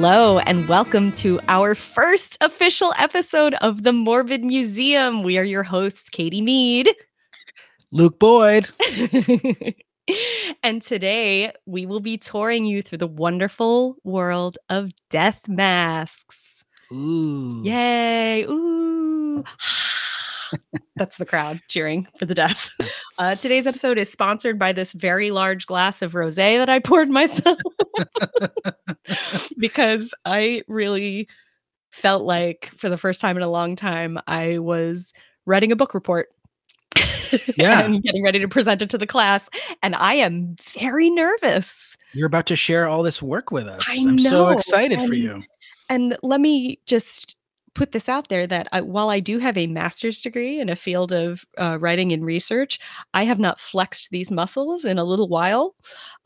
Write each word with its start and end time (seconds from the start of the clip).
Hello, 0.00 0.38
and 0.38 0.68
welcome 0.68 1.10
to 1.14 1.40
our 1.48 1.74
first 1.74 2.38
official 2.40 2.94
episode 3.00 3.54
of 3.54 3.82
the 3.82 3.92
Morbid 3.92 4.44
Museum. 4.44 5.24
We 5.24 5.38
are 5.38 5.42
your 5.42 5.64
hosts, 5.64 6.08
Katie 6.08 6.40
Mead. 6.40 6.88
Luke 7.90 8.16
Boyd. 8.20 8.70
and 10.62 10.80
today 10.82 11.50
we 11.66 11.84
will 11.84 11.98
be 11.98 12.16
touring 12.16 12.64
you 12.64 12.80
through 12.80 12.98
the 12.98 13.08
wonderful 13.08 13.96
world 14.04 14.56
of 14.68 14.92
death 15.10 15.48
masks. 15.48 16.62
Ooh. 16.92 17.60
Yay. 17.64 18.44
Ooh. 18.44 19.42
That's 20.96 21.16
the 21.16 21.26
crowd 21.26 21.60
cheering 21.68 22.06
for 22.18 22.26
the 22.26 22.34
death. 22.34 22.70
Uh, 23.18 23.34
today's 23.34 23.66
episode 23.66 23.98
is 23.98 24.10
sponsored 24.10 24.58
by 24.58 24.72
this 24.72 24.92
very 24.92 25.30
large 25.30 25.66
glass 25.66 26.02
of 26.02 26.14
rose 26.14 26.36
that 26.36 26.68
I 26.68 26.78
poured 26.78 27.08
myself 27.08 27.58
because 29.58 30.14
I 30.24 30.62
really 30.68 31.28
felt 31.90 32.22
like, 32.22 32.72
for 32.76 32.88
the 32.88 32.98
first 32.98 33.20
time 33.20 33.36
in 33.36 33.42
a 33.42 33.50
long 33.50 33.76
time, 33.76 34.18
I 34.26 34.58
was 34.58 35.12
writing 35.46 35.72
a 35.72 35.76
book 35.76 35.94
report. 35.94 36.28
Yeah. 37.58 37.82
and 37.84 38.02
getting 38.02 38.24
ready 38.24 38.38
to 38.38 38.48
present 38.48 38.80
it 38.80 38.88
to 38.88 38.96
the 38.96 39.06
class. 39.06 39.50
And 39.82 39.94
I 39.94 40.14
am 40.14 40.56
very 40.78 41.10
nervous. 41.10 41.98
You're 42.14 42.26
about 42.26 42.46
to 42.46 42.56
share 42.56 42.86
all 42.86 43.02
this 43.02 43.20
work 43.20 43.50
with 43.50 43.66
us. 43.66 43.82
I 43.86 43.96
am 43.96 44.18
so 44.18 44.48
excited 44.48 45.02
for 45.02 45.12
you. 45.12 45.42
And 45.90 46.16
let 46.22 46.40
me 46.40 46.78
just 46.86 47.36
put 47.78 47.92
this 47.92 48.08
out 48.08 48.28
there 48.28 48.44
that 48.46 48.68
I, 48.72 48.80
while 48.80 49.08
I 49.08 49.20
do 49.20 49.38
have 49.38 49.56
a 49.56 49.68
master's 49.68 50.20
degree 50.20 50.60
in 50.60 50.68
a 50.68 50.74
field 50.74 51.12
of 51.12 51.44
uh, 51.58 51.78
writing 51.80 52.12
and 52.12 52.24
research, 52.24 52.80
I 53.14 53.22
have 53.22 53.38
not 53.38 53.60
flexed 53.60 54.10
these 54.10 54.32
muscles 54.32 54.84
in 54.84 54.98
a 54.98 55.04
little 55.04 55.28
while. 55.28 55.76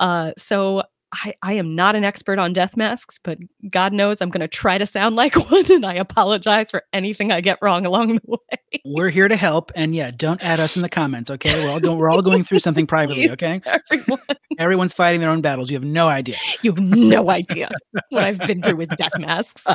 Uh, 0.00 0.32
so 0.38 0.82
I, 1.12 1.34
I 1.42 1.52
am 1.52 1.74
not 1.74 1.94
an 1.94 2.04
expert 2.04 2.38
on 2.38 2.54
death 2.54 2.74
masks, 2.74 3.18
but 3.22 3.36
God 3.68 3.92
knows 3.92 4.22
I'm 4.22 4.30
going 4.30 4.40
to 4.40 4.48
try 4.48 4.78
to 4.78 4.86
sound 4.86 5.14
like 5.22 5.34
one. 5.50 5.70
And 5.70 5.84
I 5.84 5.94
apologize 5.94 6.70
for 6.70 6.84
anything 6.92 7.30
I 7.30 7.42
get 7.42 7.58
wrong 7.60 7.84
along 7.84 8.14
the 8.14 8.22
way. 8.26 8.80
We're 8.86 9.10
here 9.10 9.28
to 9.28 9.36
help. 9.36 9.70
And 9.74 9.94
yeah, 9.94 10.10
don't 10.10 10.42
add 10.42 10.58
us 10.58 10.74
in 10.74 10.82
the 10.82 10.88
comments, 10.88 11.30
okay? 11.30 11.62
We're 11.62 11.70
all 11.70 11.80
going 11.80 11.98
we're 11.98 12.10
all 12.10 12.22
going 12.30 12.44
through 12.44 12.60
something 12.60 12.86
privately, 12.86 13.30
okay? 13.30 13.60
Everyone, 13.66 14.20
Everyone's 14.58 14.94
fighting 14.94 15.20
their 15.20 15.30
own 15.30 15.42
battles. 15.42 15.70
You 15.70 15.76
have 15.76 15.84
no 15.84 16.08
idea. 16.08 16.36
you 16.62 16.72
have 16.72 16.82
no 16.82 17.28
idea 17.28 17.70
what 18.08 18.24
I've 18.24 18.38
been 18.38 18.62
through 18.62 18.76
with 18.76 18.88
death 18.96 19.18
masks. 19.18 19.66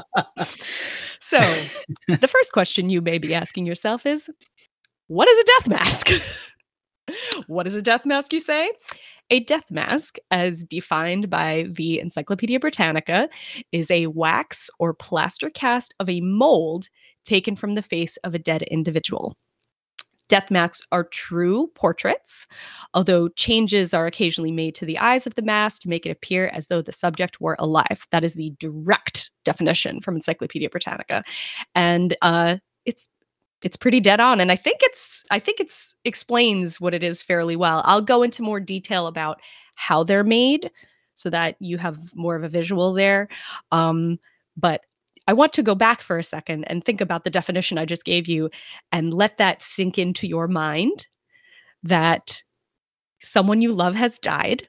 So, 1.20 1.40
the 2.08 2.28
first 2.28 2.52
question 2.52 2.90
you 2.90 3.02
may 3.02 3.18
be 3.18 3.34
asking 3.34 3.66
yourself 3.66 4.06
is 4.06 4.30
what 5.08 5.28
is 5.28 5.40
a 5.40 5.44
death 5.44 5.68
mask? 5.70 6.10
what 7.48 7.68
is 7.68 7.76
a 7.76 7.82
death 7.82 8.06
mask, 8.06 8.34
you 8.34 8.40
say? 8.40 8.72
A 9.30 9.42
death 9.42 9.70
mask, 9.70 10.18
as 10.32 10.64
defined 10.64 11.30
by 11.30 11.68
the 11.70 12.00
Encyclopedia 12.00 12.60
Britannica, 12.60 13.28
is 13.72 13.92
a 13.92 14.08
wax 14.08 14.70
or 14.80 14.94
plaster 14.94 15.50
cast 15.50 15.94
of 16.00 16.10
a 16.10 16.22
mold 16.22 16.88
taken 17.26 17.56
from 17.56 17.76
the 17.76 17.82
face 17.82 18.18
of 18.24 18.34
a 18.34 18.40
dead 18.40 18.64
individual. 18.64 19.36
Death 20.30 20.52
masks 20.52 20.86
are 20.92 21.06
true 21.06 21.72
portraits, 21.76 22.48
although 22.94 23.30
changes 23.30 23.94
are 23.94 24.06
occasionally 24.06 24.52
made 24.52 24.76
to 24.76 24.86
the 24.86 25.00
eyes 25.00 25.26
of 25.26 25.36
the 25.36 25.42
mask 25.42 25.82
to 25.82 25.90
make 25.90 26.06
it 26.06 26.10
appear 26.12 26.48
as 26.48 26.68
though 26.68 26.82
the 26.82 26.92
subject 26.92 27.40
were 27.40 27.56
alive. 27.60 28.08
That 28.12 28.24
is 28.24 28.34
the 28.34 28.54
direct 28.60 29.32
definition 29.46 30.02
from 30.02 30.16
Encyclopedia 30.16 30.70
Britannica, 30.70 31.24
and 31.76 32.16
uh, 32.22 32.58
it's 32.86 33.08
it's 33.64 33.76
pretty 33.76 34.00
dead 34.00 34.20
on. 34.20 34.40
And 34.40 34.52
I 34.52 34.56
think 34.56 34.80
it's 34.82 35.24
I 35.32 35.40
think 35.40 35.60
it's 35.60 35.96
explains 36.06 36.80
what 36.80 36.94
it 36.94 37.04
is 37.04 37.24
fairly 37.24 37.56
well. 37.56 37.82
I'll 37.86 38.02
go 38.02 38.24
into 38.24 38.44
more 38.44 38.60
detail 38.60 39.08
about 39.08 39.40
how 39.76 40.04
they're 40.04 40.24
made 40.24 40.72
so 41.16 41.30
that 41.32 41.56
you 41.60 41.78
have 41.78 42.16
more 42.16 42.36
of 42.36 42.44
a 42.44 42.50
visual 42.50 42.94
there. 42.94 43.28
Um, 43.72 44.20
but 44.56 44.82
I 45.28 45.34
want 45.34 45.54
to 45.54 45.64
go 45.64 45.76
back 45.76 46.02
for 46.02 46.18
a 46.18 46.24
second 46.24 46.64
and 46.66 46.84
think 46.84 47.02
about 47.02 47.24
the 47.24 47.30
definition 47.30 47.78
I 47.78 47.86
just 47.86 48.06
gave 48.06 48.28
you 48.28 48.50
and 48.92 49.14
let 49.14 49.38
that 49.38 49.62
sink 49.62 49.98
into 49.98 50.28
your 50.28 50.48
mind 50.48 51.08
that 51.84 52.42
someone 53.22 53.62
you 53.62 53.74
love 53.74 53.96
has 53.96 54.20
died 54.20 54.68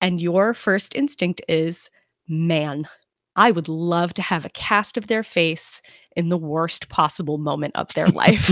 and 0.00 0.20
your 0.20 0.54
first 0.54 0.94
instinct 0.94 1.40
is 1.48 1.90
man 2.28 2.88
i 3.36 3.50
would 3.50 3.68
love 3.68 4.12
to 4.14 4.22
have 4.22 4.44
a 4.44 4.50
cast 4.50 4.96
of 4.96 5.06
their 5.06 5.22
face 5.22 5.80
in 6.16 6.28
the 6.30 6.36
worst 6.36 6.88
possible 6.88 7.38
moment 7.38 7.76
of 7.76 7.94
their 7.94 8.08
life. 8.08 8.50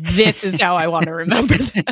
This 0.00 0.42
is 0.42 0.60
how 0.60 0.76
i 0.76 0.86
want 0.88 1.06
to 1.06 1.12
remember 1.14 1.56
them 1.58 1.84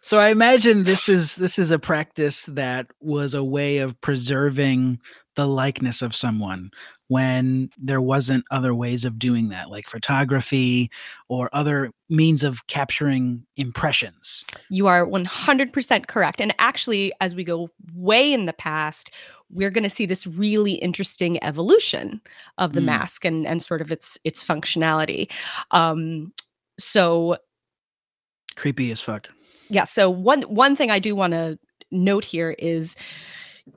So 0.00 0.18
I 0.18 0.28
imagine 0.30 0.84
this 0.84 1.08
is 1.08 1.36
this 1.36 1.58
is 1.58 1.70
a 1.70 1.78
practice 1.78 2.46
that 2.46 2.86
was 3.00 3.34
a 3.34 3.44
way 3.44 3.78
of 3.78 4.00
preserving 4.00 5.00
the 5.36 5.46
likeness 5.46 6.02
of 6.02 6.14
someone 6.14 6.70
when 7.08 7.70
there 7.78 8.00
wasn't 8.00 8.44
other 8.50 8.74
ways 8.74 9.04
of 9.04 9.18
doing 9.18 9.48
that 9.48 9.68
like 9.70 9.88
photography 9.88 10.90
or 11.28 11.48
other 11.52 11.90
means 12.08 12.44
of 12.44 12.66
capturing 12.68 13.44
impressions. 13.56 14.44
You 14.68 14.86
are 14.86 15.04
100% 15.06 16.06
correct. 16.06 16.40
And 16.40 16.54
actually, 16.58 17.12
as 17.20 17.34
we 17.34 17.42
go 17.44 17.68
way 17.94 18.32
in 18.32 18.46
the 18.46 18.52
past, 18.52 19.10
we're 19.50 19.70
going 19.70 19.84
to 19.84 19.90
see 19.90 20.06
this 20.06 20.26
really 20.26 20.74
interesting 20.74 21.42
evolution 21.42 22.20
of 22.58 22.72
the 22.72 22.80
Mm. 22.80 22.84
mask 22.86 23.24
and, 23.24 23.46
and 23.46 23.60
sort 23.62 23.80
of 23.80 23.90
its 23.90 24.18
its 24.24 24.42
functionality. 24.44 25.30
Um, 25.72 26.32
so 26.78 27.36
Creepy 28.56 28.90
as 28.90 29.00
fuck. 29.00 29.28
yeah, 29.68 29.84
so 29.84 30.08
one 30.10 30.42
one 30.42 30.76
thing 30.76 30.90
I 30.90 30.98
do 30.98 31.14
want 31.16 31.32
to 31.32 31.58
note 31.90 32.24
here 32.24 32.54
is 32.58 32.94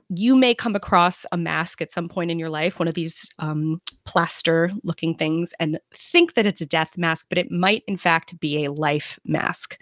you 0.08 0.36
may 0.36 0.54
come 0.54 0.74
across 0.74 1.26
a 1.32 1.36
mask 1.36 1.80
at 1.80 1.92
some 1.92 2.08
point 2.08 2.30
in 2.30 2.38
your 2.38 2.50
life, 2.50 2.78
one 2.78 2.88
of 2.88 2.94
these 2.94 3.30
um, 3.38 3.80
plaster 4.04 4.70
looking 4.82 5.16
things, 5.16 5.52
and 5.60 5.78
think 5.94 6.34
that 6.34 6.46
it's 6.46 6.60
a 6.60 6.66
death 6.66 6.96
mask, 6.96 7.26
but 7.28 7.38
it 7.38 7.50
might 7.50 7.82
in 7.86 7.96
fact 7.96 8.38
be 8.40 8.64
a 8.64 8.72
life 8.72 9.18
mask. 9.24 9.78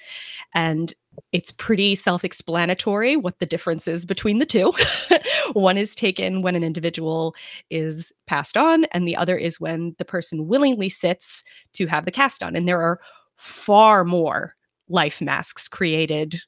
And 0.54 0.94
it's 1.32 1.50
pretty 1.50 1.94
self 1.94 2.24
explanatory 2.24 3.16
what 3.16 3.38
the 3.38 3.46
difference 3.46 3.86
is 3.86 4.06
between 4.06 4.38
the 4.38 4.46
two. 4.46 4.72
One 5.52 5.76
is 5.76 5.94
taken 5.94 6.42
when 6.42 6.56
an 6.56 6.64
individual 6.64 7.34
is 7.70 8.12
passed 8.26 8.56
on, 8.56 8.84
and 8.86 9.06
the 9.06 9.16
other 9.16 9.36
is 9.36 9.60
when 9.60 9.94
the 9.98 10.04
person 10.04 10.46
willingly 10.46 10.88
sits 10.88 11.42
to 11.74 11.86
have 11.86 12.04
the 12.04 12.10
cast 12.10 12.42
on. 12.42 12.56
And 12.56 12.66
there 12.66 12.80
are 12.80 13.00
far 13.36 14.04
more 14.04 14.54
life 14.88 15.20
masks 15.20 15.68
created 15.68 16.40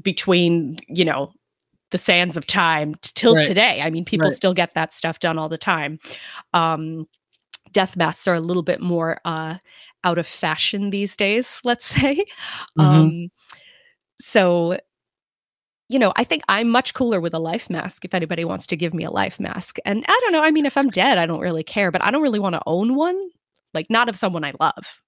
between, 0.00 0.78
you 0.88 1.04
know, 1.04 1.32
the 1.90 1.98
sands 1.98 2.36
of 2.36 2.46
time 2.46 2.94
till 3.02 3.34
Right. 3.34 3.46
today. 3.46 3.80
I 3.82 3.90
mean, 3.90 4.04
people 4.04 4.28
Right. 4.28 4.36
still 4.36 4.54
get 4.54 4.74
that 4.74 4.92
stuff 4.92 5.18
done 5.20 5.38
all 5.38 5.48
the 5.48 5.58
time. 5.58 5.98
Um, 6.54 7.06
death 7.72 7.96
masks 7.96 8.26
are 8.28 8.34
a 8.34 8.40
little 8.40 8.62
bit 8.62 8.80
more 8.80 9.20
uh, 9.24 9.56
out 10.04 10.18
of 10.18 10.26
fashion 10.26 10.90
these 10.90 11.16
days, 11.16 11.60
let's 11.64 11.86
say. 11.86 12.24
Mhm. 12.78 12.84
Um, 12.84 13.28
so, 14.20 14.78
you 15.88 15.98
know, 15.98 16.12
I 16.16 16.24
think 16.24 16.42
I'm 16.48 16.68
much 16.68 16.92
cooler 16.94 17.20
with 17.20 17.32
a 17.34 17.38
life 17.38 17.70
mask 17.70 18.04
if 18.04 18.12
anybody 18.14 18.44
wants 18.44 18.66
to 18.68 18.76
give 18.76 18.92
me 18.92 19.04
a 19.04 19.10
life 19.10 19.40
mask. 19.40 19.78
And 19.86 20.04
I 20.06 20.20
don't 20.22 20.32
know, 20.32 20.42
I 20.42 20.50
mean, 20.50 20.66
if 20.66 20.76
I'm 20.76 20.90
dead, 20.90 21.16
I 21.18 21.24
don't 21.26 21.40
really 21.40 21.62
care, 21.64 21.90
but 21.90 22.02
I 22.04 22.10
don't 22.10 22.22
really 22.22 22.38
want 22.38 22.54
to 22.54 22.62
own 22.66 22.94
one. 22.94 23.30
Like, 23.74 23.86
not 23.90 24.08
of 24.08 24.16
someone 24.16 24.44
I 24.44 24.52
love. 24.60 25.00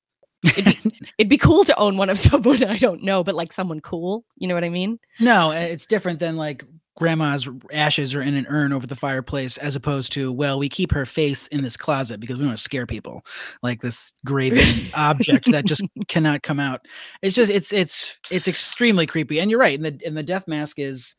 It'd 0.44 0.64
be, 0.64 1.00
it'd 1.18 1.28
be 1.28 1.38
cool 1.38 1.64
to 1.64 1.76
own 1.78 1.96
one 1.96 2.08
of 2.10 2.18
someone 2.18 2.62
I 2.64 2.78
don't 2.78 3.02
know, 3.02 3.22
but 3.22 3.34
like 3.34 3.52
someone 3.52 3.80
cool. 3.80 4.24
You 4.36 4.48
know 4.48 4.54
what 4.54 4.64
I 4.64 4.68
mean? 4.70 4.98
No, 5.18 5.50
it's 5.52 5.86
different 5.86 6.18
than 6.20 6.36
like 6.36 6.64
grandma's 6.96 7.48
ashes 7.72 8.14
are 8.14 8.20
in 8.20 8.34
an 8.34 8.46
urn 8.48 8.72
over 8.74 8.86
the 8.86 8.94
fireplace, 8.96 9.56
as 9.58 9.74
opposed 9.76 10.12
to 10.12 10.30
well, 10.32 10.58
we 10.58 10.68
keep 10.68 10.92
her 10.92 11.06
face 11.06 11.46
in 11.48 11.62
this 11.62 11.76
closet 11.76 12.20
because 12.20 12.36
we 12.38 12.44
want 12.46 12.56
to 12.56 12.62
scare 12.62 12.86
people, 12.86 13.24
like 13.62 13.80
this 13.80 14.12
graven 14.24 14.64
object 14.94 15.50
that 15.52 15.64
just 15.66 15.84
cannot 16.08 16.42
come 16.42 16.60
out. 16.60 16.80
It's 17.22 17.34
just 17.34 17.50
it's 17.50 17.72
it's 17.72 18.18
it's 18.30 18.48
extremely 18.48 19.06
creepy, 19.06 19.40
and 19.40 19.50
you're 19.50 19.60
right. 19.60 19.78
And 19.78 19.84
the 20.00 20.06
and 20.06 20.16
the 20.16 20.22
death 20.22 20.46
mask 20.48 20.78
is 20.78 21.14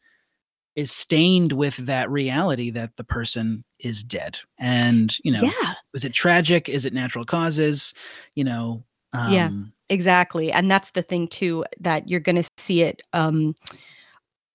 is 0.75 0.91
stained 0.91 1.51
with 1.51 1.75
that 1.77 2.09
reality 2.09 2.69
that 2.71 2.95
the 2.95 3.03
person 3.03 3.63
is 3.79 4.03
dead, 4.03 4.39
and 4.59 5.15
you 5.23 5.31
know, 5.31 5.41
Yeah. 5.43 5.73
is 5.93 6.05
it 6.05 6.13
tragic? 6.13 6.69
Is 6.69 6.85
it 6.85 6.93
natural 6.93 7.25
causes? 7.25 7.93
You 8.35 8.43
know, 8.45 8.83
um, 9.13 9.33
Yeah. 9.33 9.49
Exactly. 9.89 10.51
And 10.53 10.71
that's 10.71 10.91
the 10.91 11.01
thing 11.01 11.27
too 11.27 11.65
that 11.81 12.07
you're 12.07 12.21
going 12.21 12.41
to 12.41 12.49
see 12.57 12.81
it 12.81 13.01
um 13.13 13.55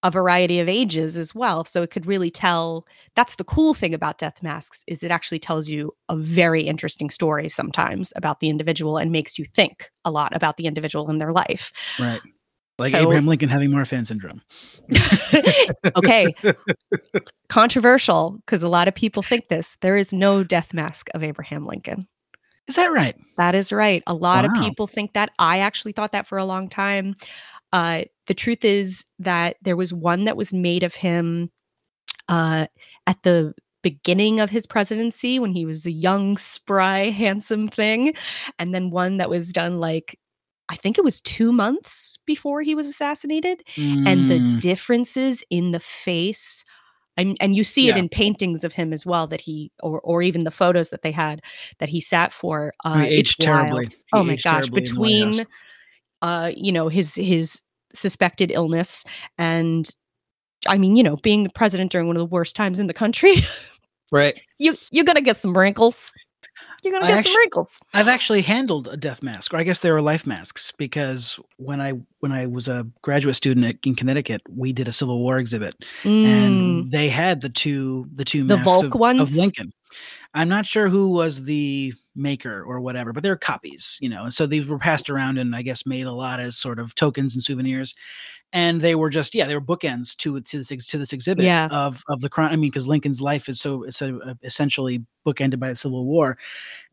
a 0.03 0.11
variety 0.11 0.61
of 0.61 0.69
ages 0.69 1.17
as 1.17 1.35
well. 1.35 1.65
So 1.65 1.83
it 1.83 1.91
could 1.91 2.07
really 2.07 2.31
tell 2.31 2.87
that's 3.17 3.35
the 3.37 3.45
cool 3.45 3.75
thing 3.75 3.93
about 3.93 4.19
death 4.19 4.43
masks 4.43 4.85
is 4.87 5.03
it 5.03 5.11
actually 5.11 5.41
tells 5.41 5.69
you 5.69 5.93
a 6.09 6.17
very 6.17 6.63
interesting 6.63 7.11
story 7.11 7.49
sometimes 7.49 8.13
about 8.15 8.39
the 8.41 8.49
individual 8.49 8.99
and 8.99 9.11
makes 9.11 9.39
you 9.39 9.45
think 9.47 9.91
a 10.05 10.11
lot 10.11 10.37
about 10.37 10.59
the 10.59 10.67
individual 10.67 11.11
in 11.11 11.19
their 11.19 11.33
life. 11.33 11.73
right. 11.99 12.21
Like 12.79 12.93
So- 12.93 12.99
Abraham 13.01 13.27
Lincoln 13.27 13.49
having 13.49 13.71
Marfan 13.71 14.07
syndrome. 14.07 14.43
okay. 15.97 16.33
Controversial 17.49 18.39
because 18.45 18.63
a 18.63 18.69
lot 18.69 18.89
of 18.89 18.95
people 18.95 19.23
think 19.23 19.49
this. 19.49 19.77
There 19.81 19.97
is 19.97 20.13
no 20.13 20.45
death 20.45 20.75
mask 20.75 21.09
of 21.15 21.23
Abraham 21.23 21.65
Lincoln. 21.65 22.07
Is 22.69 22.77
that 22.77 22.93
right? 22.93 23.17
That 23.37 23.55
is 23.55 23.73
right. 23.73 24.03
A 24.07 24.15
lot 24.15 24.45
of 24.45 24.53
people 24.53 24.87
think 24.87 25.13
that. 25.13 25.31
I 25.39 25.59
actually 25.59 25.93
thought 25.93 26.13
that 26.13 26.27
for 26.27 26.39
a 26.39 26.45
long 26.45 26.69
time. 26.69 27.15
Uh, 27.73 28.05
the 28.27 28.35
truth 28.35 28.65
is 28.65 29.05
that 29.21 29.57
there 29.63 29.77
was 29.77 29.93
one 29.93 30.25
that 30.25 30.37
was 30.37 30.53
made 30.53 30.83
of 30.83 30.95
him 30.95 31.51
uh, 32.29 32.67
at 33.07 33.23
the 33.25 33.55
beginning 33.83 34.41
of 34.41 34.51
his 34.51 34.67
presidency 34.67 35.39
when 35.39 35.53
he 35.53 35.67
was 35.67 35.87
a 35.87 35.93
young, 35.93 36.37
spry, 36.39 37.11
handsome 37.11 37.69
thing, 37.69 38.15
and 38.59 38.75
then 38.75 38.91
one 38.91 39.19
that 39.19 39.31
was 39.31 39.53
done 39.53 39.81
like 39.81 40.19
I 40.71 40.77
think 40.77 40.99
it 40.99 41.05
was 41.05 41.21
two 41.21 41.53
months 41.53 42.19
before 42.27 42.63
he 42.63 42.75
was 42.75 42.87
assassinated, 42.87 43.63
and 44.05 44.27
the 44.29 44.43
Mm, 44.43 44.61
differences 44.61 45.45
in 45.51 45.73
the 45.73 45.81
face. 45.81 46.65
And, 47.17 47.37
and 47.41 47.57
you 47.57 47.65
see 47.65 47.89
it 47.89 47.97
in 47.97 48.09
paintings 48.11 48.63
of 48.63 48.75
him 48.75 48.93
as 48.93 49.07
well 49.07 49.27
that 49.29 49.41
he 49.41 49.73
or 49.83 50.01
or 50.01 50.21
even 50.23 50.45
the 50.45 50.51
photos 50.51 50.91
that 50.91 51.01
they 51.03 51.13
had 51.13 51.41
that 51.79 51.89
he 51.89 52.01
sat 52.01 52.31
for 52.33 52.75
uh 52.85 53.05
aged 53.09 53.41
terribly. 53.41 53.89
oh 54.13 54.23
my 54.23 54.37
gosh 54.37 54.69
terribly 54.69 54.83
in 54.83 54.85
the 54.95 55.01
White 55.01 55.25
House. 55.25 55.37
between 55.39 55.47
uh 56.23 56.51
you 56.55 56.73
know 56.73 56.89
his 56.89 57.15
his 57.15 57.61
suspected 57.95 58.51
illness 58.51 59.03
and 59.39 59.95
i 60.67 60.77
mean 60.77 60.95
you 60.97 61.03
know 61.03 61.17
being 61.17 61.43
the 61.45 61.51
president 61.55 61.91
during 61.91 62.07
one 62.07 62.17
of 62.17 62.21
the 62.21 62.27
worst 62.27 62.55
times 62.55 62.79
in 62.81 62.87
the 62.87 62.95
country 62.95 63.37
Right. 64.13 64.41
you 64.59 64.77
you're 64.91 65.05
gonna 65.05 65.23
get 65.23 65.39
some 65.39 65.57
wrinkles 65.57 66.13
you're 66.87 66.93
gonna 67.01 67.05
I 67.05 67.09
get 67.09 67.19
actu- 67.19 67.31
some 67.33 67.39
wrinkles 67.41 67.79
I've 67.93 68.09
actually 68.09 68.43
handled 68.43 68.89
a 68.89 68.97
death 68.97 69.23
mask, 69.23 69.53
or 69.53 69.59
I 69.59 69.63
guess 69.65 69.81
they 69.81 69.91
were 69.91 70.01
life 70.01 70.27
masks, 70.27 70.73
because 70.73 71.39
when 71.59 71.81
I 71.81 71.93
when 72.21 72.33
I 72.33 72.47
was 72.47 72.69
a 72.69 72.87
graduate 73.03 73.37
student 73.37 73.67
at, 73.67 73.77
in 73.85 73.95
Connecticut, 73.95 74.41
we 74.49 74.73
did 74.73 74.89
a 74.89 74.93
Civil 74.93 75.19
War 75.19 75.39
exhibit, 75.39 75.75
Mm, 76.03 76.25
and 76.27 76.91
they 76.91 77.09
had 77.09 77.41
the 77.43 77.49
two 77.51 78.09
the 78.15 78.25
two 78.25 78.45
The 78.45 78.57
masks 78.57 78.71
Volk 78.71 78.95
of, 78.95 79.01
ones? 79.01 79.21
of 79.21 79.35
Lincoln. 79.35 79.73
I'm 80.35 80.49
not 80.49 80.67
sure 80.67 80.89
who 80.89 81.09
was 81.09 81.45
the 81.45 81.95
maker 82.15 82.63
or 82.63 82.81
whatever, 82.81 83.13
but 83.15 83.23
they're 83.23 83.37
copies, 83.37 83.99
you 84.03 84.09
know. 84.11 84.25
And 84.25 84.35
so 84.35 84.47
these 84.47 84.67
were 84.67 84.79
passed 84.79 85.09
around 85.09 85.39
and 85.39 85.57
I 85.57 85.63
guess 85.63 85.87
made 85.87 86.07
a 86.07 86.13
lot 86.13 86.41
as 86.41 86.57
sort 86.59 86.79
of 86.79 86.95
tokens 86.95 87.35
and 87.35 87.43
souvenirs. 87.43 87.95
And 88.57 88.81
they 88.81 88.95
were 88.95 89.11
just 89.11 89.35
yeah, 89.35 89.47
they 89.47 89.55
were 89.55 89.61
bookends 89.61 90.17
to 90.17 90.41
to 90.41 90.63
this 90.63 90.87
to 90.87 90.97
this 90.99 91.13
exhibit 91.13 91.45
Yeah. 91.45 91.69
of 91.71 92.03
of 92.09 92.21
the 92.23 92.31
crime. 92.31 92.51
I 92.53 92.57
mean, 92.57 92.71
because 92.71 92.87
Lincoln's 92.89 93.21
life 93.21 93.49
is 93.51 93.61
so 93.61 93.83
it's 93.83 93.99
so, 93.99 94.19
uh, 94.25 94.33
essentially 94.43 95.05
bookended 95.27 95.59
by 95.59 95.69
the 95.69 95.77
Civil 95.77 96.07
War, 96.07 96.39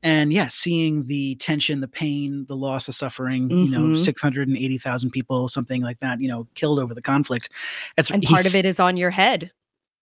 and 0.02 0.34
yeah, 0.34 0.50
seeing 0.50 1.06
the 1.06 1.36
tension, 1.36 1.80
the 1.80 1.88
pain, 1.88 2.46
the 2.50 2.56
loss, 2.56 2.88
the 2.88 2.92
suffering. 2.92 3.50
You 3.50 3.70
know, 3.70 3.84
Mhm. 3.88 3.98
six 4.04 4.22
hundred 4.22 4.50
and 4.50 4.58
eighty 4.58 4.78
thousand 4.78 5.12
people, 5.12 5.48
something 5.48 5.82
like 5.82 6.00
that. 6.00 6.20
You 6.20 6.28
know, 6.28 6.48
killed 6.56 6.80
over 6.80 6.94
the 6.94 7.02
conflict. 7.02 7.50
That's 7.96 8.12
and 8.12 8.24
he 8.24 8.34
part 8.34 8.46
of 8.46 8.56
it 8.56 8.66
is 8.66 8.80
on 8.80 8.98
your 8.98 9.12
head 9.12 9.52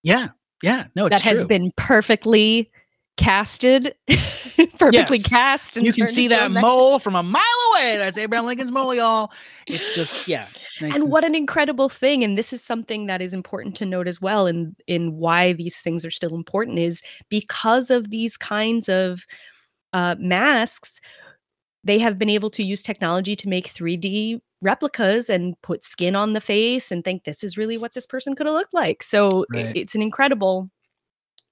Yeah, 0.04 0.30
yeah. 0.64 0.86
No, 0.96 1.06
it's 1.06 1.18
that 1.18 1.22
has 1.22 1.40
true. 1.42 1.48
been 1.50 1.72
perfectly 1.78 2.72
casted 3.18 3.94
perfectly 4.80 5.18
Yes. 5.18 5.28
cast 5.30 5.78
and 5.78 5.86
you 5.86 5.94
can 5.94 6.06
see 6.08 6.28
that 6.28 6.50
mole 6.52 6.98
from 7.00 7.16
a 7.16 7.22
mile 7.22 7.44
away. 7.74 7.98
That's 7.98 8.18
Abraham 8.18 8.46
Lincoln's 8.46 8.72
mole, 8.72 8.96
y'all. 8.96 9.32
It's 9.68 9.94
just 9.94 10.28
yeah. 10.28 10.48
It's 10.56 10.82
nice 10.82 10.96
and 10.96 11.12
what 11.12 11.24
an 11.24 11.36
incredible 11.36 11.90
thing 11.90 12.24
and 12.24 12.38
this 12.38 12.52
is 12.54 12.64
something 12.64 13.06
that 13.08 13.22
is 13.22 13.34
important 13.34 13.76
to 13.76 13.86
note 13.86 14.08
as 14.08 14.20
well 14.22 14.48
in 14.48 14.76
in 14.88 15.18
why 15.18 15.54
these 15.54 15.80
things 15.80 16.04
are 16.06 16.12
still 16.12 16.34
important 16.36 16.80
is 16.80 17.02
because 17.30 17.90
of 17.92 18.10
these 18.10 18.38
kinds 18.38 18.90
of 18.90 19.26
uh, 19.94 20.16
masks 20.18 21.00
they 21.84 22.00
have 22.00 22.18
been 22.18 22.30
able 22.30 22.50
to 22.52 22.64
use 22.64 22.82
technology 22.82 23.36
to 23.36 23.50
make 23.50 23.68
3d 23.68 24.40
replicas 24.62 25.30
and 25.30 25.60
put 25.64 25.84
skin 25.84 26.16
on 26.16 26.34
the 26.34 26.42
face 26.42 26.92
and 26.92 27.04
think 27.04 27.24
this 27.24 27.44
is 27.44 27.58
really 27.58 27.78
what 27.78 27.94
this 27.94 28.06
person 28.08 28.36
could 28.36 28.46
have 28.46 28.54
looked 28.56 28.74
like 28.74 29.04
so 29.04 29.46
Right. 29.54 29.76
it's 29.76 29.96
an 29.96 30.02
incredible 30.02 30.70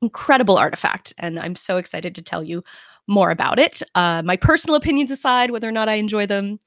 incredible 0.02 0.58
artifact 0.58 1.14
and 1.18 1.40
i'm 1.40 1.56
so 1.56 1.78
excited 1.78 2.16
to 2.16 2.22
tell 2.22 2.44
you 2.44 2.64
more 3.08 3.32
about 3.32 3.60
it 3.60 3.82
uh, 3.96 4.22
my 4.24 4.36
personal 4.38 4.76
opinions 4.76 5.12
aside 5.12 5.52
whether 5.52 5.68
or 5.68 5.72
not 5.74 5.90
i 5.90 5.94
enjoy 5.96 6.26
them 6.26 6.60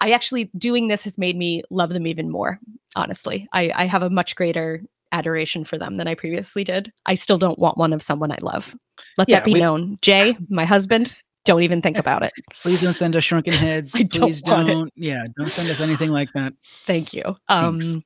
I 0.00 0.12
actually 0.12 0.48
doing 0.56 0.86
this 0.86 1.02
has 1.02 1.18
made 1.18 1.36
me 1.36 1.64
love 1.70 1.88
them 1.90 2.06
even 2.06 2.30
more. 2.30 2.60
Honestly, 2.94 3.48
I, 3.52 3.72
I 3.74 3.86
have 3.86 4.04
a 4.04 4.08
much 4.10 4.36
greater 4.36 4.80
adoration 5.10 5.64
for 5.64 5.76
them 5.76 5.96
than 5.96 6.06
I 6.06 6.14
previously 6.14 6.62
did. 6.62 6.92
I 7.06 7.16
still 7.16 7.36
don't 7.36 7.58
want 7.58 7.76
one 7.78 7.92
of 7.92 8.00
someone 8.00 8.30
I 8.30 8.38
love. 8.40 8.76
Let 9.16 9.28
Yeah, 9.28 9.38
that 9.40 9.44
be 9.44 9.54
we- 9.54 9.58
known. 9.60 9.98
Jay, 10.00 10.36
my 10.48 10.64
husband, 10.64 11.16
don't 11.44 11.64
even 11.64 11.82
think 11.82 11.98
about 11.98 12.22
it. 12.22 12.30
Please 12.62 12.80
don't 12.80 12.94
send 12.94 13.16
us 13.16 13.24
shrunken 13.24 13.52
heads. 13.54 13.92
I 13.96 14.02
don't 14.04 14.20
Please 14.28 14.38
it. 14.38 14.44
don't. 14.44 14.92
Yeah, 14.94 15.24
don't 15.36 15.48
send 15.48 15.68
us 15.68 15.80
anything 15.80 16.10
like 16.10 16.28
that. 16.34 16.52
Thank 16.86 17.12
you. 17.12 17.36
Thanks. 17.48 17.96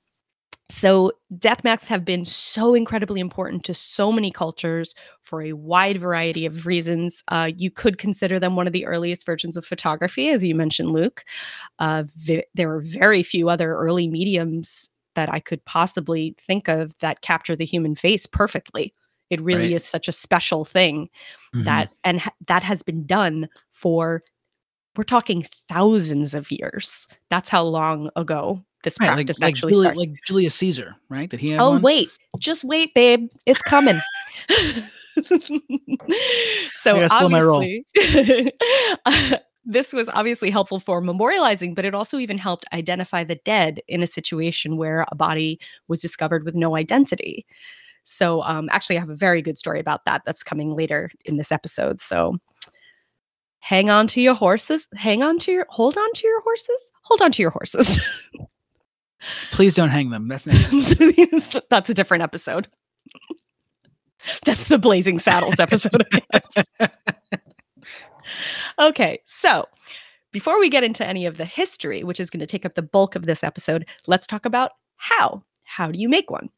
So 0.69 1.13
death 1.39 1.65
masks 1.65 1.89
have 1.89 2.05
been 2.05 2.25
so 2.25 2.75
incredibly 2.75 3.21
important 3.21 3.63
to 3.65 3.75
so 3.75 4.11
many 4.11 4.31
cultures 4.31 4.95
for 5.23 5.43
a 5.43 5.53
wide 5.53 6.01
variety 6.01 6.47
of 6.47 6.67
reasons. 6.67 7.23
Uh, 7.29 7.51
you 7.59 7.71
could 7.71 7.99
consider 7.99 8.39
them 8.39 8.57
one 8.57 8.67
of 8.67 8.73
the 8.73 8.87
earliest 8.87 9.27
versions 9.27 9.57
of 9.59 9.67
photography, 9.67 10.31
as 10.31 10.43
you 10.43 10.55
mentioned, 10.55 10.91
Luke. 10.93 11.25
Uh, 11.79 12.05
there 12.55 12.73
are 12.73 12.81
very 12.81 13.23
few 13.23 13.51
other 13.51 13.75
early 13.77 14.09
mediums 14.09 14.89
that 15.15 15.33
I 15.33 15.41
could 15.41 15.63
possibly 15.67 16.35
think 16.41 16.69
of 16.69 16.97
that 17.01 17.21
capture 17.21 17.55
the 17.57 17.67
human 17.67 17.95
face 17.95 18.25
perfectly. 18.25 18.95
It 19.29 19.43
really 19.43 19.69
Right. 19.69 19.73
is 19.77 19.85
such 19.85 20.09
a 20.09 20.13
special 20.13 20.65
thing 20.65 21.11
Mhm. 21.55 21.65
that 21.65 21.93
and 22.05 22.21
ha- 22.21 22.35
that 22.47 22.63
has 22.63 22.83
been 22.83 23.07
done 23.07 23.49
for 23.73 24.23
we're 24.97 25.05
talking 25.05 25.47
thousands 25.69 26.35
of 26.35 26.51
years. 26.51 27.09
That's 27.31 27.49
how 27.51 27.65
long 27.65 28.11
ago 28.17 28.63
this 28.83 28.97
Right, 29.01 29.09
like, 29.09 29.15
practice 29.17 29.41
like, 29.41 29.49
actually 29.49 29.73
Julius, 29.73 29.87
starts. 29.87 29.99
like 29.99 30.11
Julius 30.27 30.55
Caesar, 30.57 30.97
right? 31.09 31.29
Did 31.29 31.41
he 31.41 31.57
oh 31.57 31.73
one? 31.73 31.83
wait, 31.83 32.11
just 32.39 32.65
wait, 32.65 32.95
babe, 32.95 33.29
it's 33.47 33.63
coming. 33.63 34.01
so 36.75 36.97
I 36.97 37.01
gotta 37.01 37.09
slow 37.11 37.29
my 37.29 37.41
roll. 37.43 37.65
obviously, 37.97 38.53
this 39.65 39.93
was 39.93 40.09
obviously 40.09 40.51
helpful 40.51 40.81
for 40.81 41.01
memorializing, 41.01 41.75
but 41.75 41.85
it 41.85 41.95
also 41.95 42.19
even 42.19 42.39
helped 42.39 42.65
identify 42.73 43.25
the 43.25 43.37
dead 43.45 43.81
in 43.89 44.03
a 44.03 44.07
situation 44.07 44.77
where 44.77 45.05
a 45.11 45.15
body 45.15 45.61
was 45.89 46.01
discovered 46.01 46.45
with 46.45 46.55
no 46.55 46.77
identity. 46.77 47.47
So, 48.05 48.43
um, 48.43 48.69
actually, 48.73 48.97
I 48.97 49.01
have 49.01 49.11
a 49.11 49.17
very 49.17 49.43
good 49.43 49.59
story 49.59 49.79
about 49.79 50.05
that 50.07 50.23
that's 50.25 50.43
coming 50.43 50.75
later 50.75 51.11
in 51.25 51.37
this 51.37 51.53
episode. 51.53 52.01
So, 52.01 52.39
hang 53.61 53.91
on 53.91 54.09
to 54.09 54.21
your 54.21 54.35
horses. 54.35 54.89
Hang 54.97 55.23
on 55.23 55.39
to 55.41 55.53
your, 55.53 55.67
hold 55.69 55.97
on 55.97 56.13
to 56.15 56.27
your 56.27 56.41
horses. 56.43 56.93
Hold 57.03 57.23
on 57.23 57.31
to 57.33 57.43
your 57.43 57.53
horses. 57.53 58.01
Please 59.51 59.75
don't 59.75 59.91
hang 59.91 60.11
them. 60.11 60.29
That's 60.29 60.45
that's 61.71 61.91
a 61.91 61.95
different 61.95 62.23
episode. 62.23 62.69
That's 64.45 64.69
the 64.69 64.79
Blazing 64.79 65.19
Saddles 65.19 65.59
episode. 65.59 66.07
I 66.13 66.23
guess. 66.33 66.67
okay, 68.79 69.19
so 69.27 69.67
before 70.33 70.59
we 70.59 70.71
get 70.71 70.85
into 70.85 71.07
any 71.07 71.27
of 71.27 71.37
the 71.37 71.45
history, 71.45 72.03
which 72.03 72.21
is 72.21 72.31
going 72.31 72.41
to 72.41 72.47
take 72.47 72.65
up 72.65 72.75
the 72.75 72.83
bulk 72.83 73.15
of 73.15 73.27
this 73.27 73.45
episode, 73.45 73.87
let's 74.07 74.27
talk 74.27 74.45
about 74.45 74.73
how. 74.97 75.43
How 75.65 75.91
do 75.91 75.99
you 75.99 76.09
make 76.09 76.31
one? 76.31 76.51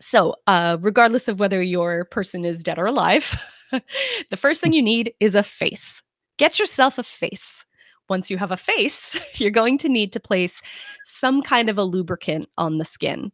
So, 0.00 0.36
uh, 0.46 0.78
regardless 0.80 1.28
of 1.28 1.40
whether 1.40 1.60
your 1.60 2.04
person 2.04 2.44
is 2.44 2.62
dead 2.62 2.78
or 2.78 2.86
alive, 2.86 3.40
the 4.30 4.36
first 4.36 4.60
thing 4.60 4.72
you 4.72 4.82
need 4.82 5.12
is 5.20 5.34
a 5.34 5.42
face. 5.42 6.02
Get 6.36 6.58
yourself 6.58 6.98
a 6.98 7.02
face. 7.02 7.66
Once 8.08 8.30
you 8.30 8.38
have 8.38 8.50
a 8.50 8.56
face, 8.56 9.16
you're 9.34 9.50
going 9.50 9.78
to 9.78 9.88
need 9.88 10.12
to 10.12 10.20
place 10.20 10.62
some 11.04 11.42
kind 11.42 11.68
of 11.68 11.78
a 11.78 11.84
lubricant 11.84 12.48
on 12.58 12.78
the 12.78 12.84
skin. 12.84 13.32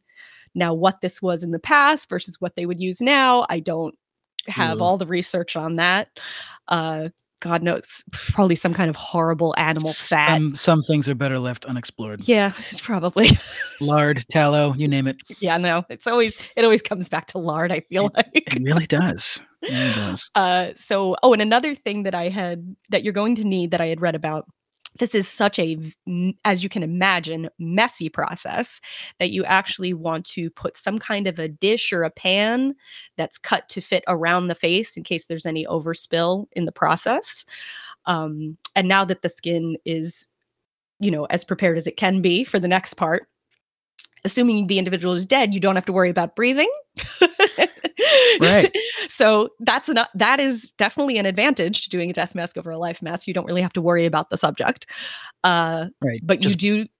Now, 0.54 0.72
what 0.72 1.00
this 1.00 1.20
was 1.20 1.42
in 1.42 1.50
the 1.50 1.58
past 1.58 2.08
versus 2.08 2.40
what 2.40 2.54
they 2.54 2.66
would 2.66 2.80
use 2.80 3.00
now, 3.00 3.44
I 3.48 3.58
don't 3.58 3.96
have 4.46 4.78
Ooh. 4.78 4.84
all 4.84 4.98
the 4.98 5.06
research 5.06 5.56
on 5.56 5.76
that. 5.76 6.08
Uh, 6.68 7.08
God 7.44 7.62
knows, 7.62 8.04
probably 8.12 8.54
some 8.54 8.72
kind 8.72 8.88
of 8.88 8.96
horrible 8.96 9.54
animal 9.58 9.92
fat. 9.92 10.36
Some, 10.36 10.54
some 10.54 10.82
things 10.82 11.08
are 11.08 11.14
better 11.14 11.38
left 11.38 11.66
unexplored. 11.66 12.26
yeah, 12.26 12.52
probably. 12.82 13.28
Lard, 13.80 14.24
tallow, 14.30 14.74
you 14.76 14.88
name 14.88 15.06
it. 15.06 15.16
yeah, 15.40 15.58
no, 15.58 15.84
it's 15.90 16.06
always 16.06 16.38
it 16.56 16.64
always 16.64 16.80
comes 16.80 17.08
back 17.08 17.26
to 17.28 17.38
lard. 17.38 17.70
I 17.70 17.80
feel 17.80 18.10
like. 18.14 18.28
It 18.32 18.62
really 18.62 18.86
does. 18.86 19.42
It 19.62 19.72
really 19.72 19.92
does. 19.92 20.30
Uh, 20.34 20.68
so, 20.76 21.16
oh, 21.22 21.32
and 21.32 21.42
another 21.42 21.74
thing 21.74 22.04
that 22.04 22.14
I 22.14 22.28
had 22.30 22.74
that 22.88 23.04
you're 23.04 23.12
going 23.12 23.34
to 23.36 23.44
need 23.44 23.72
that 23.72 23.80
I 23.80 23.86
had 23.86 24.00
read 24.00 24.14
about. 24.14 24.46
This 24.98 25.14
is 25.14 25.28
such 25.28 25.58
a 25.58 25.78
as 26.44 26.62
you 26.62 26.68
can 26.68 26.82
imagine, 26.82 27.48
messy 27.58 28.08
process 28.08 28.80
that 29.18 29.30
you 29.30 29.44
actually 29.44 29.92
want 29.92 30.24
to 30.26 30.50
put 30.50 30.76
some 30.76 30.98
kind 30.98 31.26
of 31.26 31.38
a 31.38 31.48
dish 31.48 31.92
or 31.92 32.04
a 32.04 32.10
pan 32.10 32.74
that's 33.16 33.38
cut 33.38 33.68
to 33.70 33.80
fit 33.80 34.04
around 34.06 34.46
the 34.46 34.54
face 34.54 34.96
in 34.96 35.02
case 35.02 35.26
there's 35.26 35.46
any 35.46 35.66
overspill 35.66 36.46
in 36.52 36.64
the 36.64 36.72
process. 36.72 37.44
Um, 38.06 38.56
and 38.76 38.86
now 38.86 39.04
that 39.04 39.22
the 39.22 39.28
skin 39.28 39.76
is, 39.84 40.28
you 41.00 41.10
know, 41.10 41.24
as 41.24 41.44
prepared 41.44 41.76
as 41.76 41.86
it 41.86 41.96
can 41.96 42.20
be 42.20 42.44
for 42.44 42.60
the 42.60 42.68
next 42.68 42.94
part, 42.94 43.26
assuming 44.24 44.66
the 44.66 44.78
individual 44.78 45.14
is 45.14 45.26
dead, 45.26 45.52
you 45.52 45.60
don't 45.60 45.74
have 45.74 45.86
to 45.86 45.92
worry 45.92 46.10
about 46.10 46.36
breathing. 46.36 46.70
Right. 48.40 48.74
So 49.08 49.50
that's 49.60 49.88
an 49.88 49.98
that 50.14 50.40
is 50.40 50.72
definitely 50.78 51.18
an 51.18 51.26
advantage 51.26 51.84
to 51.84 51.90
doing 51.90 52.10
a 52.10 52.12
death 52.12 52.34
mask 52.34 52.56
over 52.56 52.70
a 52.70 52.78
life 52.78 53.00
mask. 53.02 53.26
You 53.28 53.34
don't 53.34 53.44
really 53.46 53.62
have 53.62 53.72
to 53.74 53.82
worry 53.82 54.06
about 54.06 54.30
the 54.30 54.36
subject. 54.36 54.90
Uh, 55.44 55.86
Right. 56.02 56.20
but 56.22 56.40
Just 56.40 56.62
you 56.62 56.84
do 56.84 56.90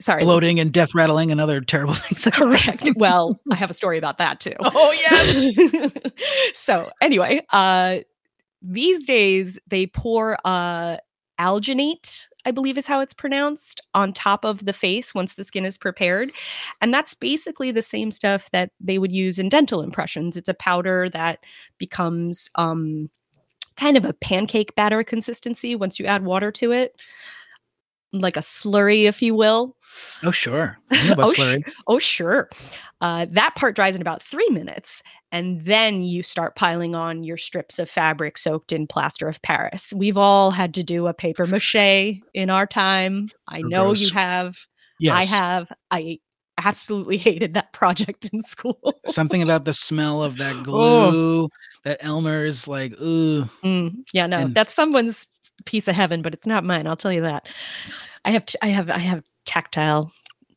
sorry. 0.00 0.22
bloating 0.22 0.60
and 0.60 0.72
death 0.72 0.94
rattling 0.94 1.30
and 1.32 1.40
other 1.40 1.60
terrible 1.60 1.94
things. 1.94 2.24
Correct. 2.32 2.90
Well, 2.96 3.40
I 3.50 3.54
have 3.56 3.70
a 3.70 3.74
story 3.74 3.98
about 3.98 4.18
that 4.18 4.40
too. 4.40 4.54
Oh, 4.60 4.94
yes. 5.10 5.90
so 6.54 6.88
anyway, 7.00 7.40
uh 7.52 7.98
these 8.62 9.06
days 9.06 9.58
they 9.66 9.86
pour 9.86 10.38
uh 10.44 10.96
alginate, 11.40 12.26
I 12.44 12.50
believe 12.50 12.78
is 12.78 12.86
how 12.86 13.00
it's 13.00 13.14
pronounced, 13.14 13.80
on 13.94 14.12
top 14.12 14.44
of 14.44 14.64
the 14.64 14.72
face 14.72 15.14
once 15.14 15.34
the 15.34 15.44
skin 15.44 15.64
is 15.64 15.78
prepared. 15.78 16.32
And 16.80 16.92
that's 16.92 17.14
basically 17.14 17.70
the 17.70 17.82
same 17.82 18.10
stuff 18.10 18.50
that 18.52 18.70
they 18.80 18.98
would 18.98 19.12
use 19.12 19.38
in 19.38 19.48
dental 19.48 19.82
impressions. 19.82 20.36
It's 20.36 20.48
a 20.48 20.54
powder 20.54 21.08
that 21.10 21.38
becomes 21.78 22.50
um, 22.56 23.10
kind 23.76 23.96
of 23.96 24.04
a 24.04 24.12
pancake 24.12 24.74
batter 24.74 25.02
consistency 25.02 25.74
once 25.74 25.98
you 25.98 26.06
add 26.06 26.24
water 26.24 26.52
to 26.52 26.72
it. 26.72 26.94
Like 28.20 28.36
a 28.36 28.40
slurry, 28.40 29.04
if 29.04 29.20
you 29.20 29.34
will. 29.34 29.76
Oh, 30.22 30.30
sure. 30.30 30.78
I 30.90 31.06
know 31.06 31.12
about 31.14 31.28
Oh, 31.28 31.32
sh- 31.32 31.62
Oh, 31.88 31.98
sure. 31.98 32.48
Uh, 33.00 33.26
that 33.30 33.54
part 33.56 33.74
dries 33.74 33.94
in 33.94 34.00
about 34.00 34.22
three 34.22 34.48
minutes. 34.50 35.02
And 35.32 35.64
then 35.64 36.02
you 36.02 36.22
start 36.22 36.54
piling 36.54 36.94
on 36.94 37.24
your 37.24 37.36
strips 37.36 37.78
of 37.80 37.90
fabric 37.90 38.38
soaked 38.38 38.70
in 38.70 38.86
plaster 38.86 39.26
of 39.26 39.42
Paris. 39.42 39.92
We've 39.96 40.16
all 40.16 40.52
had 40.52 40.72
to 40.74 40.84
do 40.84 41.08
a 41.08 41.14
paper 41.14 41.44
mache 41.46 42.20
in 42.34 42.50
our 42.50 42.66
time. 42.66 43.28
I 43.48 43.62
know 43.62 43.92
you 43.94 44.10
have. 44.10 44.56
Yes. 45.00 45.32
I 45.32 45.36
have. 45.36 45.72
I 45.90 46.18
absolutely 46.64 47.16
hated 47.18 47.54
that 47.54 47.72
project 47.72 48.28
in 48.32 48.42
school. 48.42 48.78
Something 49.06 49.42
about 49.42 49.64
the 49.64 49.72
smell 49.72 50.22
of 50.22 50.36
that 50.38 50.54
Oh. 50.66 51.10
glue, 51.10 51.48
that 51.84 51.98
Elmer's 52.00 52.66
like, 52.66 52.92
ooh. 53.00 53.44
Mm, 53.62 54.04
yeah, 54.12 54.26
no, 54.26 54.38
And- 54.38 54.54
that's 54.54 54.72
someone's 54.74 55.28
piece 55.66 55.88
of 55.88 55.94
heaven, 55.94 56.22
but 56.22 56.34
it's 56.34 56.46
not 56.46 56.64
mine. 56.64 56.86
I'll 56.86 56.96
tell 56.96 57.12
you 57.12 57.22
that. 57.22 57.48
I 58.24 58.30
have. 58.30 58.44
T- 58.46 58.58
I 58.62 58.68
have. 58.68 58.88
I 58.90 58.98
have 58.98 59.22
tactile 59.44 60.10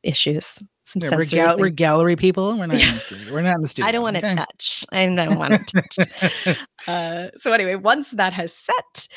issues. 0.04 0.64
Some 0.86 1.02
Yeah, 1.02 1.10
we're, 1.18 1.26
sensory 1.26 1.36
gal- 1.36 1.58
we're 1.58 1.70
gallery 1.70 2.16
people. 2.16 2.58
We're 2.58 2.66
not 2.68 2.76
in 2.76 2.80
the. 3.26 3.30
We're 3.34 3.42
not 3.42 3.56
in 3.56 3.62
the 3.62 3.68
studio. 3.68 3.90
I 3.90 3.92
don't 3.92 4.04
want 4.04 4.16
to 4.16 4.26
okay? 4.26 4.36
touch. 4.36 4.86
I 4.94 5.06
don't 5.06 5.38
want 5.38 5.68
to 5.68 5.82
touch. 6.46 6.58
Uh, 6.88 7.28
so 7.36 7.52
anyway, 7.52 7.76
once 7.76 8.12
that 8.12 8.32
has 8.32 8.54
set, 8.54 9.08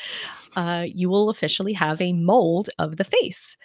uh, 0.57 0.83
you 0.85 1.09
will 1.09 1.29
officially 1.29 1.71
have 1.71 2.01
a 2.01 2.11
mold 2.11 2.69
of 2.77 2.97
the 2.97 3.05
face, 3.05 3.55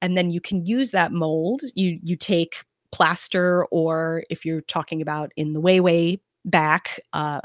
and 0.00 0.16
then 0.16 0.30
you 0.30 0.40
can 0.40 0.64
use 0.64 0.90
that 0.92 1.12
mold. 1.12 1.60
You 1.74 1.98
you 2.02 2.16
take 2.16 2.64
plaster, 2.92 3.64
or 3.70 4.24
if 4.30 4.44
you're 4.44 4.62
talking 4.62 5.00
about 5.02 5.32
in 5.36 5.52
the 5.52 5.60
way 5.60 5.80
way 5.80 6.20
back, 6.44 7.00
uh, 7.12 7.40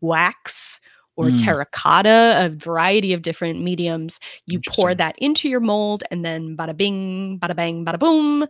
wax 0.00 0.80
or 1.16 1.30
Mm. 1.30 1.36
terracotta, 1.44 2.34
a 2.38 2.48
variety 2.48 3.12
of 3.12 3.22
different 3.22 3.62
mediums. 3.62 4.18
You 4.46 4.60
pour 4.68 4.94
that 4.96 5.16
into 5.18 5.48
your 5.48 5.60
mold, 5.60 6.02
and 6.10 6.24
then 6.24 6.56
bada 6.56 6.76
bing, 6.76 7.38
bada 7.40 7.54
bang, 7.54 7.84
bada 7.84 7.98
boom, 7.98 8.46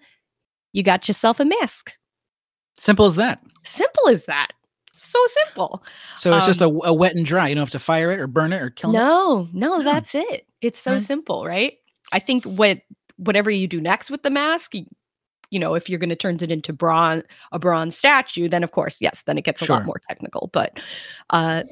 you 0.73 0.83
got 0.83 1.07
yourself 1.07 1.41
a 1.41 1.45
mask. 1.45 1.93
Simple 2.79 3.07
as 3.07 3.17
that. 3.17 3.41
Simple 3.65 4.09
as 4.09 4.25
that. 4.25 4.53
So 4.97 5.19
simple. 5.27 5.85
So 6.17 6.37
it's 6.37 6.47
just 6.47 6.61
a, 6.61 6.67
Um, 6.67 6.81
a 6.85 6.93
wet 6.95 7.15
and 7.15 7.27
dry. 7.27 7.49
You 7.49 7.55
don't 7.55 7.63
have 7.63 7.71
to 7.71 7.79
fire 7.79 8.13
it 8.13 8.21
or 8.21 8.27
burn 8.27 8.53
it 8.53 8.63
or 8.63 8.71
kill 8.71 8.91
it. 8.91 8.95
No, 8.95 9.49
no, 9.53 9.83
that's 9.83 10.15
it. 10.15 10.47
It's 10.61 10.79
so 10.79 10.99
simple, 10.99 11.45
right? 11.45 11.75
I 12.13 12.19
think 12.19 12.45
what 12.45 12.81
whatever 13.17 13.51
you 13.51 13.67
do 13.69 13.81
next 13.81 14.11
with 14.11 14.23
the 14.23 14.31
mask, 14.31 14.73
you, 15.55 15.61
know, 15.61 15.75
if 15.75 15.89
you're 15.89 15.99
going 16.01 16.11
to 16.11 16.17
turn 16.17 16.35
it 16.35 16.51
into 16.51 16.73
bronze 16.73 17.23
a 17.53 17.59
bronze 17.59 17.97
statue, 17.97 18.49
then 18.49 18.65
of 18.65 18.73
course, 18.73 19.01
yes, 19.01 19.23
then 19.23 19.39
it 19.39 19.45
gets 19.45 19.63
a 19.63 19.67
Sure. 19.67 19.77
lot 19.77 19.87
more 19.87 20.01
technical. 20.09 20.51
But 20.53 20.81
uh, 21.31 21.63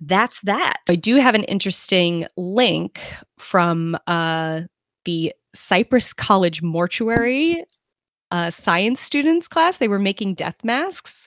that's 0.00 0.40
that. 0.42 0.76
I 0.88 0.94
do 0.94 1.16
have 1.16 1.34
an 1.34 1.44
interesting 1.44 2.26
link 2.36 3.00
from 3.38 3.96
uh, 4.06 4.62
the 5.04 5.32
Cypress 5.54 6.12
College 6.12 6.62
mortuary 6.62 7.64
uh, 8.30 8.50
science 8.50 9.00
students 9.00 9.48
class. 9.48 9.78
They 9.78 9.88
were 9.88 9.98
making 9.98 10.34
death 10.34 10.62
masks. 10.62 11.26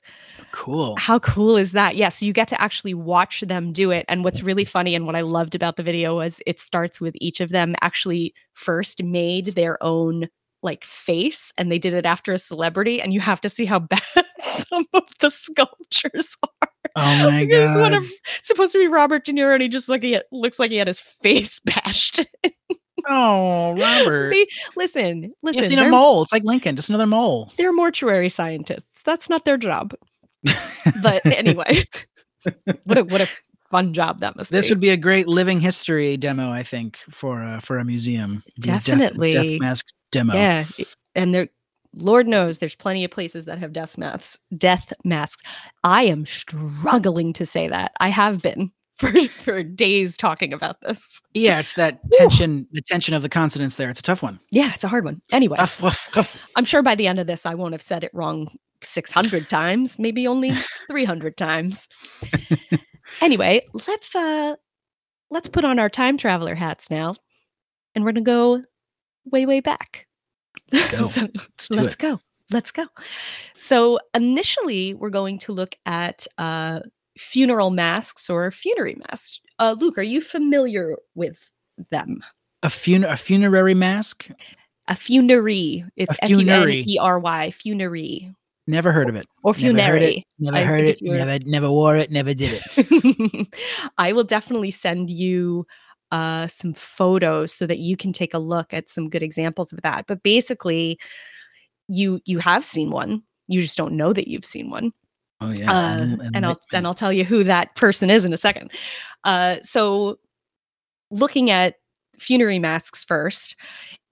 Cool. 0.53 0.95
How 0.97 1.19
cool 1.19 1.57
is 1.57 1.73
that? 1.73 1.95
Yeah, 1.97 2.09
so 2.09 2.25
you 2.25 2.31
get 2.31 2.47
to 2.49 2.61
actually 2.61 2.93
watch 2.93 3.41
them 3.41 3.73
do 3.73 3.91
it. 3.91 4.05
And 4.07 4.23
what's 4.23 4.41
really 4.41 4.63
funny 4.63 4.95
and 4.95 5.05
what 5.05 5.15
I 5.15 5.21
loved 5.21 5.55
about 5.55 5.75
the 5.75 5.83
video 5.83 6.15
was 6.15 6.41
it 6.45 6.61
starts 6.61 7.01
with 7.01 7.13
each 7.19 7.41
of 7.41 7.49
them 7.49 7.75
actually 7.81 8.33
first 8.53 9.03
made 9.03 9.47
their 9.47 9.81
own 9.83 10.29
like 10.63 10.83
face 10.85 11.51
and 11.57 11.71
they 11.71 11.77
did 11.77 11.93
it 11.93 12.05
after 12.05 12.33
a 12.33 12.37
celebrity 12.37 13.01
and 13.01 13.13
you 13.13 13.19
have 13.19 13.41
to 13.41 13.49
see 13.49 13.65
how 13.65 13.79
bad 13.79 14.01
some 14.41 14.85
of 14.93 15.03
the 15.19 15.29
sculptures 15.29 16.37
are. 16.43 16.69
Oh 16.95 17.29
my 17.29 17.39
Like, 17.41 17.49
There's 17.51 17.75
one 17.75 17.91
god. 17.91 18.03
of 18.03 18.09
supposed 18.41 18.71
to 18.71 18.77
be 18.79 18.87
Robert 18.87 19.25
De 19.25 19.33
Niro 19.33 19.53
and 19.53 19.61
he 19.61 19.69
just 19.69 19.89
like 19.89 20.01
he 20.01 20.19
looks 20.31 20.59
like 20.59 20.71
he 20.71 20.77
had 20.77 20.87
his 20.87 20.99
face 20.99 21.59
bashed. 21.65 22.25
Oh, 23.07 23.75
Robert. 23.77 24.29
They- 24.31 24.47
listen, 24.77 25.33
listen. 25.43 25.57
You've 25.63 25.65
seen 25.69 25.79
a 25.79 25.89
mole. 25.89 26.21
It's 26.23 26.31
like 26.31 26.43
Lincoln, 26.43 26.75
just 26.75 26.89
another 26.89 27.07
mole. 27.07 27.51
they're 27.57 27.73
mortuary 27.73 28.29
scientists. 28.29 29.01
That's 29.03 29.29
not 29.29 29.43
their 29.45 29.57
job. 29.57 29.93
But 31.01 31.25
anyway, 31.25 31.83
what 32.83 32.97
a 32.97 33.03
what 33.05 33.21
a 33.21 33.29
fun 33.71 33.93
job 33.93 34.19
that 34.19 34.35
must 34.35 34.51
be 34.51 34.57
This 34.57 34.67
be. 34.67 34.71
would 34.71 34.79
be 34.79 34.89
a 34.89 34.97
great 34.97 35.27
living 35.27 35.59
history 35.59 36.15
demo, 36.17 36.51
I 36.51 36.63
think, 36.63 36.97
for 37.09 37.41
uh, 37.41 37.59
for 37.59 37.77
a 37.79 37.85
museum. 37.85 38.43
A 38.57 38.61
death- 38.61 38.85
Definitely. 38.85 39.31
death, 39.31 39.59
mask 39.59 39.85
demo. 40.13 40.33
yeah, 40.33 40.65
and 41.15 41.33
there, 41.33 41.49
Lord 41.95 42.27
knows, 42.27 42.57
there's 42.57 42.75
plenty 42.75 43.03
of 43.03 43.11
places 43.11 43.45
that 43.45 43.59
have 43.59 43.73
death 43.73 43.97
masks. 43.97 44.37
Death 44.57 44.93
masks. 45.03 45.41
I 45.83 46.03
am 46.03 46.25
struggling 46.25 47.33
to 47.33 47.45
say 47.45 47.67
that. 47.67 47.91
I 47.99 48.09
have 48.09 48.41
been 48.41 48.71
for 48.97 49.11
for 49.43 49.61
days 49.63 50.17
talking 50.17 50.53
about 50.53 50.79
this. 50.81 51.21
Yeah, 51.33 51.59
it's 51.59 51.73
that 51.75 51.99
tension, 52.13 52.67
the 52.71 52.81
tension 52.81 53.13
of 53.13 53.21
the 53.21 53.29
consonants 53.29 53.75
there. 53.75 53.89
It's 53.89 53.99
a 53.99 54.03
tough 54.03 54.23
one. 54.23 54.39
Yeah, 54.51 54.71
it's 54.73 54.83
a 54.83 54.87
hard 54.87 55.03
one. 55.05 55.21
Anyway, 55.31 55.57
Huff, 55.57 55.79
huff, 55.79 56.09
huff. 56.13 56.37
I'm 56.55 56.65
sure 56.65 56.81
by 56.81 56.95
the 56.95 57.07
end 57.07 57.19
of 57.19 57.27
this, 57.27 57.45
I 57.45 57.53
won't 57.55 57.73
have 57.73 57.81
said 57.81 58.03
it 58.03 58.11
wrong 58.13 58.55
600 58.83 59.49
times, 59.49 59.97
maybe 59.99 60.27
only 60.27 60.53
300 60.89 61.37
times. 61.37 61.87
anyway, 63.21 63.61
let's 63.87 64.15
uh 64.15 64.55
let's 65.31 65.49
put 65.49 65.65
on 65.65 65.79
our 65.79 65.89
time 65.89 66.17
traveler 66.17 66.55
hats 66.55 66.89
now, 66.89 67.15
and 67.95 68.03
we're 68.05 68.11
gonna 68.11 68.21
go 68.25 68.63
way 69.25 69.45
way 69.45 69.59
back. 69.59 70.07
Let's 70.71 70.91
go. 70.91 71.03
So, 71.07 71.21
Let's 71.33 71.71
let's 71.71 71.95
go. 71.95 72.19
Let's 72.51 72.71
go. 72.71 72.85
So 73.55 73.99
initially, 74.13 74.93
we're 74.93 75.09
going 75.09 75.39
to 75.39 75.51
look 75.53 75.75
at 75.85 76.27
uh, 76.37 76.81
funeral 77.17 77.69
masks 77.71 78.29
or 78.29 78.51
funerary 78.51 78.95
masks. 79.09 79.39
Uh, 79.59 79.75
Luke, 79.79 79.97
are 79.97 80.03
you 80.03 80.21
familiar 80.21 80.97
with 81.15 81.51
them? 81.89 82.21
A, 82.63 82.69
fun- 82.69 83.05
a 83.05 83.17
funerary 83.17 83.73
mask? 83.73 84.29
A 84.87 84.95
funerary. 84.95 85.85
It's 85.95 86.15
F 86.21 86.29
U 86.29 86.39
N 86.39 86.45
funerary. 86.45 86.83
E 86.87 86.97
R 86.99 87.17
Y. 87.19 87.51
Funerary 87.51 88.35
Never 88.67 88.91
heard 88.93 89.09
of 89.09 89.15
it. 89.15 89.27
or 89.43 89.53
Never 89.53 89.81
heard 89.81 90.03
it. 90.03 90.05
funerary. 90.05 90.25
Never 90.39 90.65
heard 90.65 90.83
it. 90.85 90.89
if 90.89 91.01
you 91.01 91.11
were- 91.11 91.17
Never, 91.17 91.39
never 91.45 91.69
wore 91.71 91.97
it. 91.97 92.11
Never 92.11 92.33
did 92.33 92.61
it. 92.77 93.47
I 93.97 94.11
will 94.13 94.23
definitely 94.23 94.71
send 94.71 95.09
you 95.09 95.65
uh, 96.13 96.47
some 96.47 96.75
photos 96.75 97.51
so 97.51 97.65
that 97.65 97.79
you 97.79 97.97
can 97.97 98.13
take 98.13 98.35
a 98.35 98.39
look 98.39 98.71
at 98.71 98.87
some 98.87 99.09
good 99.09 99.23
examples 99.23 99.73
of 99.73 99.81
that. 99.81 100.05
But 100.07 100.21
basically, 100.21 100.99
you 101.87 102.21
you 102.25 102.37
have 102.37 102.63
seen 102.63 102.91
one. 102.91 103.23
You 103.47 103.61
just 103.61 103.77
don't 103.77 103.97
know 103.97 104.13
that 104.13 104.27
you've 104.27 104.45
seen 104.45 104.69
one. 104.69 104.91
Oh 105.41 105.51
yeah. 105.51 105.71
Uh, 105.71 105.97
en- 105.97 106.31
and 106.35 106.45
I'll 106.45 106.51
enlighten 106.51 106.59
and. 106.73 106.87
I'll 106.87 106.93
tell 106.93 107.11
you 107.11 107.25
who 107.25 107.43
that 107.45 107.75
person 107.75 108.11
is 108.11 108.25
in 108.25 108.31
a 108.31 108.37
second. 108.37 108.71
Uh, 109.23 109.57
so, 109.63 110.19
looking 111.09 111.49
at 111.49 111.77
funerary 112.19 112.59
masks 112.59 113.03
first, 113.03 113.55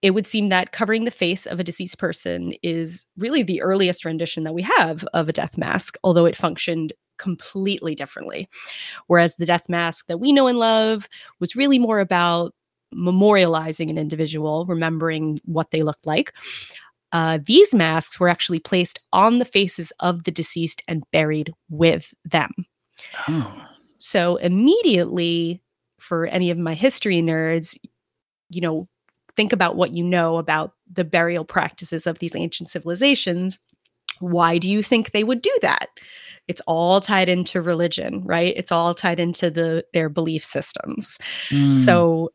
it 0.01 0.12
would 0.12 0.25
seem 0.25 0.50
that 0.50 0.72
covering 0.72 1.05
the 1.05 1.12
face 1.12 1.46
of 1.46 1.60
a 1.60 1.63
deceased 1.63 2.00
person 2.00 2.53
is 2.63 3.05
really 3.20 3.43
the 3.43 3.62
earliest 3.62 4.05
rendition 4.05 4.41
that 4.43 4.55
we 4.55 4.63
have 4.63 5.05
of 5.13 5.29
a 5.29 5.34
death 5.34 5.55
mask, 5.55 5.98
although 6.03 6.25
it 6.25 6.36
functioned 6.36 6.93
completely 7.22 7.96
differently. 7.96 8.50
Whereas 9.08 9.36
the 9.36 9.46
death 9.46 9.70
mask 9.70 10.08
that 10.08 10.18
we 10.18 10.34
know 10.34 10.48
and 10.48 10.58
love 10.58 11.08
was 11.40 11.56
really 11.56 11.80
more 11.80 12.00
about 12.00 12.54
memorializing 12.94 13.90
an 13.90 13.98
individual, 13.98 14.66
remembering 14.66 15.40
what 15.46 15.72
they 15.72 15.84
looked 15.84 16.06
like. 16.06 16.34
Uh, 17.13 17.40
these 17.46 17.74
masks 17.74 18.20
were 18.20 18.30
actually 18.30 18.60
placed 18.60 19.00
on 19.13 19.40
the 19.40 19.46
faces 19.46 19.92
of 20.00 20.24
the 20.24 20.32
deceased 20.32 20.82
and 20.88 21.04
buried 21.12 21.54
with 21.70 22.13
them. 22.25 22.51
Oh. 23.28 23.66
So 23.98 24.38
immediately, 24.38 25.62
for 26.00 26.25
any 26.28 26.50
of 26.50 26.58
my 26.58 26.74
history 26.74 27.22
nerds, 27.22 27.78
you 28.50 28.62
know, 28.62 28.88
think 29.36 29.54
about 29.54 29.75
what 29.75 29.92
you 29.92 30.04
know 30.04 30.38
about 30.38 30.74
the 30.92 31.04
burial 31.04 31.46
practices 31.46 32.08
of 32.08 32.20
these 32.20 32.36
ancient 32.36 32.70
civilizations. 32.70 33.60
Why 34.22 34.58
do 34.58 34.72
you 34.72 34.82
think 34.82 35.12
they 35.12 35.24
would 35.24 35.42
do 35.42 35.56
that? 35.62 35.88
It's 36.48 36.62
all 36.68 37.01
tied 37.01 37.30
into 37.30 37.62
religion, 37.62 38.24
right? 38.24 38.54
It's 38.56 38.72
all 38.72 38.94
tied 38.94 39.20
into 39.20 39.50
the 39.50 39.86
their 39.94 40.10
belief 40.10 40.44
systems. 40.44 41.18
Mm. 41.50 41.75
So, 41.75 42.32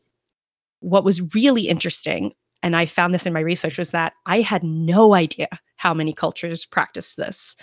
what 0.80 1.04
was 1.04 1.34
really 1.34 1.68
interesting, 1.68 2.32
and 2.62 2.76
I 2.76 2.86
found 2.86 3.12
this 3.12 3.26
in 3.26 3.32
my 3.32 3.40
research, 3.40 3.78
was 3.78 3.90
that 3.90 4.12
I 4.26 4.40
had 4.40 4.62
no 4.62 5.14
idea 5.14 5.48
how 5.76 5.92
many 5.92 6.12
cultures 6.12 6.64
practice 6.64 7.14
this 7.14 7.56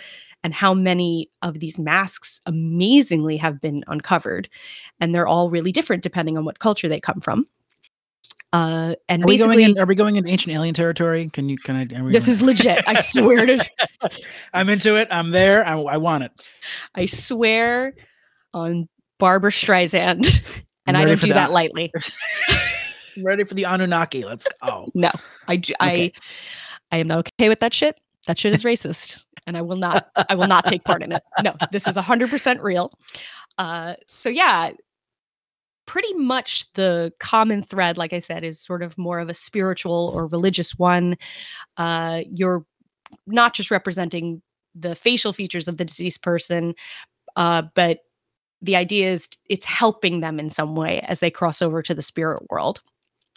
and 0.44 0.52
how 0.52 0.74
many 0.74 1.30
of 1.42 1.58
these 1.58 1.78
masks 1.78 2.40
amazingly 2.46 3.38
have 3.38 3.60
been 3.60 3.82
uncovered. 3.88 4.48
And 5.00 5.14
they're 5.14 5.26
all 5.26 5.50
really 5.50 5.72
different 5.72 6.02
depending 6.02 6.36
on 6.36 6.44
what 6.44 6.58
culture 6.58 6.88
they 6.88 7.00
come 7.00 7.20
from. 7.20 7.46
Uh, 8.54 8.94
and 9.08 9.24
Are 9.24 9.26
we 9.26 9.36
going 9.36 9.50
basically, 9.58 9.64
in? 9.64 9.78
Are 9.80 9.86
we 9.86 9.96
going 9.96 10.14
into 10.14 10.30
ancient 10.30 10.54
alien 10.54 10.74
territory? 10.76 11.28
Can 11.32 11.48
you? 11.48 11.56
Can 11.58 11.74
I? 11.74 11.84
this 11.86 11.96
going- 11.96 12.14
is 12.14 12.40
legit. 12.40 12.84
I 12.86 13.00
swear 13.00 13.46
to 13.46 13.68
I'm 14.54 14.68
into 14.68 14.94
it. 14.96 15.08
I'm 15.10 15.30
there. 15.30 15.66
I, 15.66 15.72
I 15.76 15.96
want 15.96 16.22
it. 16.22 16.30
I 16.94 17.06
swear 17.06 17.94
on 18.52 18.88
Barbra 19.18 19.50
Streisand. 19.50 20.40
And 20.86 20.98
I 20.98 21.06
don't 21.06 21.18
do 21.18 21.28
that 21.28 21.34
that. 21.34 21.50
lightly. 21.50 21.90
Ready 23.24 23.44
for 23.44 23.54
the 23.54 23.64
Anunnaki. 23.64 24.22
Let's 24.22 24.46
go. 24.62 24.90
No, 24.94 25.10
I 25.48 25.54
Okay. 25.54 25.72
I 25.80 26.12
I 26.92 26.98
am 26.98 27.08
not 27.08 27.20
okay 27.20 27.48
with 27.48 27.60
that 27.60 27.72
shit. 27.72 27.98
That 28.26 28.38
shit 28.38 28.52
is 28.52 28.64
racist, 28.64 29.22
and 29.46 29.56
I 29.56 29.62
will 29.62 29.78
not. 29.78 30.10
I 30.28 30.34
will 30.34 30.46
not 30.46 30.66
take 30.66 30.84
part 30.84 31.02
in 31.02 31.12
it. 31.12 31.22
No, 31.42 31.54
this 31.72 31.88
is 31.88 31.96
hundred 31.96 32.28
percent 32.28 32.60
real. 32.60 32.90
Uh, 33.56 33.94
so 34.12 34.28
yeah, 34.28 34.72
pretty 35.86 36.12
much 36.14 36.72
the 36.74 37.12
common 37.18 37.62
thread, 37.62 37.96
like 37.98 38.12
I 38.12 38.18
said, 38.18 38.44
is 38.44 38.60
sort 38.60 38.82
of 38.82 38.96
more 38.96 39.18
of 39.18 39.28
a 39.28 39.34
spiritual 39.34 40.12
or 40.14 40.26
religious 40.26 40.78
one. 40.78 41.16
Uh, 41.76 42.22
you're 42.30 42.64
not 43.26 43.54
just 43.54 43.70
representing 43.70 44.42
the 44.74 44.94
facial 44.94 45.32
features 45.32 45.68
of 45.68 45.76
the 45.76 45.84
deceased 45.84 46.22
person, 46.22 46.74
uh, 47.36 47.62
but 47.74 48.00
the 48.62 48.76
idea 48.76 49.12
is 49.12 49.28
it's 49.48 49.66
helping 49.66 50.20
them 50.20 50.40
in 50.40 50.50
some 50.50 50.74
way 50.74 51.00
as 51.00 51.20
they 51.20 51.30
cross 51.30 51.60
over 51.60 51.82
to 51.82 51.94
the 51.94 52.02
spirit 52.02 52.42
world. 52.50 52.80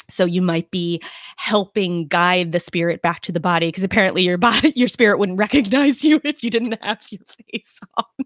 So 0.10 0.24
you 0.24 0.42
might 0.42 0.72
be 0.72 1.02
helping 1.36 2.08
guide 2.08 2.54
the 2.54 2.62
spirit 2.62 3.02
back 3.02 3.22
to 3.24 3.34
the 3.34 3.42
body 3.42 3.68
because 3.68 3.84
apparently 3.84 4.24
your 4.24 4.38
body, 4.38 4.72
your 4.76 4.88
spirit 4.88 5.20
wouldn't 5.20 5.38
recognize 5.38 6.04
you 6.04 6.22
if 6.24 6.44
you 6.44 6.50
didn't 6.50 6.82
have 6.82 7.06
your 7.10 7.22
face 7.52 7.80
on. 7.98 8.26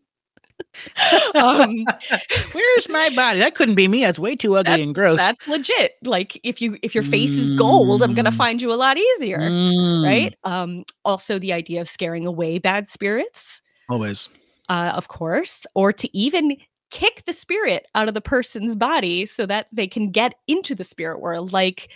um, 1.36 1.86
Where's 2.54 2.90
my 2.90 3.10
body? 3.16 3.40
That 3.40 3.56
couldn't 3.56 3.76
be 3.76 3.88
me. 3.88 4.02
That's 4.02 4.20
way 4.20 4.36
too 4.36 4.56
ugly 4.56 4.82
and 4.82 4.96
gross. 4.96 5.18
that's 5.20 5.48
legit. 5.48 5.94
Like 6.04 6.40
if 6.44 6.62
you 6.62 6.78
if 6.82 6.94
your 6.96 7.04
face 7.04 7.38
is 7.38 7.52
gold, 7.52 8.02
I'm 8.04 8.14
gonna 8.14 8.32
Mm. 8.32 8.36
find 8.38 8.62
you 8.62 8.72
a 8.74 8.76
lot 8.76 8.98
easier, 8.98 9.40
Mm, 9.40 10.04
right? 10.04 10.36
Um, 10.44 10.84
also 11.06 11.38
the 11.40 11.54
idea 11.54 11.82
of 11.82 11.90
scaring 11.90 12.26
away 12.26 12.58
bad 12.60 12.88
spirits. 12.88 13.62
Always. 13.90 14.30
uh, 14.70 14.94
of 14.96 15.08
course, 15.10 15.66
or 15.76 15.92
to 15.92 16.18
even 16.18 16.56
kick 16.92 17.24
the 17.26 17.34
spirit 17.34 17.86
out 17.96 18.08
of 18.08 18.14
the 18.14 18.22
person's 18.22 18.76
body 18.76 19.26
so 19.26 19.46
that 19.46 19.68
they 19.72 19.88
can 19.88 20.12
get 20.12 20.36
into 20.48 20.74
the 20.76 20.84
spirit 20.84 21.20
world, 21.22 21.52
like 21.54 21.90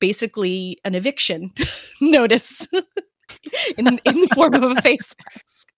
basically 0.00 0.78
an 0.84 0.94
eviction 0.94 1.52
notice 2.00 2.66
in, 3.76 3.86
in 4.04 4.20
the 4.20 4.28
form 4.34 4.54
of 4.54 4.62
a 4.64 4.80
face 4.82 5.14
mask. 5.34 5.68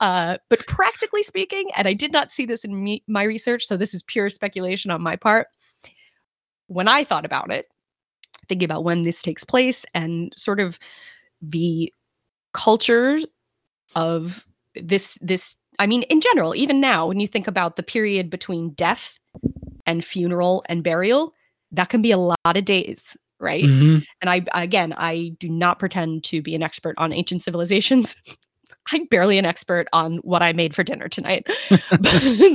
Uh, 0.00 0.38
but 0.48 0.66
practically 0.66 1.22
speaking, 1.22 1.70
and 1.76 1.88
I 1.88 1.92
did 1.92 2.12
not 2.12 2.30
see 2.30 2.46
this 2.46 2.64
in 2.64 2.82
me, 2.82 3.02
my 3.06 3.22
research, 3.22 3.64
so 3.66 3.76
this 3.76 3.94
is 3.94 4.02
pure 4.02 4.30
speculation 4.30 4.90
on 4.90 5.02
my 5.02 5.16
part. 5.16 5.48
When 6.66 6.88
I 6.88 7.04
thought 7.04 7.24
about 7.24 7.52
it, 7.52 7.66
thinking 8.48 8.64
about 8.64 8.84
when 8.84 9.02
this 9.02 9.22
takes 9.22 9.44
place 9.44 9.84
and 9.94 10.32
sort 10.34 10.60
of 10.60 10.78
the 11.40 11.92
culture 12.52 13.18
of 13.94 14.46
this 14.74 15.18
this 15.22 15.56
i 15.78 15.86
mean 15.86 16.02
in 16.04 16.20
general 16.20 16.54
even 16.54 16.80
now 16.80 17.06
when 17.06 17.20
you 17.20 17.26
think 17.26 17.46
about 17.46 17.76
the 17.76 17.82
period 17.82 18.28
between 18.30 18.70
death 18.70 19.18
and 19.86 20.04
funeral 20.04 20.62
and 20.68 20.82
burial 20.82 21.32
that 21.70 21.88
can 21.88 22.02
be 22.02 22.10
a 22.10 22.18
lot 22.18 22.36
of 22.44 22.64
days 22.64 23.16
right 23.40 23.64
Mhm. 23.64 24.04
and 24.20 24.30
i 24.30 24.44
again 24.54 24.94
i 24.96 25.32
do 25.38 25.48
not 25.48 25.78
pretend 25.78 26.24
to 26.24 26.42
be 26.42 26.54
an 26.54 26.62
expert 26.62 26.94
on 26.98 27.12
ancient 27.12 27.42
civilizations 27.42 28.16
i'm 28.90 29.04
barely 29.06 29.38
an 29.38 29.44
expert 29.44 29.86
on 29.92 30.16
what 30.18 30.42
i 30.42 30.52
made 30.52 30.74
for 30.74 30.82
dinner 30.82 31.08
tonight 31.08 31.46
but 31.90 32.06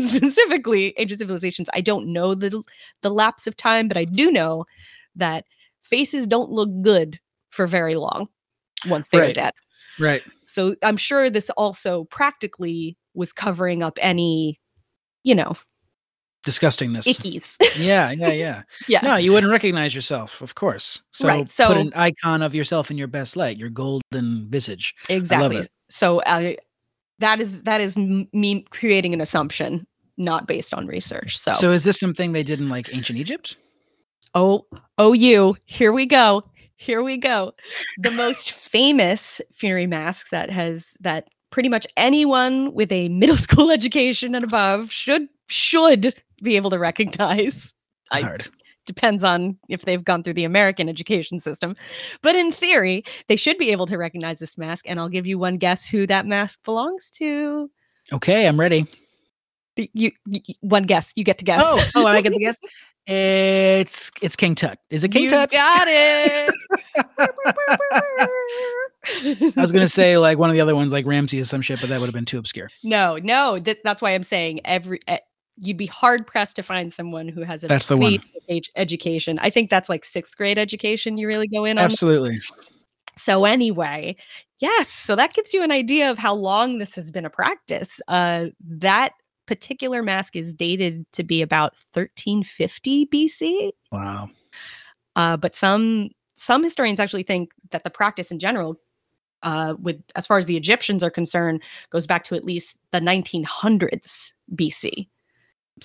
specifically 0.01 0.93
ancient 0.97 1.19
civilizations 1.19 1.69
i 1.73 1.81
don't 1.81 2.05
know 2.11 2.33
the 2.35 2.61
the 3.01 3.09
lapse 3.09 3.47
of 3.47 3.55
time 3.55 3.87
but 3.87 3.95
i 3.97 4.03
do 4.03 4.29
know 4.31 4.65
that 5.15 5.45
faces 5.83 6.27
don't 6.27 6.49
look 6.51 6.69
good 6.81 7.19
for 7.49 7.65
very 7.67 7.95
long 7.95 8.27
once 8.87 9.07
they're 9.09 9.21
Right. 9.21 9.35
dead 9.35 9.53
Right. 9.99 10.21
so 10.45 10.75
I'm 10.83 10.97
sure 10.97 11.29
this 11.29 11.49
also 11.51 12.03
practically 12.05 12.97
was 13.15 13.33
covering 13.33 13.81
up 13.81 13.97
any, 13.99 14.59
you 15.23 15.33
know, 15.33 15.55
Disgustingness. 16.45 17.07
ickies. 17.07 17.55
Yeah, 17.77 18.11
yeah, 18.11 18.31
yeah. 18.31 18.61
yeah. 18.87 18.99
No, 19.01 19.15
you 19.15 19.33
wouldn't 19.33 19.51
recognize 19.51 19.95
yourself, 19.95 20.41
of 20.43 20.53
course. 20.53 21.01
So, 21.13 21.27
Right, 21.27 21.51
put 21.57 21.77
an 21.77 21.91
icon 21.95 22.41
of 22.43 22.53
yourself 22.53 22.91
in 22.91 22.97
your 22.97 23.07
best 23.07 23.35
light, 23.35 23.57
your 23.57 23.69
golden 23.69 24.47
visage. 24.49 24.93
exactly. 25.09 25.65
So 25.89 26.21
uh, 26.21 26.53
that 27.19 27.39
is 27.39 27.63
that 27.63 27.81
is 27.81 27.97
me 27.97 28.65
creating 28.69 29.13
an 29.13 29.21
assumption 29.21 29.85
not 30.17 30.47
based 30.47 30.73
on 30.73 30.87
research. 30.87 31.37
So, 31.37 31.53
So, 31.53 31.71
is 31.71 31.83
this 31.83 31.99
something 31.99 32.31
they 32.33 32.41
did 32.43 32.59
in 32.59 32.69
like 32.69 32.89
ancient 32.93 33.19
Egypt? 33.19 33.55
oh 34.33 34.65
oh 34.97 35.13
you, 35.13 35.55
here 35.65 35.91
we 35.93 36.05
go. 36.05 36.43
Here 36.75 37.01
we 37.01 37.17
go. 37.17 37.53
The 37.97 38.11
most 38.11 38.51
famous 38.71 39.41
funerary 39.53 39.87
mask 39.87 40.29
that 40.29 40.49
has 40.51 40.95
that 41.01 41.27
pretty 41.49 41.69
much 41.69 41.87
anyone 41.97 42.73
with 42.73 42.91
a 42.91 43.09
middle 43.09 43.37
school 43.47 43.71
education 43.71 44.35
and 44.35 44.43
above 44.43 44.91
should 44.91 45.27
should 45.47 46.13
be 46.43 46.55
able 46.55 46.69
to 46.71 46.77
recognize. 46.79 47.73
It's 48.11 48.23
I- 48.23 48.25
hard. 48.25 48.47
Depends 48.87 49.23
on 49.23 49.55
if 49.69 49.83
they've 49.83 50.03
gone 50.03 50.23
through 50.23 50.33
the 50.33 50.45
American 50.45 50.89
education 50.89 51.39
system. 51.39 51.75
But 52.23 52.35
in 52.35 52.51
theory, 52.51 53.03
they 53.27 53.35
should 53.35 53.59
be 53.59 53.71
able 53.71 53.85
to 53.85 53.97
recognize 53.97 54.39
this 54.39 54.57
mask. 54.57 54.85
And 54.89 54.99
I'll 54.99 55.09
give 55.09 55.27
you 55.27 55.37
one 55.37 55.57
guess 55.57 55.85
who 55.85 56.07
that 56.07 56.25
mask 56.25 56.63
belongs 56.63 57.11
to. 57.11 57.69
Okay, 58.11 58.47
I'm 58.47 58.59
ready. 58.59 58.87
You, 59.75 60.11
y- 60.25 60.41
y- 60.47 60.55
one 60.61 60.83
guess. 60.83 61.13
You 61.15 61.23
get 61.23 61.37
to 61.37 61.45
guess. 61.45 61.61
Oh, 61.63 61.85
oh, 61.95 62.07
I 62.07 62.21
get 62.21 62.33
the 62.33 62.39
guess. 62.39 62.57
It's 63.05 64.11
it's 64.21 64.35
King 64.35 64.55
Tut. 64.55 64.79
Is 64.89 65.03
it 65.05 65.09
King 65.09 65.25
you 65.25 65.29
Tut? 65.29 65.49
got 65.51 65.87
it. 65.87 66.53
I 69.55 69.61
was 69.61 69.71
gonna 69.71 69.87
say 69.87 70.17
like 70.17 70.37
one 70.37 70.49
of 70.49 70.53
the 70.55 70.61
other 70.61 70.75
ones, 70.75 70.91
like 70.91 71.05
Ramsey 71.05 71.39
or 71.39 71.45
some 71.45 71.61
shit, 71.61 71.79
but 71.79 71.89
that 71.89 71.99
would 71.99 72.07
have 72.07 72.13
been 72.13 72.25
too 72.25 72.37
obscure. 72.37 72.69
no, 72.83 73.17
no. 73.17 73.59
That, 73.59 73.77
that's 73.83 74.01
why 74.01 74.11
I'm 74.11 74.23
saying 74.23 74.61
every. 74.65 74.99
You'd 75.59 75.77
be 75.77 75.87
hard 75.87 76.27
pressed 76.27 76.55
to 76.57 76.63
find 76.63 76.91
someone 76.93 77.27
who 77.27 77.41
has 77.41 77.63
a 77.63 77.67
That's 77.67 77.87
the 77.87 77.97
one. 77.97 78.19
education. 78.75 79.39
I 79.39 79.49
think 79.49 79.69
that's 79.69 79.89
like 79.89 80.05
sixth 80.05 80.37
grade 80.37 80.57
education. 80.57 81.17
You 81.17 81.27
really 81.27 81.47
go 81.47 81.65
in 81.65 81.77
on 81.77 81.83
Absolutely. 81.85 82.39
So 83.15 83.45
anyway, 83.45 84.15
yes, 84.59 84.89
so 84.89 85.15
that 85.15 85.33
gives 85.33 85.53
you 85.53 85.63
an 85.63 85.71
idea 85.71 86.11
of 86.11 86.19
how 86.19 86.35
long 86.35 86.77
this 86.77 86.93
has 86.95 87.09
been 87.09 87.25
a 87.25 87.29
practice. 87.31 87.99
Uh, 88.07 88.47
that 88.61 89.13
particular 89.47 90.03
mask 90.03 90.35
is 90.35 90.53
dated 90.53 91.05
to 91.13 91.23
be 91.23 91.41
about 91.41 91.73
1350 91.93 93.07
BC, 93.07 93.71
Wow. 93.91 94.29
uh, 95.15 95.37
but 95.37 95.55
some 95.55 96.09
some 96.35 96.61
historians 96.61 96.99
actually 96.99 97.23
think 97.23 97.49
that 97.71 97.83
the 97.83 97.89
practice 97.89 98.29
in 98.29 98.37
general, 98.37 98.79
uh, 99.41 99.73
with 99.81 99.99
as 100.15 100.27
far 100.27 100.37
as 100.37 100.45
the 100.45 100.55
Egyptians 100.57 101.01
are 101.01 101.09
concerned, 101.09 101.63
goes 101.89 102.05
back 102.05 102.23
to 102.25 102.35
at 102.35 102.45
least 102.45 102.77
the 102.91 102.99
1900s 102.99 104.33
BC. 104.55 105.07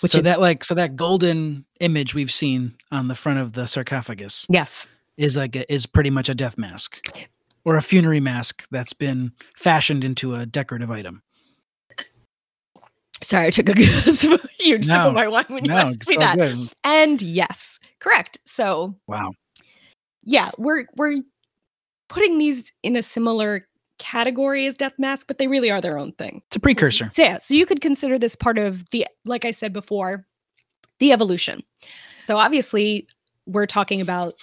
Which 0.00 0.12
so 0.12 0.18
is- 0.18 0.24
that 0.24 0.40
like 0.40 0.64
so 0.64 0.74
that 0.74 0.96
golden 0.96 1.64
image 1.80 2.14
we've 2.14 2.32
seen 2.32 2.74
on 2.90 3.08
the 3.08 3.14
front 3.14 3.38
of 3.40 3.52
the 3.52 3.66
sarcophagus 3.66 4.46
Yes. 4.48 4.86
is 5.16 5.36
like 5.36 5.54
a, 5.56 5.70
is 5.72 5.86
pretty 5.86 6.10
much 6.10 6.28
a 6.28 6.34
death 6.34 6.56
mask 6.56 7.06
or 7.64 7.76
a 7.76 7.82
funerary 7.82 8.20
mask 8.20 8.66
that's 8.70 8.92
been 8.92 9.32
fashioned 9.56 10.02
into 10.04 10.34
a 10.34 10.46
decorative 10.46 10.90
item. 10.90 11.22
Sorry, 13.22 13.46
I 13.46 13.50
took 13.50 13.68
a 13.68 13.74
huge 14.58 14.84
sip 14.86 14.88
No, 14.88 15.08
of 15.08 15.14
my 15.14 15.28
wine 15.28 15.44
when 15.48 15.64
you 15.64 15.70
No, 15.70 15.76
asked 15.76 16.08
me 16.08 16.16
that. 16.16 16.36
good. 16.36 16.68
And 16.82 17.22
yes, 17.22 17.78
correct. 18.00 18.38
So 18.46 18.96
Wow. 19.06 19.32
yeah, 20.24 20.50
we're 20.58 20.86
we're 20.96 21.22
putting 22.08 22.38
these 22.38 22.72
in 22.82 22.96
a 22.96 23.02
similar 23.02 23.68
category 24.02 24.66
as 24.66 24.76
death 24.76 24.94
mask, 24.98 25.26
but 25.26 25.38
they 25.38 25.46
really 25.46 25.70
are 25.70 25.80
their 25.80 25.98
own 25.98 26.12
thing. 26.12 26.42
It's 26.46 26.56
a 26.56 26.60
precursor. 26.60 27.10
So 27.14 27.22
yeah, 27.22 27.38
so 27.38 27.54
you 27.54 27.66
could 27.66 27.80
consider 27.80 28.18
this 28.18 28.34
part 28.34 28.58
of 28.58 28.88
the 28.90 29.06
like 29.24 29.44
I 29.44 29.50
said 29.50 29.72
before, 29.72 30.26
the 30.98 31.12
evolution. 31.12 31.62
So 32.26 32.36
obviously, 32.36 33.06
we're 33.46 33.66
talking 33.66 34.00
about 34.00 34.34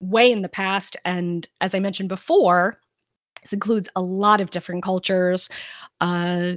way 0.00 0.30
in 0.32 0.42
the 0.42 0.48
past 0.48 0.96
and 1.04 1.48
as 1.60 1.74
I 1.74 1.80
mentioned 1.80 2.08
before, 2.08 2.78
this 3.42 3.52
includes 3.52 3.88
a 3.96 4.02
lot 4.02 4.40
of 4.40 4.50
different 4.50 4.82
cultures. 4.82 5.48
Uh 6.00 6.54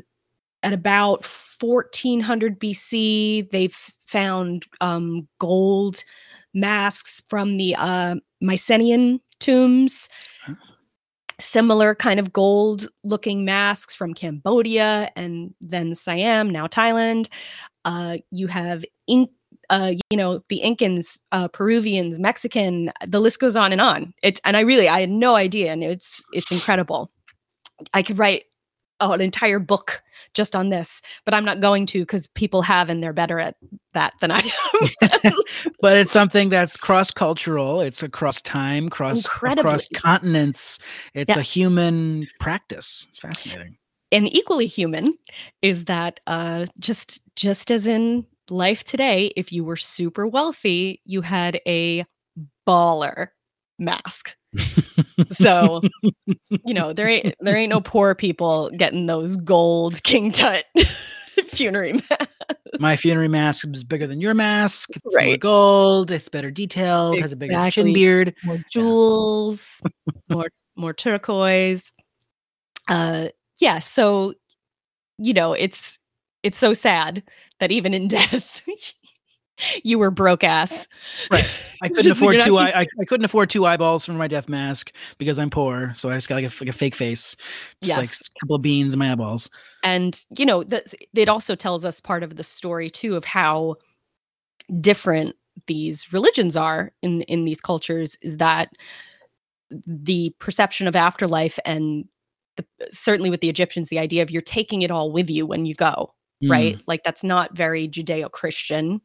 at 0.66 0.74
about 0.74 1.24
1400 1.60 2.60
BC, 2.60 3.52
they've 3.52 3.78
found 4.08 4.66
um, 4.82 5.28
gold 5.40 6.04
masks 6.56 7.22
from 7.28 7.58
the 7.58 7.76
uh, 7.78 8.16
Mycenaean 8.42 9.20
tombs. 9.40 10.10
Similar 11.40 11.96
kind 11.96 12.20
of 12.20 12.32
gold 12.32 12.88
looking 13.04 13.46
masks 13.46 13.96
from 13.96 14.14
Cambodia 14.14 15.12
and 15.16 15.54
then 15.62 15.96
Siam, 15.96 16.50
now 16.50 16.68
Thailand. 16.68 17.30
Uh, 17.84 18.18
you 18.32 18.48
have 18.48 18.84
ink, 19.08 19.30
uh, 19.70 19.94
you 20.10 20.18
know, 20.18 20.42
the 20.50 20.62
Incans, 20.64 21.20
uh, 21.32 21.48
Peruvians, 21.48 22.20
Mexican. 22.20 22.92
The 23.06 23.20
list 23.20 23.40
goes 23.40 23.56
on 23.56 23.72
and 23.72 23.82
on. 23.82 24.14
It's 24.24 24.40
and 24.46 24.56
I 24.58 24.62
really 24.62 24.88
I 24.88 25.02
had 25.02 25.10
no 25.10 25.36
idea, 25.36 25.72
and 25.72 25.84
it's 25.84 26.24
it's 26.34 26.52
incredible. 26.52 27.12
I 27.94 28.02
could 28.02 28.18
write 28.18 28.46
oh, 29.00 29.12
an 29.12 29.22
entire 29.22 29.60
book 29.60 30.02
just 30.34 30.56
on 30.56 30.70
this, 30.70 31.02
but 31.26 31.34
I'm 31.34 31.46
not 31.46 31.60
going 31.60 31.86
to 31.88 32.00
because 32.00 32.28
people 32.28 32.62
have 32.62 32.90
and 32.90 33.04
they're 33.04 33.14
better 33.14 33.40
at 33.40 33.56
that 33.96 34.14
than 34.22 34.32
I 34.32 34.40
am. 35.24 35.34
but 35.82 35.98
it's 35.98 36.12
something 36.12 36.50
that's 36.50 36.78
cross 36.78 37.10
cultural. 37.10 37.82
It's 37.82 38.04
across 38.04 38.42
time, 38.42 38.90
cross 38.90 39.26
across 39.26 39.88
continents. 39.94 40.78
It's 41.16 41.36
a 41.36 41.42
human 41.42 42.28
practice. 42.40 43.08
It's 43.10 43.20
fascinating. 43.20 43.78
and 44.12 44.32
equally 44.34 44.68
human 44.68 45.18
is 45.64 45.86
that 45.86 46.20
uh, 46.28 46.68
just 46.80 47.22
just 47.36 47.72
as 47.72 47.88
in 47.88 48.26
life 48.50 48.84
today, 48.84 49.34
if 49.36 49.52
you 49.52 49.64
were 49.64 49.78
super 49.78 50.28
wealthy, 50.28 51.02
you 51.06 51.22
had 51.22 51.60
a 51.68 52.06
baller 52.68 53.30
mask. 53.80 54.36
so, 55.32 55.82
you 56.64 56.74
know, 56.74 56.94
there 56.94 57.08
ain't 57.08 57.36
there 57.40 57.58
ain't 57.58 57.70
no 57.70 57.82
poor 57.82 58.16
people 58.16 58.70
getting 58.78 59.06
those 59.06 59.36
gold 59.38 60.02
King 60.04 60.32
Tut 60.32 60.64
funerary 61.46 61.94
mask. 61.94 62.30
My 62.80 62.96
funerary 62.96 63.28
mask 63.28 63.66
is 63.74 63.84
bigger 63.84 64.08
than 64.08 64.22
your 64.22 64.34
mask. 64.34 64.90
It's 64.96 65.04
more 65.06 65.14
Right. 65.16 65.40
gold. 65.40 66.12
It's 66.12 66.30
better 66.30 66.52
detailed. 66.52 67.20
Has 67.22 67.32
a 67.32 67.36
bigger 67.36 67.54
chin 67.54 67.88
Exactly. 67.88 67.94
beard. 67.94 68.36
More 68.44 68.60
jewels, 68.72 69.82
more 70.30 70.50
more 70.76 70.94
turquoise. 70.94 71.92
Uh 72.88 73.30
yeah, 73.60 73.80
so 73.80 74.34
you 75.18 75.34
know, 75.34 75.54
it's 75.54 76.00
it's 76.44 76.58
so 76.58 76.74
sad 76.74 77.24
that 77.60 77.72
even 77.72 77.94
in 77.94 78.08
death 78.10 78.62
you 79.84 79.98
were 80.00 80.12
broke 80.12 80.44
ass. 80.44 80.88
Right. 81.32 81.46
I 81.82 81.90
couldn't 81.90 82.12
afford 82.12 82.40
two. 82.42 82.58
Eye, 82.58 82.82
I, 82.82 82.88
I 83.00 83.06
couldn't 83.06 83.26
afford 83.26 83.50
two 83.50 83.66
eyeballs 83.66 84.06
for 84.06 84.14
my 84.14 84.28
death 84.28 84.50
mask 84.50 84.92
because 85.18 85.40
I'm 85.40 85.50
poor. 85.50 85.94
So 85.96 86.10
I 86.10 86.16
just 86.16 86.28
got 86.28 86.36
like 86.36 86.46
a, 86.46 86.64
like 86.64 86.70
a 86.70 86.78
fake 86.78 86.96
face, 86.96 87.36
just 87.82 87.98
like 87.98 88.10
a 88.10 88.40
couple 88.42 88.56
of 88.58 88.62
beans 88.62 88.94
in 88.94 89.00
my 89.00 89.12
eyeballs. 89.12 89.50
and 89.84 90.26
you 90.38 90.46
know 90.46 90.64
that 90.64 90.94
it 91.14 91.30
also 91.30 91.56
tells 91.56 91.86
us 91.86 92.00
part 92.00 92.24
of 92.24 92.36
the 92.36 92.44
story 92.44 92.90
too 92.90 93.16
of 93.16 93.24
how 93.26 93.76
different 94.82 95.36
these 95.68 96.12
religions 96.12 96.56
are 96.58 96.92
in 97.02 97.22
in 97.22 97.46
these 97.46 97.62
cultures 97.62 98.18
is 98.22 98.38
that 98.38 98.70
the 99.88 100.34
perception 100.40 100.88
of 100.88 100.96
afterlife 100.96 101.58
and 101.66 102.06
the, 102.58 102.66
certainly 102.90 103.30
with 103.30 103.42
the 103.42 103.50
Egyptians 103.50 103.90
the 103.90 104.00
idea 104.00 104.22
of 104.22 104.30
you're 104.32 104.42
taking 104.42 104.82
it 104.82 104.92
all 104.92 105.12
with 105.12 105.30
you 105.30 105.46
when 105.46 105.66
you 105.66 105.76
go 105.76 106.12
Mm. 106.44 106.52
right 106.52 106.82
like 106.86 107.02
that's 107.06 107.24
not 107.24 107.56
very 107.56 107.88
judeo-christian 107.88 109.00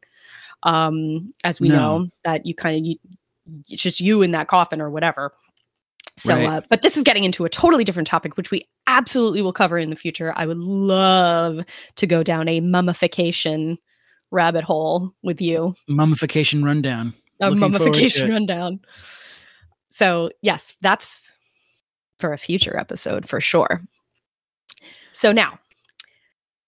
um 0.64 1.32
as 1.44 1.60
we 1.60 1.68
No. 1.68 1.98
know 1.98 2.08
that 2.24 2.44
you 2.46 2.54
kind 2.54 2.86
of 2.86 2.96
it's 3.68 3.82
just 3.82 4.00
you 4.00 4.22
in 4.22 4.30
that 4.32 4.48
coffin 4.48 4.80
or 4.80 4.90
whatever 4.90 5.32
so 6.16 6.34
Right. 6.34 6.46
uh, 6.46 6.60
but 6.68 6.82
this 6.82 6.96
is 6.96 7.02
getting 7.02 7.24
into 7.24 7.44
a 7.44 7.48
totally 7.48 7.82
different 7.84 8.06
topic 8.06 8.36
which 8.36 8.50
we 8.50 8.68
absolutely 8.86 9.40
will 9.42 9.52
cover 9.52 9.78
in 9.78 9.90
the 9.90 9.96
future 9.96 10.32
i 10.36 10.44
would 10.46 10.58
love 10.58 11.64
to 11.96 12.06
go 12.06 12.22
down 12.22 12.48
a 12.48 12.60
mummification 12.60 13.78
rabbit 14.30 14.64
hole 14.64 15.12
with 15.22 15.40
you 15.40 15.74
Mummification 15.88 16.64
rundown. 16.64 17.14
a 17.40 17.46
Looking 17.50 17.60
mummification 17.60 18.30
rundown 18.30 18.80
so 19.90 20.30
yes 20.42 20.74
that's 20.82 21.32
for 22.18 22.32
a 22.34 22.38
future 22.38 22.76
episode 22.78 23.26
for 23.28 23.40
sure 23.40 23.80
so 25.12 25.32
now 25.32 25.58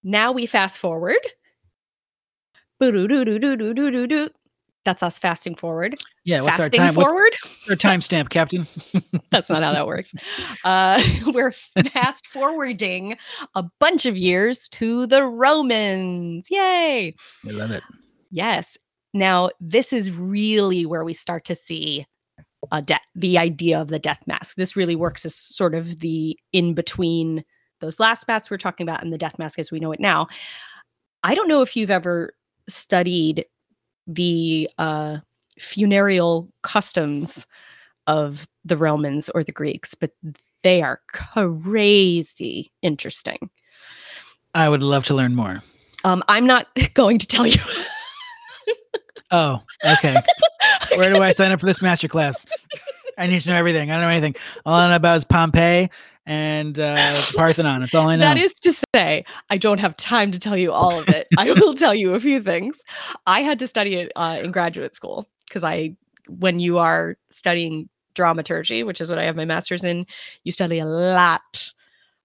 now 0.04 0.32
we 0.32 0.46
fast 0.46 0.80
forward. 0.80 1.20
That's 4.84 5.02
us 5.02 5.18
fasting 5.18 5.54
forward 5.54 5.96
Yeah. 6.24 6.40
What's 6.40 6.52
our 6.52 6.56
fasting 6.58 6.80
time? 6.80 6.94
What's 6.94 7.06
forward 7.06 7.32
our 7.70 7.76
timestamp, 7.76 8.30
Captain? 8.30 8.66
that's 9.30 9.48
not 9.48 9.62
how 9.62 9.72
that 9.72 9.86
works 9.86 10.14
uh, 10.64 11.02
we're 11.26 11.52
fast 11.52 12.26
forwarding 12.26 13.16
a 13.54 13.64
bunch 13.78 14.06
of 14.06 14.16
years 14.16 14.68
to 14.68 15.06
the 15.06 15.24
romans 15.24 16.48
yay 16.50 17.14
I 17.46 17.50
love 17.50 17.70
it. 17.70 17.82
Yes. 18.32 18.78
Now, 19.14 19.50
this 19.60 19.92
is 19.92 20.10
really 20.10 20.86
where 20.86 21.04
we 21.04 21.12
start 21.12 21.44
to 21.44 21.54
see 21.54 22.06
a 22.70 22.80
de- 22.80 22.98
the 23.14 23.38
idea 23.38 23.80
of 23.80 23.88
the 23.88 23.98
death 23.98 24.22
mask. 24.26 24.56
This 24.56 24.74
really 24.74 24.96
works 24.96 25.26
as 25.26 25.34
sort 25.34 25.74
of 25.74 25.98
the 25.98 26.38
in 26.52 26.74
between 26.74 27.44
those 27.80 28.00
last 28.00 28.26
masks 28.26 28.50
we're 28.50 28.56
talking 28.56 28.88
about 28.88 29.02
and 29.02 29.12
the 29.12 29.18
death 29.18 29.38
mask 29.38 29.58
as 29.58 29.70
we 29.70 29.80
know 29.80 29.92
it 29.92 30.00
now. 30.00 30.28
I 31.22 31.34
don't 31.34 31.48
know 31.48 31.60
if 31.60 31.76
you've 31.76 31.90
ever 31.90 32.32
studied 32.72 33.46
the 34.06 34.68
uh, 34.78 35.18
funereal 35.58 36.48
customs 36.62 37.46
of 38.06 38.48
the 38.64 38.76
Romans 38.76 39.28
or 39.30 39.44
the 39.44 39.52
Greeks, 39.52 39.94
but 39.94 40.12
they 40.62 40.82
are 40.82 41.00
crazy 41.12 42.72
interesting. 42.82 43.50
I 44.54 44.68
would 44.68 44.82
love 44.82 45.06
to 45.06 45.14
learn 45.14 45.34
more. 45.34 45.62
Um, 46.04 46.22
I'm 46.28 46.46
not 46.46 46.66
going 46.94 47.18
to 47.18 47.26
tell 47.26 47.46
you. 47.46 47.60
Oh, 49.34 49.62
okay. 49.82 50.14
Where 50.94 51.08
do 51.08 51.22
I 51.22 51.32
sign 51.32 51.52
up 51.52 51.60
for 51.60 51.64
this 51.64 51.78
masterclass? 51.78 52.46
I 53.16 53.26
need 53.26 53.40
to 53.40 53.48
know 53.48 53.56
everything. 53.56 53.90
I 53.90 53.94
don't 53.94 54.02
know 54.02 54.08
anything. 54.08 54.36
All 54.66 54.74
I 54.74 54.90
know 54.90 54.96
about 54.96 55.16
is 55.16 55.24
Pompeii 55.24 55.88
and 56.26 56.78
uh, 56.78 57.20
Parthenon. 57.34 57.80
That's 57.80 57.94
all 57.94 58.08
I 58.08 58.16
know. 58.16 58.24
That 58.24 58.38
is 58.38 58.54
to 58.54 58.72
say, 58.94 59.24
I 59.50 59.56
don't 59.58 59.78
have 59.80 59.96
time 59.96 60.30
to 60.30 60.38
tell 60.38 60.56
you 60.56 60.72
all 60.72 60.98
of 60.98 61.08
it. 61.08 61.26
I 61.36 61.52
will 61.52 61.74
tell 61.74 61.94
you 61.94 62.14
a 62.14 62.20
few 62.20 62.40
things. 62.40 62.80
I 63.26 63.40
had 63.40 63.58
to 63.60 63.68
study 63.68 63.96
it 63.96 64.12
uh, 64.16 64.38
in 64.42 64.52
graduate 64.52 64.94
school 64.94 65.28
because 65.48 65.64
I, 65.64 65.96
when 66.28 66.60
you 66.60 66.78
are 66.78 67.16
studying 67.30 67.88
dramaturgy, 68.14 68.82
which 68.82 69.00
is 69.00 69.10
what 69.10 69.18
I 69.18 69.24
have 69.24 69.36
my 69.36 69.44
master's 69.44 69.84
in, 69.84 70.06
you 70.44 70.52
study 70.52 70.78
a 70.78 70.84
lot 70.84 71.70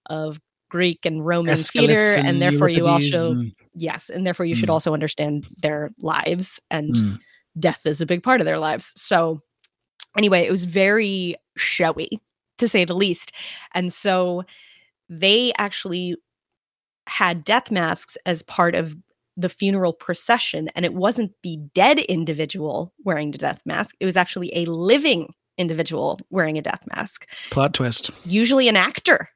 of 0.10 0.40
Greek 0.70 1.06
and 1.06 1.26
Roman 1.26 1.54
Aeschylus 1.54 1.88
theater, 1.96 2.28
and, 2.28 2.42
therefore 2.42 2.68
you 2.70 2.86
also 2.86 3.32
and- 3.32 3.54
yes, 3.74 4.10
and 4.10 4.28
therefore 4.28 4.46
you 4.46 4.54
should 4.54 4.68
Mm. 4.70 4.74
also 4.74 4.94
understand 4.94 5.48
their 5.62 5.92
lives 6.00 6.60
and 6.70 6.94
Mm. 6.94 7.20
death 7.58 7.86
is 7.86 8.02
a 8.02 8.06
big 8.06 8.22
part 8.22 8.42
of 8.42 8.46
their 8.46 8.60
lives. 8.60 8.92
So, 8.98 9.42
anyway, 10.18 10.42
it 10.46 10.52
was 10.52 10.66
very 10.66 11.36
showy 11.56 12.20
to 12.58 12.68
say 12.68 12.86
the 12.86 12.96
least. 12.96 13.32
And 13.74 13.92
so 13.92 14.44
they 15.10 15.52
actually 15.58 16.16
had 17.08 17.44
death 17.44 17.72
masks 17.72 18.18
as 18.26 18.42
part 18.44 18.76
of 18.76 18.96
the 19.38 19.50
funeral 19.50 19.94
procession. 19.94 20.70
And 20.76 20.84
it 20.84 20.94
wasn't 20.94 21.32
the 21.44 21.58
dead 21.74 22.00
individual 22.00 22.94
wearing 23.04 23.32
the 23.32 23.38
death 23.38 23.62
mask, 23.66 23.96
it 24.00 24.06
was 24.06 24.18
actually 24.18 24.52
a 24.56 24.66
living 24.66 25.34
individual 25.58 26.20
wearing 26.30 26.58
a 26.58 26.62
death 26.62 26.82
mask, 26.96 27.28
Plot 27.50 27.74
twist. 27.74 28.12
usually 28.26 28.68
an 28.68 28.76
actor. 28.76 29.30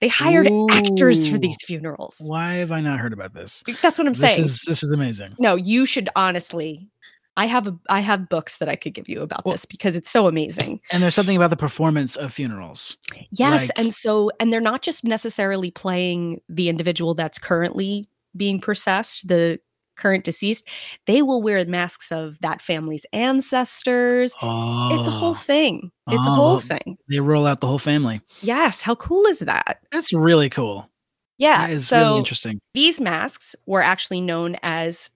They 0.00 0.08
hired 0.08 0.46
actors 0.70 1.26
for 1.26 1.38
these 1.38 1.56
funerals. 1.64 2.16
Why 2.18 2.54
have 2.56 2.70
I 2.70 2.82
not 2.82 2.98
heard 3.00 3.14
about 3.14 3.32
this? 3.32 3.62
That's 3.82 3.98
what 3.98 4.06
I'm 4.06 4.12
This 4.12 4.18
saying. 4.34 4.42
is 4.44 4.62
this 4.66 4.82
is 4.82 4.92
amazing. 4.92 5.34
No, 5.38 5.54
you 5.56 5.86
should 5.86 6.10
honestly. 6.14 6.88
I 7.36 7.46
have 7.46 7.66
a 7.66 7.76
I 7.88 8.00
have 8.00 8.28
books 8.28 8.56
that 8.58 8.68
I 8.68 8.76
could 8.76 8.94
give 8.94 9.08
you 9.08 9.20
about 9.22 9.44
Well- 9.44 9.54
this 9.54 9.64
because 9.66 9.94
it's 9.96 10.10
so 10.10 10.26
amazing. 10.26 10.80
And 10.90 11.02
there's 11.02 11.14
something 11.14 11.36
about 11.36 11.50
the 11.50 11.56
performance 11.56 12.16
of 12.16 12.32
funerals. 12.32 12.96
Yes, 13.30 13.62
like- 13.62 13.70
and 13.76 13.92
so 13.92 14.30
and 14.40 14.52
they're 14.52 14.60
not 14.60 14.82
just 14.82 15.04
necessarily 15.04 15.70
playing 15.70 16.40
the 16.48 16.68
individual 16.68 17.14
that's 17.14 17.38
currently 17.38 18.08
being 18.36 18.60
processed, 18.60 19.28
the 19.28 19.58
current 19.96 20.24
deceased. 20.24 20.68
They 21.06 21.22
will 21.22 21.40
wear 21.40 21.64
masks 21.64 22.12
of 22.12 22.36
that 22.40 22.60
family's 22.60 23.06
ancestors. 23.14 24.34
Oh, 24.42 24.98
It's 24.98 25.08
a 25.08 25.10
whole 25.10 25.30
ah. 25.30 25.34
thing. 25.34 25.90
It's 26.08 26.26
a 26.26 26.30
Oh, 26.30 26.34
whole 26.34 26.60
thing. 26.60 26.98
They 27.08 27.18
roll 27.20 27.46
out 27.46 27.60
the 27.60 27.66
whole 27.66 27.78
family. 27.78 28.20
Yes, 28.42 28.82
how 28.82 28.94
cool 28.94 29.24
is 29.26 29.38
that? 29.40 29.78
That's 29.92 30.12
really 30.12 30.50
cool. 30.50 30.90
Yeah, 31.38 31.66
that 31.66 31.72
is 31.72 31.86
so 31.88 31.98
really 31.98 32.18
interesting. 32.18 32.60
these 32.74 33.00
masks 33.00 33.54
were 33.66 33.82
actually 33.82 34.20
known 34.20 34.56
as 34.62 35.10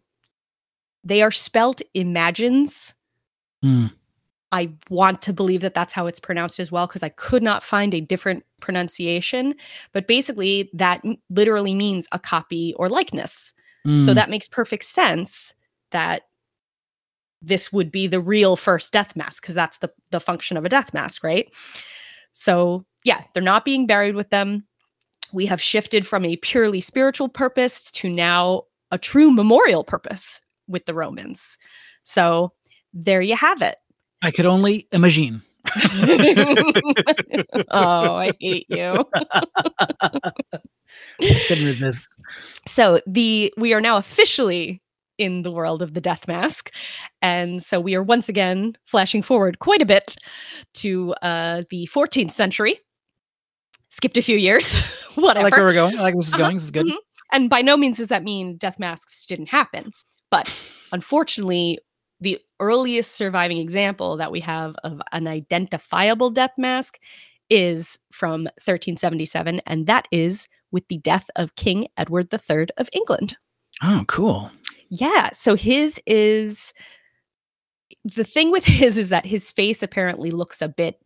they 1.04 1.22
are 1.22 1.30
spelt 1.30 1.80
imagines 1.94 2.94
Hmm. 3.62 3.86
I 4.52 4.72
want 4.88 5.22
to 5.22 5.32
believe 5.32 5.60
that 5.60 5.74
that's 5.74 5.92
how 5.92 6.06
it's 6.06 6.18
pronounced 6.18 6.58
as 6.58 6.72
well 6.72 6.86
because 6.86 7.02
I 7.02 7.10
could 7.10 7.42
not 7.42 7.62
find 7.62 7.94
a 7.94 8.00
different 8.00 8.44
pronunciation. 8.60 9.54
But 9.92 10.08
basically, 10.08 10.70
that 10.72 11.02
literally 11.28 11.74
means 11.74 12.08
a 12.10 12.18
copy 12.18 12.74
or 12.76 12.88
likeness. 12.88 13.52
So 13.84 13.90
Mm. 13.90 14.14
that 14.14 14.30
makes 14.30 14.48
perfect 14.48 14.84
sense 14.84 15.54
that 15.92 16.22
this 17.42 17.72
would 17.72 17.90
be 17.92 18.06
the 18.06 18.20
real 18.20 18.56
first 18.56 18.92
death 18.92 19.14
mask 19.16 19.42
because 19.42 19.54
that's 19.54 19.78
the, 19.78 19.90
the 20.10 20.20
function 20.20 20.56
of 20.56 20.64
a 20.64 20.68
death 20.68 20.92
mask, 20.92 21.22
right? 21.22 21.54
So, 22.32 22.84
yeah, 23.04 23.22
they're 23.32 23.42
not 23.42 23.64
being 23.64 23.86
buried 23.86 24.14
with 24.14 24.30
them. 24.30 24.66
We 25.32 25.46
have 25.46 25.62
shifted 25.62 26.06
from 26.06 26.24
a 26.24 26.36
purely 26.36 26.80
spiritual 26.80 27.28
purpose 27.28 27.90
to 27.92 28.10
now 28.10 28.64
a 28.90 28.98
true 28.98 29.30
memorial 29.30 29.84
purpose 29.84 30.40
with 30.70 30.86
the 30.86 30.94
Romans. 30.94 31.58
So, 32.04 32.52
there 32.94 33.20
you 33.20 33.36
have 33.36 33.60
it. 33.62 33.76
I 34.22 34.30
could 34.30 34.46
only 34.46 34.86
imagine. 34.92 35.42
oh, 37.70 38.14
I 38.16 38.32
hate 38.40 38.66
you. 38.68 39.04
Couldn't 41.48 41.64
resist. 41.64 42.06
So 42.66 43.00
the 43.06 43.52
we 43.56 43.72
are 43.74 43.80
now 43.80 43.96
officially 43.96 44.82
in 45.18 45.42
the 45.42 45.50
world 45.50 45.82
of 45.82 45.94
the 45.94 46.00
death 46.00 46.26
mask, 46.26 46.70
and 47.22 47.62
so 47.62 47.78
we 47.80 47.94
are 47.94 48.02
once 48.02 48.28
again 48.28 48.76
flashing 48.86 49.22
forward 49.22 49.58
quite 49.58 49.82
a 49.82 49.86
bit 49.86 50.16
to 50.74 51.14
uh, 51.22 51.62
the 51.70 51.88
14th 51.92 52.32
century. 52.32 52.80
Skipped 53.90 54.16
a 54.16 54.22
few 54.22 54.36
years, 54.38 54.74
I 55.16 55.20
like 55.20 55.54
where 55.56 55.64
we're 55.64 55.74
going. 55.74 55.98
I 55.98 56.02
like 56.02 56.14
where 56.14 56.20
this 56.22 56.28
is 56.28 56.34
Uh-huh, 56.34 56.42
going. 56.44 56.56
This 56.56 56.64
is 56.64 56.70
good. 56.70 56.86
mhm. 56.86 56.96
And 57.32 57.50
by 57.50 57.60
no 57.62 57.76
means 57.76 57.98
does 57.98 58.08
that 58.08 58.24
mean 58.24 58.56
death 58.56 58.78
masks 58.78 59.24
didn't 59.26 59.48
happen, 59.50 59.92
but 60.30 60.72
unfortunately, 60.92 61.78
the 62.20 62.38
earliest 62.60 63.12
surviving 63.12 63.58
example 63.58 64.16
that 64.18 64.30
we 64.30 64.40
have 64.40 64.76
of 64.84 65.00
an 65.12 65.26
identifiable 65.26 66.30
death 66.30 66.52
mask 66.58 66.98
is 67.48 67.98
from 68.12 68.44
1377, 68.64 69.60
and 69.66 69.86
that 69.86 70.06
is 70.12 70.46
with 70.70 70.86
the 70.88 70.98
death 70.98 71.28
of 71.36 71.56
King 71.56 71.88
Edward 71.96 72.32
III 72.32 72.66
of 72.76 72.88
England. 72.92 73.36
Oh, 73.82 74.04
cool. 74.06 74.50
Yeah, 74.88 75.30
so 75.30 75.56
his 75.56 76.00
is 76.06 76.72
the 78.04 78.24
thing 78.24 78.50
with 78.50 78.64
his 78.80 78.96
is 78.98 79.08
that 79.08 79.26
his 79.26 79.50
face 79.50 79.82
apparently 79.82 80.30
looks 80.30 80.62
a 80.62 80.68
bit 80.68 81.00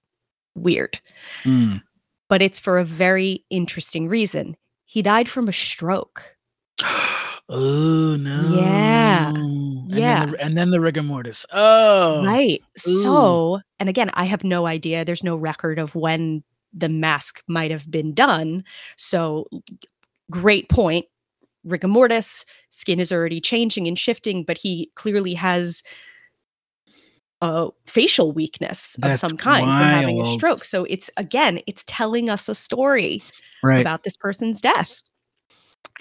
weird, 0.54 1.00
Mm. 1.44 1.82
but 2.28 2.42
it's 2.42 2.60
for 2.60 2.78
a 2.78 2.84
very 2.84 3.44
interesting 3.50 4.08
reason. 4.08 4.56
He 4.84 5.00
died 5.00 5.28
from 5.28 5.48
a 5.48 5.52
stroke. 5.52 6.36
oh 7.48 8.16
no. 8.20 8.56
Yeah. 8.56 9.28
And 9.30 9.90
Yeah. 9.90 10.20
Then 10.20 10.30
the, 10.32 10.44
and 10.44 10.58
then 10.58 10.70
the 10.70 10.80
rigor 10.80 11.02
mortis. 11.02 11.46
Oh. 11.52 12.24
Right. 12.24 12.62
Ooh. 12.88 13.02
So, 13.02 13.60
and 13.80 13.88
again, 13.88 14.10
I 14.14 14.24
have 14.24 14.44
no 14.44 14.66
idea. 14.66 15.04
There's 15.04 15.24
no 15.24 15.36
record 15.36 15.78
of 15.78 15.94
when 15.94 16.42
the 16.72 16.88
mask 16.88 17.42
might 17.46 17.70
have 17.70 17.88
been 17.90 18.14
done. 18.14 18.64
So, 18.96 19.46
great 20.30 20.68
point. 20.68 21.06
Rigor 21.64 21.88
mortis, 21.88 22.44
skin 22.70 23.00
is 23.00 23.10
already 23.12 23.40
changing 23.40 23.86
and 23.88 23.98
shifting, 23.98 24.42
but 24.44 24.58
he 24.58 24.90
clearly 24.96 25.32
has 25.34 25.82
a 27.40 27.68
facial 27.86 28.32
weakness 28.32 28.96
of 28.96 29.02
That's 29.02 29.20
some 29.20 29.36
kind 29.36 29.64
from 29.64 29.72
having 29.80 30.20
a 30.20 30.32
stroke. 30.32 30.64
So, 30.64 30.84
it's 30.84 31.10
again, 31.16 31.60
it's 31.66 31.84
telling 31.86 32.28
us 32.30 32.48
a 32.48 32.54
story 32.54 33.22
Right. 33.62 33.80
about 33.80 34.02
this 34.04 34.16
person's 34.16 34.60
death. 34.60 35.00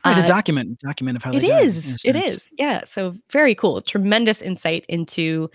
Right, 0.05 0.17
Uh, 0.17 0.21
a 0.23 0.27
document 0.27 0.79
document 0.79 1.15
of 1.17 1.23
how 1.23 1.31
It 1.33 1.41
they 1.41 1.47
died, 1.47 1.61
in 1.63 1.67
is. 1.67 2.05
a 2.05 2.09
It 2.09 2.15
is. 2.15 2.53
Yeah. 2.57 2.83
So 2.85 3.15
very 3.31 3.55
cool. 3.55 3.81
Tremendous 3.81 4.41
insight 4.41 4.85
into 4.89 5.49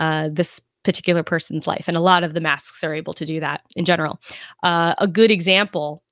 uh, 0.00 0.28
this 0.32 0.60
particular 0.82 1.22
person's 1.22 1.66
life, 1.66 1.84
and 1.86 1.96
a 1.96 2.00
lot 2.00 2.24
of 2.24 2.34
the 2.34 2.40
masks 2.40 2.82
are 2.82 2.94
able 2.94 3.12
to 3.14 3.24
do 3.24 3.38
that 3.40 3.62
in 3.76 3.84
general. 3.84 4.18
Uh, 4.62 4.94
a 4.98 5.06
good 5.06 5.30
example 5.30 6.02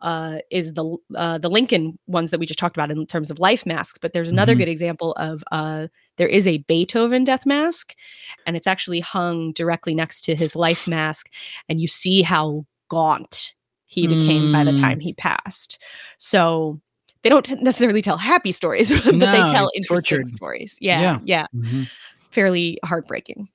uh, 0.00 0.38
is 0.50 0.72
the 0.74 0.96
uh, 1.14 1.38
the 1.38 1.48
Lincoln 1.48 1.98
ones 2.08 2.30
that 2.30 2.40
we 2.40 2.46
just 2.46 2.58
talked 2.58 2.76
about 2.76 2.90
in 2.90 3.06
terms 3.06 3.30
of 3.30 3.38
life 3.38 3.64
masks. 3.64 3.98
But 3.98 4.12
there's 4.12 4.30
another 4.30 4.54
Mhm. 4.54 4.58
good 4.58 4.68
example 4.68 5.12
of 5.12 5.44
uh, 5.52 5.86
there 6.16 6.26
is 6.28 6.46
a 6.46 6.58
Beethoven 6.66 7.22
death 7.24 7.46
mask, 7.46 7.94
and 8.46 8.56
it's 8.56 8.66
actually 8.66 9.00
hung 9.00 9.52
directly 9.52 9.94
next 9.94 10.22
to 10.24 10.34
his 10.34 10.56
life 10.56 10.88
mask, 10.88 11.30
and 11.68 11.80
you 11.80 11.86
see 11.86 12.22
how 12.22 12.66
gaunt 12.88 13.54
he 13.86 14.06
became 14.08 14.50
by 14.50 14.64
the 14.64 14.72
Mm. 14.72 14.80
time 14.80 15.00
he 15.00 15.12
passed. 15.14 15.78
So 16.18 16.80
they 17.24 17.30
don't 17.30 17.60
necessarily 17.62 18.00
tell 18.02 18.16
happy 18.18 18.52
stories, 18.52 18.92
but 19.04 19.14
No, 19.16 19.26
they 19.32 19.52
tell 19.52 19.70
interesting 19.74 20.18
tortured. 20.18 20.26
stories. 20.28 20.78
Yeah, 20.80 21.00
Yeah. 21.00 21.18
yeah, 21.24 21.46
Mhm. 21.56 21.90
fairly 22.30 22.78
heartbreaking. 22.84 23.48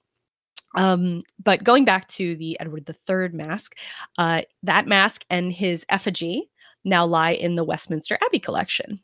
Um, 0.76 1.22
but 1.44 1.64
going 1.64 1.86
back 1.86 2.08
to 2.10 2.36
the 2.36 2.60
Edward 2.60 2.88
III 2.90 3.30
mask, 3.30 3.76
uh, 4.18 4.42
that 4.64 4.86
mask 4.88 5.24
and 5.30 5.52
his 5.54 5.86
effigy 5.90 6.50
now 6.84 7.06
lie 7.06 7.32
in 7.32 7.56
the 7.56 7.64
Westminster 7.64 8.18
Abbey 8.26 8.40
collection. 8.40 9.00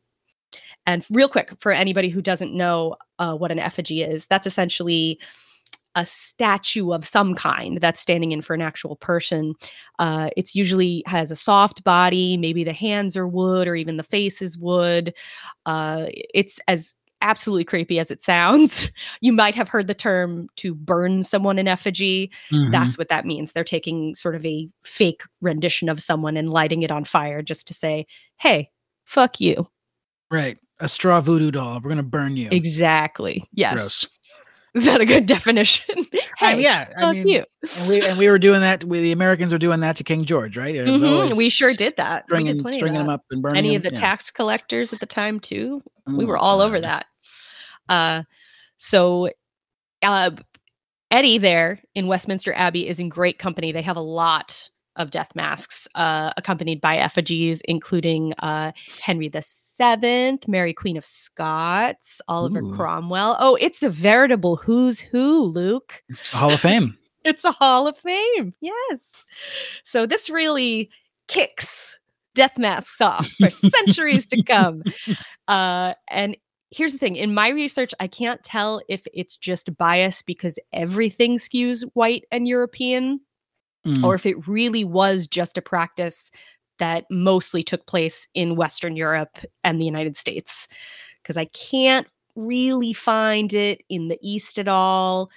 And 0.86 1.04
real 1.10 1.28
quick, 1.28 1.52
for 1.60 1.72
anybody 1.72 2.10
who 2.10 2.22
doesn't 2.22 2.54
know 2.54 2.96
uh, 3.18 3.34
what 3.34 3.52
an 3.52 3.58
effigy 3.60 4.04
is, 4.04 4.28
that's 4.28 4.46
essentially 4.46 5.20
a 5.96 6.06
statue 6.06 6.92
of 6.92 7.06
some 7.06 7.34
kind 7.36 7.80
that's 7.80 8.02
standing 8.02 8.32
in 8.32 8.42
for 8.42 8.54
an 8.54 8.62
actual 8.62 8.96
person. 8.98 9.54
Uh, 9.98 10.30
it's 10.36 10.54
usually 10.54 11.04
has 11.06 11.32
a 11.32 11.36
soft 11.36 11.84
body, 11.84 12.38
maybe 12.38 12.64
the 12.64 12.74
hands 12.74 13.16
are 13.16 13.28
wood 13.28 13.68
or 13.68 13.76
even 13.76 13.98
the 13.98 14.04
face 14.04 14.42
is 14.42 14.58
wood. 14.58 15.14
Uh, 15.66 16.06
it's 16.10 16.60
as 16.68 16.96
absolutely 17.22 17.64
creepy 17.64 17.98
as 17.98 18.12
it 18.12 18.22
sounds. 18.22 18.90
You 19.22 19.32
might 19.34 19.56
have 19.56 19.70
heard 19.70 19.88
the 19.88 19.94
term 19.96 20.48
to 20.58 20.76
burn 20.76 21.24
someone 21.24 21.58
in 21.58 21.68
effigy. 21.68 22.30
Mhm. 22.52 22.72
That's 22.72 22.98
what 22.98 23.10
that 23.10 23.26
means. 23.26 23.54
They're 23.54 23.64
taking 23.64 24.14
sort 24.14 24.36
of 24.36 24.46
a 24.46 24.68
fake 24.84 25.24
rendition 25.42 25.90
of 25.90 26.02
someone 26.02 26.38
and 26.38 26.52
lighting 26.52 26.84
it 26.84 26.92
on 26.92 27.06
fire 27.06 27.42
just 27.42 27.66
to 27.68 27.74
say, 27.74 28.06
hey, 28.38 28.70
fuck 29.06 29.40
you. 29.40 29.68
right. 30.30 30.58
A 30.82 30.90
straw 30.90 31.22
voodoo 31.22 31.52
doll. 31.52 31.80
We're 31.82 31.88
gonna 31.90 32.04
burn 32.04 32.36
you. 32.36 32.50
Exactly. 32.52 33.48
Yes. 33.54 33.76
Gross. 33.76 34.08
Is 34.80 34.86
that 34.86 35.00
a 35.00 35.06
good 35.06 35.26
definition? 35.26 35.96
I- 36.14 36.20
hey, 36.56 36.62
yeah, 36.62 36.90
I 36.98 37.14
mean, 37.14 37.28
you. 37.30 37.46
And 37.80 37.90
we 37.90 38.06
and 38.06 38.18
we 38.20 38.28
were 38.30 38.38
doing 38.38 38.60
that. 38.62 38.84
We, 38.84 39.00
the 39.00 39.14
Americans 39.14 39.54
were 39.54 39.58
doing 39.58 39.80
that 39.80 39.96
to 39.98 40.04
King 40.04 40.26
George, 40.26 40.58
right? 40.58 40.76
Mhm, 40.76 41.36
we 41.38 41.48
sure 41.50 41.70
did 41.74 41.96
that. 41.96 42.26
We 42.30 42.44
did 42.44 42.74
Stringing, 42.74 42.94
them 43.00 43.08
up 43.10 43.24
and 43.32 43.42
burning 43.42 43.58
Any 43.58 43.76
of 43.76 43.84
the 43.84 43.90
yeah. 43.92 44.00
tax 44.00 44.32
collectors 44.32 44.92
at 44.92 45.00
the 45.00 45.06
time 45.06 45.40
too. 45.40 45.82
we 46.08 46.26
Oh, 46.26 46.28
were 46.28 46.38
all 46.38 46.60
over 46.62 46.82
that. 46.82 47.06
Uh, 47.88 48.24
so 48.78 49.30
uh, 50.04 50.32
Eddie 51.10 51.38
there 51.38 51.80
in 51.96 52.08
Westminster 52.08 52.54
Abbey 52.54 52.88
is 52.88 53.00
in 53.00 53.08
great 53.10 53.40
company. 53.40 53.72
They 53.72 53.82
have 53.82 53.96
a 53.98 54.02
lot 54.02 54.70
of 54.96 55.10
death 55.10 55.30
masks 55.36 55.88
uh, 55.96 56.32
accompanied 56.38 56.82
by 56.82 56.98
effigies, 56.98 57.62
including 57.62 58.34
uh, 58.40 58.72
Henry 59.02 59.30
VII, 59.30 60.40
Mary 60.48 60.74
Queen 60.74 60.98
of 60.98 61.06
Scots, 61.06 62.22
Oliver 62.28 62.60
Ooh. 62.60 62.76
Cromwell. 62.76 63.38
Oh, 63.40 63.58
it's 63.60 63.84
a 63.84 63.90
veritable 63.90 64.56
who's 64.56 65.00
who, 65.00 65.44
Luke. 65.44 66.04
It's 66.10 66.34
a 66.34 66.38
Hall 66.38 66.54
of 66.54 66.60
Fame. 66.60 66.98
It's 67.26 67.44
a 67.44 67.52
Hall 67.52 67.88
of 67.88 67.98
Fame. 67.98 68.54
Yes. 68.62 69.26
So 69.84 70.06
this 70.06 70.30
really 70.30 70.92
kicks 71.28 71.98
death 72.36 72.56
masks 72.56 73.02
off 73.02 73.28
for 73.28 73.50
centuries 73.50 74.28
to 74.28 74.44
come. 74.44 74.84
Uh, 75.48 75.94
and 76.10 76.36
here's 76.72 76.92
the 76.92 76.98
thing 76.98 77.16
in 77.16 77.34
my 77.34 77.50
research, 77.50 77.94
I 78.00 78.08
can't 78.08 78.44
tell 78.44 78.82
if 78.90 79.04
it's 79.14 79.38
just 79.38 79.78
bias 79.78 80.24
because 80.24 80.58
everything 80.74 81.38
skews 81.38 81.84
white 81.94 82.26
and 82.32 82.48
European, 82.48 83.20
Mm. 83.86 84.04
or 84.04 84.16
if 84.16 84.26
it 84.26 84.48
really 84.48 84.84
was 84.84 85.28
just 85.28 85.58
a 85.58 85.62
practice 85.62 86.32
that 86.80 87.06
mostly 87.12 87.62
took 87.62 87.86
place 87.86 88.28
in 88.34 88.56
Western 88.56 88.96
Europe 88.96 89.38
and 89.64 89.80
the 89.80 89.86
United 89.86 90.18
States. 90.18 90.68
Because 91.22 91.38
I 91.38 91.46
can't 91.46 92.08
really 92.36 92.94
find 92.94 93.54
it 93.54 93.82
in 93.90 94.08
the 94.08 94.18
East 94.22 94.60
at 94.60 94.68
all. 94.68 95.30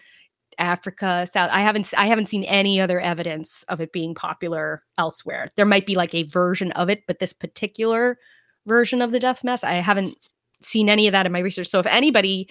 Africa, 0.58 1.26
South. 1.30 1.50
I 1.52 1.60
haven't. 1.60 1.92
I 1.96 2.06
haven't 2.06 2.28
seen 2.28 2.42
any 2.44 2.80
other 2.80 2.98
evidence 2.98 3.62
of 3.64 3.80
it 3.80 3.92
being 3.92 4.14
popular 4.14 4.82
elsewhere. 4.98 5.46
There 5.54 5.64
might 5.64 5.86
be 5.86 5.94
like 5.94 6.14
a 6.14 6.24
version 6.24 6.72
of 6.72 6.90
it, 6.90 7.04
but 7.06 7.20
this 7.20 7.32
particular 7.32 8.18
version 8.66 9.00
of 9.00 9.12
the 9.12 9.20
death 9.20 9.44
mask, 9.44 9.62
I 9.62 9.74
haven't 9.74 10.16
seen 10.60 10.88
any 10.88 11.06
of 11.06 11.12
that 11.12 11.26
in 11.26 11.32
my 11.32 11.38
research. 11.38 11.68
So 11.68 11.78
if 11.78 11.86
anybody 11.86 12.48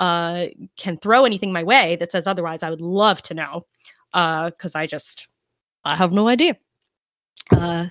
uh, 0.00 0.46
can 0.76 0.96
throw 0.98 1.24
anything 1.24 1.52
my 1.52 1.62
way 1.62 1.96
that 1.96 2.10
says 2.10 2.26
otherwise, 2.26 2.64
I 2.64 2.70
would 2.70 2.80
love 2.80 3.22
to 3.22 3.34
know 3.34 3.66
because 4.12 4.74
I 4.74 4.86
just 4.86 5.28
I 5.84 5.96
have 5.96 6.12
no 6.12 6.28
idea. 6.28 6.56
Uh, 7.52 7.86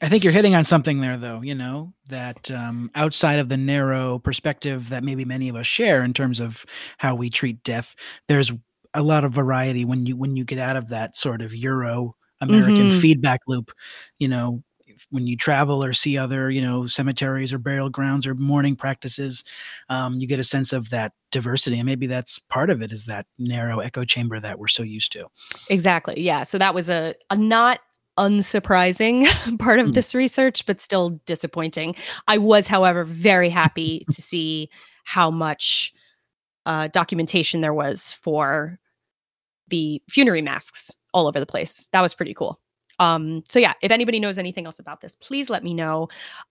I 0.00 0.08
think 0.08 0.24
you're 0.24 0.32
hitting 0.32 0.54
on 0.54 0.64
something 0.64 1.00
there, 1.00 1.16
though. 1.16 1.42
You 1.42 1.54
know 1.54 1.92
that 2.08 2.50
um, 2.50 2.90
outside 2.94 3.38
of 3.38 3.48
the 3.48 3.56
narrow 3.56 4.18
perspective 4.18 4.88
that 4.88 5.04
maybe 5.04 5.24
many 5.24 5.48
of 5.48 5.56
us 5.56 5.66
share 5.66 6.02
in 6.02 6.12
terms 6.12 6.40
of 6.40 6.64
how 6.98 7.14
we 7.14 7.30
treat 7.30 7.62
death, 7.62 7.94
there's 8.26 8.50
a 8.94 9.02
lot 9.02 9.24
of 9.24 9.32
variety 9.32 9.84
when 9.84 10.04
you 10.06 10.16
when 10.16 10.36
you 10.36 10.44
get 10.44 10.58
out 10.58 10.76
of 10.76 10.88
that 10.88 11.16
sort 11.16 11.40
of 11.40 11.54
Euro 11.54 12.16
American 12.40 12.88
Mhm. 12.88 13.00
feedback 13.00 13.40
loop. 13.46 13.70
You 14.18 14.28
know, 14.28 14.62
when 15.10 15.26
you 15.26 15.36
travel 15.36 15.82
or 15.84 15.92
see 15.92 16.16
other 16.18 16.50
you 16.50 16.60
know 16.62 16.86
cemeteries 16.86 17.52
or 17.52 17.58
burial 17.58 17.88
grounds 17.90 18.26
or 18.26 18.34
mourning 18.34 18.76
practices, 18.76 19.44
um, 19.88 20.14
you 20.18 20.26
get 20.26 20.40
a 20.40 20.44
sense 20.44 20.72
of 20.72 20.90
that 20.90 21.12
diversity, 21.30 21.76
and 21.78 21.86
maybe 21.86 22.06
that's 22.06 22.38
part 22.38 22.70
of 22.70 22.82
it 22.82 22.92
is 22.92 23.06
that 23.06 23.26
narrow 23.38 23.80
echo 23.80 24.04
chamber 24.04 24.38
that 24.40 24.58
we're 24.58 24.68
so 24.68 24.82
used 24.82 25.12
to. 25.12 25.26
Exactly. 25.70 26.20
Yeah. 26.20 26.42
So 26.42 26.58
that 26.58 26.74
was 26.74 26.88
a, 26.90 27.14
a 27.30 27.36
not 27.36 27.80
unsurprising 28.18 29.26
part 29.58 29.78
of 29.80 29.88
Mm. 29.88 29.94
this 29.94 30.14
research, 30.14 30.66
but 30.66 30.80
still 30.80 31.20
disappointing. 31.26 31.94
I 32.28 32.38
was, 32.38 32.66
however, 32.66 33.04
very 33.04 33.48
happy 33.48 34.04
to 34.12 34.20
see 34.22 34.68
how 35.04 35.30
much 35.30 35.92
uh, 36.66 36.88
documentation 36.88 37.60
there 37.62 37.74
was 37.74 38.12
for 38.12 38.78
the 39.68 40.02
funerary 40.08 40.42
masks 40.42 40.90
all 41.14 41.26
over 41.26 41.40
the 41.40 41.46
place. 41.46 41.88
That 41.92 42.02
was 42.02 42.14
pretty 42.14 42.34
cool. 42.34 42.60
Um, 42.98 43.42
so 43.48 43.58
yeah, 43.58 43.74
if 43.82 43.90
anybody 43.90 44.20
knows 44.20 44.38
anything 44.38 44.66
else 44.66 44.78
about 44.78 45.00
this, 45.00 45.16
please 45.16 45.50
let 45.50 45.64
me 45.64 45.74
know. 45.74 46.08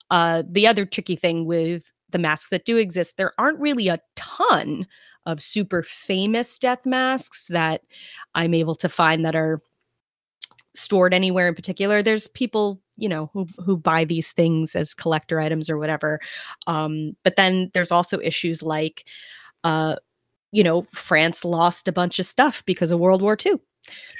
Uh, 0.09 0.43
the 0.49 0.67
other 0.67 0.85
tricky 0.85 1.15
thing 1.15 1.45
with 1.45 1.91
the 2.09 2.19
masks 2.19 2.49
that 2.49 2.65
do 2.65 2.77
exist, 2.77 3.17
there 3.17 3.33
aren't 3.37 3.59
really 3.59 3.87
a 3.87 3.99
ton 4.15 4.87
of 5.25 5.41
super 5.41 5.83
famous 5.83 6.57
death 6.57 6.85
masks 6.85 7.47
that 7.47 7.81
I'm 8.35 8.53
able 8.53 8.75
to 8.75 8.89
find 8.89 9.25
that 9.25 9.35
are 9.35 9.61
stored 10.73 11.13
anywhere 11.13 11.47
in 11.47 11.55
particular. 11.55 12.01
There's 12.01 12.27
people, 12.27 12.81
you 12.97 13.09
know, 13.09 13.29
who 13.33 13.47
who 13.63 13.77
buy 13.77 14.05
these 14.05 14.31
things 14.31 14.75
as 14.75 14.93
collector 14.93 15.39
items 15.39 15.69
or 15.69 15.77
whatever. 15.77 16.19
Um, 16.67 17.15
but 17.23 17.35
then 17.35 17.71
there's 17.73 17.91
also 17.91 18.19
issues 18.19 18.63
like 18.63 19.05
uh, 19.63 19.95
you 20.51 20.63
know, 20.63 20.81
France 20.83 21.45
lost 21.45 21.87
a 21.87 21.91
bunch 21.91 22.19
of 22.19 22.25
stuff 22.25 22.63
because 22.65 22.91
of 22.91 22.99
World 22.99 23.21
War 23.21 23.37
II. 23.43 23.53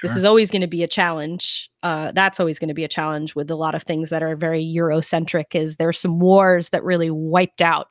This 0.01 0.15
is 0.15 0.23
always 0.23 0.49
going 0.49 0.61
to 0.61 0.67
be 0.67 0.83
a 0.83 0.87
challenge. 0.87 1.69
Uh, 1.83 2.11
that's 2.11 2.39
always 2.39 2.57
going 2.57 2.69
to 2.69 2.73
be 2.73 2.83
a 2.83 2.89
challenge 2.89 3.35
with 3.35 3.51
a 3.51 3.55
lot 3.55 3.75
of 3.75 3.83
things 3.83 4.09
that 4.09 4.23
are 4.23 4.35
very 4.35 4.63
Eurocentric. 4.63 5.53
Is 5.53 5.77
there's 5.77 5.99
some 5.99 6.19
wars 6.19 6.69
that 6.69 6.83
really 6.83 7.11
wiped 7.11 7.61
out 7.61 7.87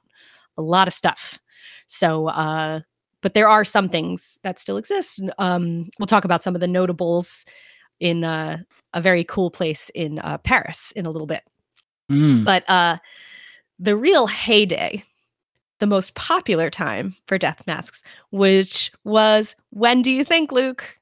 a 0.59 0.63
lot 0.63 0.89
of 0.89 0.95
stuff. 0.95 1.39
So, 1.87 2.29
uh, 2.29 2.81
but 3.23 3.35
there 3.35 3.49
are 3.49 3.65
some 3.65 3.89
things 3.89 4.41
that 4.43 4.59
still 4.59 4.77
exist. 4.77 5.21
Um, 5.39 5.87
we'll 5.99 6.07
talk 6.07 6.25
about 6.25 6.43
some 6.43 6.55
of 6.55 6.61
the 6.61 6.69
notables 6.69 7.45
in 8.01 8.25
uh, 8.25 8.59
a 8.95 9.01
very 9.01 9.25
cool 9.25 9.51
place 9.51 9.91
in 9.95 10.19
uh, 10.21 10.39
Paris 10.39 10.93
in 10.93 11.07
a 11.07 11.11
little 11.11 11.27
bit. 11.27 11.43
Mm. 12.11 12.45
But 12.45 12.69
uh, 12.69 12.99
the 13.79 13.97
real 13.97 14.27
heyday 14.27 15.05
the 15.81 15.87
most 15.87 16.15
popular 16.15 16.71
time 16.71 17.17
for 17.27 17.39
death 17.39 17.67
masks, 17.67 18.03
which 18.31 18.93
was 19.05 19.57
when 19.71 20.03
do 20.03 20.13
you 20.13 20.25
think, 20.25 20.53
Luke? 20.53 20.95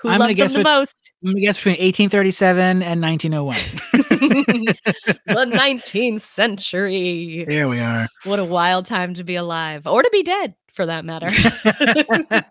Who 0.00 0.08
I'm 0.08 0.18
gonna 0.18 0.28
loved 0.28 0.30
them 0.30 0.36
guess 0.36 0.52
the 0.52 0.58
with- 0.58 0.64
most? 0.64 0.94
I'm 1.24 1.30
gonna 1.32 1.40
guess 1.40 1.56
between 1.56 1.72
1837 1.80 2.82
and 2.82 3.02
1901. 3.02 3.56
the 5.26 5.46
19th 5.56 6.20
century. 6.20 7.44
there 7.46 7.68
we 7.68 7.80
are. 7.80 8.06
What 8.24 8.38
a 8.38 8.44
wild 8.44 8.86
time 8.86 9.14
to 9.14 9.24
be 9.24 9.34
alive 9.36 9.86
or 9.86 10.02
to 10.02 10.10
be 10.12 10.22
dead 10.22 10.54
for 10.72 10.86
that 10.86 11.04
matter. 11.04 11.28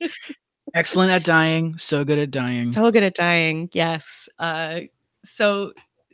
Excellent 0.73 1.11
at 1.11 1.23
dying. 1.23 1.77
So 1.77 2.03
good 2.03 2.19
at 2.19 2.31
dying. 2.31 2.71
so 2.71 2.91
good 2.91 3.03
at 3.03 3.15
dying. 3.15 3.69
Yes. 3.73 4.27
Uh 4.37 4.81
so 5.23 5.71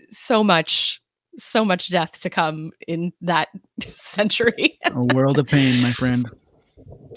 so 0.09 0.43
much 0.43 1.01
so 1.39 1.65
much 1.65 1.89
death 1.89 2.19
to 2.19 2.29
come 2.29 2.71
in 2.87 3.11
that 3.21 3.49
century. 3.95 4.77
A 4.85 5.03
world 5.15 5.39
of 5.39 5.47
pain, 5.47 5.81
my 5.81 5.91
friend. 5.91 6.29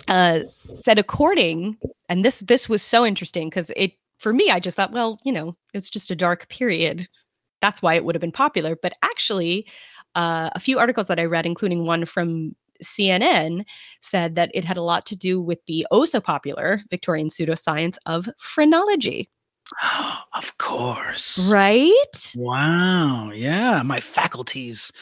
Uh 0.09 0.40
said 0.78 0.98
according 0.98 1.76
and 2.09 2.24
this 2.24 2.40
this 2.40 2.68
was 2.68 2.82
so 2.82 3.04
interesting 3.04 3.48
because 3.48 3.70
it 3.76 3.92
for 4.18 4.32
me 4.32 4.50
I 4.50 4.61
just 4.61 4.76
thought 4.76 4.92
well, 4.92 5.20
you 5.24 5.32
know, 5.32 5.56
it's 5.74 5.90
just 5.90 6.11
a 6.11 6.16
dark 6.16 6.48
period. 6.48 7.09
That's 7.61 7.82
why 7.82 7.94
it 7.94 8.04
would 8.04 8.14
have 8.14 8.20
been 8.20 8.32
popular, 8.32 8.76
but 8.80 8.92
actually 9.02 9.66
uh, 10.14 10.50
a 10.54 10.61
few 10.61 10.78
articles 10.78 11.09
that 11.09 11.18
I 11.18 11.24
read 11.24 11.46
including 11.46 11.87
one 11.87 12.04
from 12.04 12.54
CNN 12.82 13.64
said 14.02 14.35
that 14.35 14.50
it 14.54 14.64
had 14.64 14.76
a 14.76 14.82
lot 14.82 15.06
to 15.06 15.16
do 15.16 15.40
with 15.40 15.64
the 15.66 15.87
oh 15.90 16.04
so 16.04 16.20
popular 16.20 16.82
Victorian 16.90 17.28
pseudoscience 17.28 17.96
of 18.06 18.28
phrenology. 18.38 19.30
of 20.35 20.57
course. 20.59 21.38
Right? 21.38 22.33
Wow. 22.37 23.31
Yeah. 23.33 23.83
My 23.83 24.00
faculties. 24.00 24.92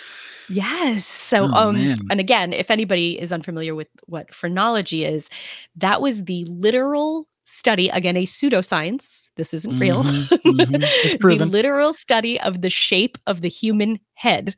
Yes. 0.48 1.06
So 1.06 1.48
Oh, 1.52 1.68
um 1.70 1.76
man. 1.76 1.98
and 2.10 2.20
again, 2.20 2.52
if 2.52 2.70
anybody 2.70 3.18
is 3.20 3.32
unfamiliar 3.32 3.74
with 3.74 3.88
what 4.06 4.32
phrenology 4.34 5.04
is, 5.04 5.28
that 5.76 6.00
was 6.02 6.24
the 6.24 6.44
literal 6.44 7.26
study 7.44 7.88
again 7.90 8.16
a 8.16 8.24
pseudoscience. 8.24 9.30
This 9.36 9.52
isn't 9.54 9.80
real. 9.80 10.04
Mhm, 10.04 10.28
mhm. 10.46 10.90
It's 11.02 11.16
the 11.20 11.44
literal 11.46 11.92
study 11.92 12.40
of 12.40 12.62
the 12.62 12.70
shape 12.70 13.18
of 13.26 13.40
the 13.42 13.48
human 13.48 13.98
head 14.14 14.54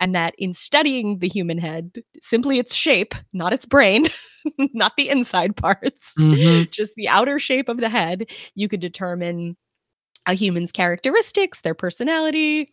and 0.00 0.14
that 0.14 0.34
in 0.38 0.52
studying 0.52 1.18
the 1.18 1.28
human 1.28 1.58
head, 1.58 2.02
simply 2.22 2.58
its 2.58 2.74
shape, 2.74 3.14
not 3.32 3.52
its 3.52 3.66
brain, 3.66 4.08
not 4.74 4.92
the 4.96 5.08
inside 5.08 5.56
parts, 5.56 6.14
Mhm. 6.18 6.70
just 6.70 6.94
the 6.96 7.08
outer 7.08 7.38
shape 7.38 7.68
of 7.68 7.78
the 7.78 7.88
head, 7.88 8.26
you 8.54 8.68
could 8.68 8.80
determine 8.80 9.56
a 10.26 10.34
human's 10.34 10.72
characteristics, 10.72 11.60
their 11.62 11.74
personality, 11.74 12.68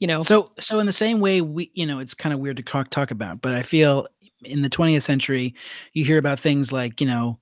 you 0.00 0.06
know. 0.06 0.20
So, 0.20 0.52
so 0.60 0.78
in 0.78 0.86
the 0.86 0.92
same 0.92 1.20
way, 1.20 1.40
we, 1.40 1.70
you 1.74 1.86
know, 1.86 1.98
it's 1.98 2.14
kind 2.14 2.32
of 2.32 2.40
weird 2.40 2.56
to 2.58 2.62
talk, 2.62 2.90
talk 2.90 3.10
about, 3.10 3.40
but 3.42 3.54
I 3.54 3.62
feel 3.62 4.06
in 4.44 4.62
the 4.62 4.68
20th 4.70 5.02
century, 5.02 5.54
you 5.94 6.04
hear 6.04 6.18
about 6.18 6.38
things 6.38 6.72
like, 6.72 7.00
you 7.00 7.06
know, 7.06 7.40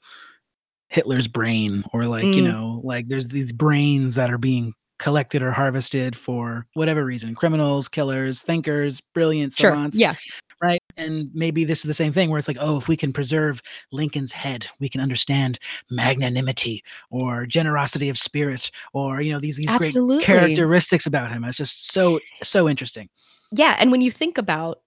Hitler's 0.89 1.29
brain, 1.29 1.85
or 1.93 2.07
like, 2.07 2.25
you 2.25 2.43
Mm. 2.43 2.53
know, 2.53 2.81
like 2.85 3.09
there's 3.09 3.29
these 3.29 3.53
brains 3.53 4.15
that 4.15 4.31
are 4.31 4.39
being 4.39 4.73
collected 4.99 5.43
or 5.43 5.51
harvested 5.53 6.17
for 6.17 6.67
whatever 6.75 7.05
reason 7.05 7.35
criminals, 7.35 7.87
killers, 7.89 8.41
thinkers, 8.43 9.01
brilliant 9.01 9.53
sure. 9.53 9.71
savants. 9.73 9.99
Yeah. 10.01 10.15
Right. 10.63 10.81
And 10.97 11.29
maybe 11.35 11.65
this 11.65 11.81
is 11.81 11.85
the 11.85 11.93
same 11.93 12.15
thing 12.15 12.31
where 12.31 12.39
it's 12.39 12.49
like, 12.49 12.57
oh, 12.59 12.79
if 12.79 12.89
we 12.89 12.97
can 12.97 13.13
preserve 13.13 13.61
Lincoln's 13.93 14.33
head, 14.33 14.67
we 14.81 14.89
can 14.89 15.03
understand 15.03 15.59
magnanimity 15.91 16.83
or 17.11 17.45
generosity 17.45 18.09
of 18.09 18.17
spirit 18.17 18.71
or, 18.95 19.21
you 19.21 19.31
know, 19.33 19.39
these, 19.39 19.59
these 19.59 19.71
Absolutely. 19.71 20.17
great 20.17 20.25
characteristics 20.25 21.05
about 21.05 21.31
him. 21.31 21.45
It's 21.45 21.59
just 21.59 21.93
so, 21.93 22.19
so 22.43 22.67
interesting. 22.69 23.11
yeah 23.53 23.77
and 23.79 23.91
when 23.93 24.01
you 24.01 24.11
think 24.11 24.39
about 24.39 24.81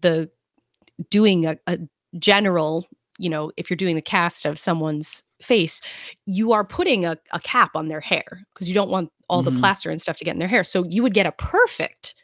the 0.00 0.30
doing 1.10 1.44
a, 1.46 1.56
a 1.66 1.78
general 2.20 2.86
you 3.18 3.28
know 3.30 3.50
if 3.56 3.68
you're 3.70 3.76
doing 3.76 3.94
the 3.96 4.02
cast 4.02 4.44
of 4.46 4.58
someone's 4.58 5.22
face 5.42 5.80
you 6.26 6.52
are 6.52 6.64
putting 6.64 7.04
a, 7.04 7.16
a 7.32 7.40
cap 7.40 7.76
on 7.76 7.88
their 7.88 8.00
hair 8.00 8.40
because 8.54 8.68
you 8.68 8.74
don't 8.74 8.90
want 8.90 9.10
all 9.28 9.42
Mhm. 9.42 9.46
the 9.46 9.58
plaster 9.60 9.90
and 9.90 10.00
stuff 10.00 10.16
to 10.16 10.24
get 10.24 10.32
in 10.34 10.38
their 10.38 10.48
hair 10.48 10.64
so 10.64 10.84
you 10.84 11.02
would 11.02 11.14
get 11.14 11.26
a 11.26 11.32
perfect 11.32 12.14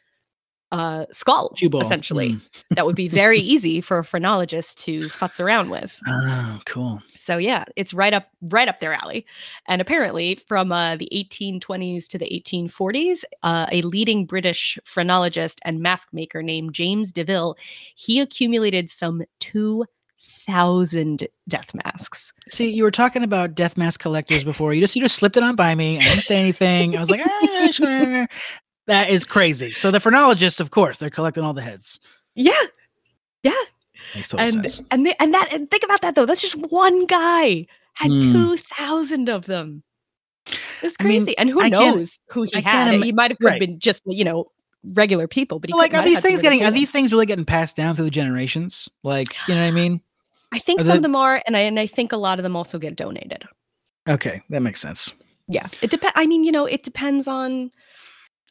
uh 0.70 1.04
skull 1.12 1.50
Cue 1.50 1.68
ball. 1.68 1.82
essentially 1.82 2.30
Mm. 2.30 2.40
that 2.76 2.86
would 2.86 2.96
be 2.96 3.06
very 3.08 3.38
easy 3.38 3.82
for 3.82 3.98
a 3.98 4.04
phrenologist 4.04 4.78
to 4.80 5.00
futz 5.10 5.38
around 5.38 5.68
with 5.68 6.00
Oh, 6.08 6.58
cool. 6.64 7.02
so 7.14 7.36
yeah 7.36 7.64
it's 7.76 7.92
right 7.92 8.14
up 8.14 8.28
right 8.40 8.68
up 8.68 8.78
their 8.80 8.94
alley 8.94 9.26
and 9.68 9.82
apparently 9.82 10.36
from 10.48 10.72
uh, 10.72 10.96
the 10.96 11.10
1820s 11.12 12.08
to 12.08 12.16
the 12.16 12.24
1840s 12.46 13.24
uh, 13.42 13.66
a 13.70 13.82
leading 13.82 14.24
british 14.24 14.78
phrenologist 14.84 15.60
and 15.66 15.80
mask 15.80 16.08
maker 16.14 16.42
named 16.42 16.72
james 16.72 17.12
deville 17.12 17.54
he 17.94 18.18
accumulated 18.20 18.88
some 18.88 19.22
2000 20.46 21.26
death 21.48 21.70
masks 21.84 22.32
See, 22.48 22.70
you 22.70 22.82
were 22.82 22.90
talking 22.90 23.22
about 23.22 23.54
death 23.54 23.76
mask 23.76 24.00
collectors 24.00 24.44
before. 24.44 24.74
You 24.74 24.80
just 24.80 24.94
you 24.96 25.02
just 25.02 25.16
slipped 25.16 25.36
it 25.36 25.42
on 25.42 25.56
by 25.56 25.74
me. 25.74 25.96
I 25.98 26.00
didn't 26.00 26.22
say 26.22 26.38
anything. 26.38 26.96
I 26.96 27.00
was 27.00 27.10
like, 27.10 27.20
"Ah, 27.24 27.68
sure." 27.70 28.26
that 28.86 29.10
is 29.10 29.24
crazy. 29.24 29.74
So 29.74 29.90
the 29.90 30.00
phrenologists, 30.00 30.60
of 30.60 30.70
course, 30.70 30.98
they're 30.98 31.10
collecting 31.10 31.44
all 31.44 31.52
the 31.54 31.62
heads. 31.62 31.98
yeah 32.34 32.52
yeah. 33.42 33.52
Makes 34.14 34.34
and 34.34 34.50
sense. 34.52 34.80
and 34.90 35.06
they, 35.06 35.14
and 35.20 35.32
that 35.34 35.48
and 35.52 35.70
think 35.70 35.84
about 35.84 36.02
that 36.02 36.14
though 36.14 36.26
that's 36.26 36.42
just 36.42 36.56
one 36.56 37.06
guy 37.06 37.66
had 37.94 38.10
Hmm. 38.10 38.32
2000 38.32 39.28
of 39.28 39.46
them 39.46 39.82
it's 40.82 40.96
I 41.00 41.04
mean, 41.04 41.20
crazy 41.22 41.38
and 41.38 41.48
who 41.48 41.62
I 41.62 41.68
knows 41.68 42.18
who 42.28 42.42
he 42.42 42.56
I 42.56 42.60
had 42.60 42.94
he 43.02 43.12
might 43.12 43.30
have 43.30 43.38
right. 43.40 43.60
been 43.60 43.78
just 43.78 44.02
you 44.06 44.24
know 44.24 44.50
regular 44.84 45.28
people 45.28 45.60
but 45.60 45.70
like, 45.70 45.94
are 45.94 46.02
these 46.02 46.14
have 46.16 46.16
had 46.16 46.22
some 46.22 46.22
things 46.30 46.42
getting 46.42 46.64
are 46.64 46.70
these 46.72 46.90
things 46.90 47.12
really 47.12 47.26
getting 47.26 47.44
passed 47.44 47.76
down 47.76 47.94
through 47.94 48.04
the 48.06 48.10
generations? 48.10 48.88
Like, 49.04 49.36
you 49.46 49.54
know 49.54 49.60
what 49.62 49.68
I 49.68 49.70
mean? 49.70 50.00
I 50.52 50.58
think 50.58 50.80
Are 50.80 50.84
some 50.84 50.96
of 50.98 51.02
them 51.02 51.16
are, 51.16 51.42
and 51.46 51.56
I 51.56 51.60
and 51.60 51.80
I 51.80 51.86
think 51.86 52.12
a 52.12 52.16
lot 52.16 52.38
of 52.38 52.42
them 52.42 52.56
also 52.56 52.78
get 52.78 52.96
donated. 52.96 53.44
Okay, 54.08 54.42
that 54.50 54.62
makes 54.62 54.80
sense. 54.80 55.12
Yeah, 55.48 55.66
it 55.80 55.90
depends. 55.90 56.12
I 56.16 56.26
mean, 56.26 56.44
you 56.44 56.52
know, 56.52 56.66
it 56.66 56.82
depends 56.82 57.26
on. 57.26 57.70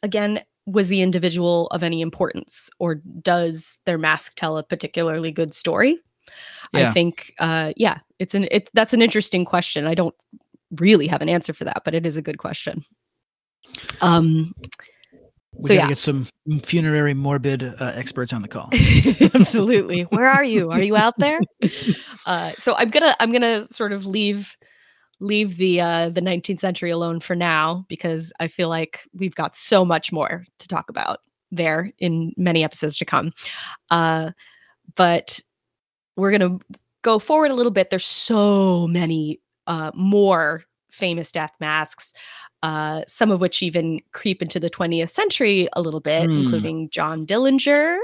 Again, 0.02 0.40
was 0.66 0.88
the 0.88 1.00
individual 1.00 1.68
of 1.68 1.84
any 1.84 2.00
importance, 2.00 2.68
or 2.80 2.96
does 2.96 3.78
their 3.86 3.98
mask 3.98 4.34
tell 4.34 4.58
a 4.58 4.64
particularly 4.64 5.30
good 5.30 5.54
story? 5.54 5.98
I 6.74 6.90
think, 6.90 7.34
uh, 7.38 7.74
yeah, 7.76 7.98
it's 8.18 8.34
an 8.34 8.48
it. 8.50 8.70
That's 8.72 8.94
an 8.94 9.02
interesting 9.02 9.44
question. 9.44 9.86
I 9.86 9.94
don't 9.94 10.14
really 10.80 11.06
have 11.06 11.20
an 11.20 11.28
answer 11.28 11.52
for 11.52 11.64
that, 11.64 11.82
but 11.84 11.94
it 11.94 12.06
is 12.06 12.16
a 12.16 12.22
good 12.22 12.38
question. 12.38 12.84
Um. 14.00 14.54
We 15.54 15.62
So 15.62 15.72
yeah, 15.74 15.88
get 15.88 15.98
some 15.98 16.28
funerary 16.64 17.14
morbid 17.14 17.62
uh, 17.62 17.92
experts 17.94 18.32
on 18.32 18.42
the 18.42 18.48
call. 18.48 18.70
absolutely. 19.34 20.02
Where 20.04 20.28
are 20.28 20.44
you? 20.44 20.70
Are 20.70 20.80
you 20.80 20.96
out 20.96 21.14
there? 21.18 21.40
Uh, 22.24 22.52
so 22.56 22.76
I'm 22.76 22.88
gonna 22.88 23.16
I'm 23.18 23.32
gonna 23.32 23.66
sort 23.66 23.92
of 23.92 24.06
leave 24.06 24.56
leave 25.18 25.56
the 25.56 25.80
uh, 25.80 26.08
the 26.08 26.20
19th 26.20 26.60
century 26.60 26.90
alone 26.90 27.18
for 27.18 27.34
now 27.34 27.84
because 27.88 28.32
I 28.38 28.46
feel 28.46 28.68
like 28.68 29.00
we've 29.12 29.34
got 29.34 29.56
so 29.56 29.84
much 29.84 30.12
more 30.12 30.44
to 30.60 30.68
talk 30.68 30.88
about 30.88 31.18
there 31.50 31.90
in 31.98 32.32
many 32.36 32.62
episodes 32.62 32.96
to 32.98 33.04
come. 33.04 33.32
Uh, 33.90 34.30
but 34.94 35.40
we're 36.14 36.30
gonna 36.30 36.60
go 37.02 37.18
forward 37.18 37.50
a 37.50 37.54
little 37.54 37.72
bit. 37.72 37.90
There's 37.90 38.06
so 38.06 38.86
many 38.86 39.40
uh, 39.66 39.90
more 39.94 40.62
famous 40.92 41.32
death 41.32 41.52
masks. 41.58 42.12
Uh, 42.62 43.02
some 43.08 43.30
of 43.32 43.40
which 43.40 43.60
even 43.62 44.00
creep 44.12 44.40
into 44.40 44.60
the 44.60 44.70
20th 44.70 45.10
century 45.10 45.68
a 45.72 45.80
little 45.82 45.98
bit, 46.00 46.26
Hmm. 46.30 46.42
including 46.42 46.90
John 46.90 47.26
Dillinger, 47.26 47.98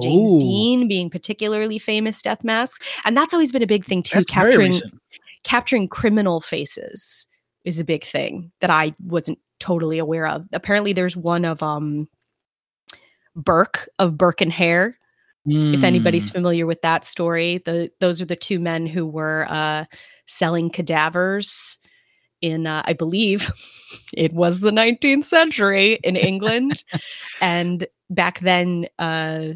James 0.00 0.30
Ooh. 0.30 0.40
Dean 0.40 0.88
being 0.88 1.10
particularly 1.10 1.78
famous 1.78 2.22
death 2.22 2.42
masks, 2.42 2.78
and 3.04 3.14
that's 3.16 3.34
always 3.34 3.52
been 3.52 3.62
a 3.62 3.66
big 3.66 3.84
thing 3.84 4.02
too. 4.02 4.18
That's 4.18 4.26
capturing 4.30 4.74
capturing 5.42 5.88
criminal 5.88 6.40
faces 6.40 7.26
is 7.64 7.78
a 7.80 7.84
big 7.84 8.04
thing 8.04 8.50
that 8.60 8.70
I 8.70 8.94
wasn't 9.04 9.38
totally 9.58 9.98
aware 9.98 10.26
of. 10.26 10.46
Apparently, 10.52 10.92
there's 10.94 11.16
one 11.16 11.44
of 11.44 11.62
um 11.62 12.08
Burke 13.36 13.88
of 13.98 14.16
Burke 14.16 14.40
and 14.40 14.52
Hare. 14.52 14.96
If 15.46 15.82
anybody's 15.84 16.28
Mm. 16.28 16.32
familiar 16.34 16.66
with 16.66 16.82
that 16.82 17.04
story, 17.04 17.58
the 17.64 17.90
those 18.00 18.20
are 18.20 18.26
the 18.26 18.36
two 18.36 18.58
men 18.60 18.86
who 18.86 19.06
were 19.06 19.46
uh, 19.48 19.84
selling 20.26 20.70
cadavers 20.70 21.78
in, 22.40 22.66
uh, 22.66 22.82
I 22.84 22.92
believe, 22.92 23.50
it 24.14 24.32
was 24.32 24.60
the 24.60 24.70
19th 24.70 25.24
century 25.24 25.98
in 26.02 26.16
England, 26.30 26.84
and 27.40 27.86
back 28.08 28.40
then, 28.40 28.86
uh, 28.98 29.54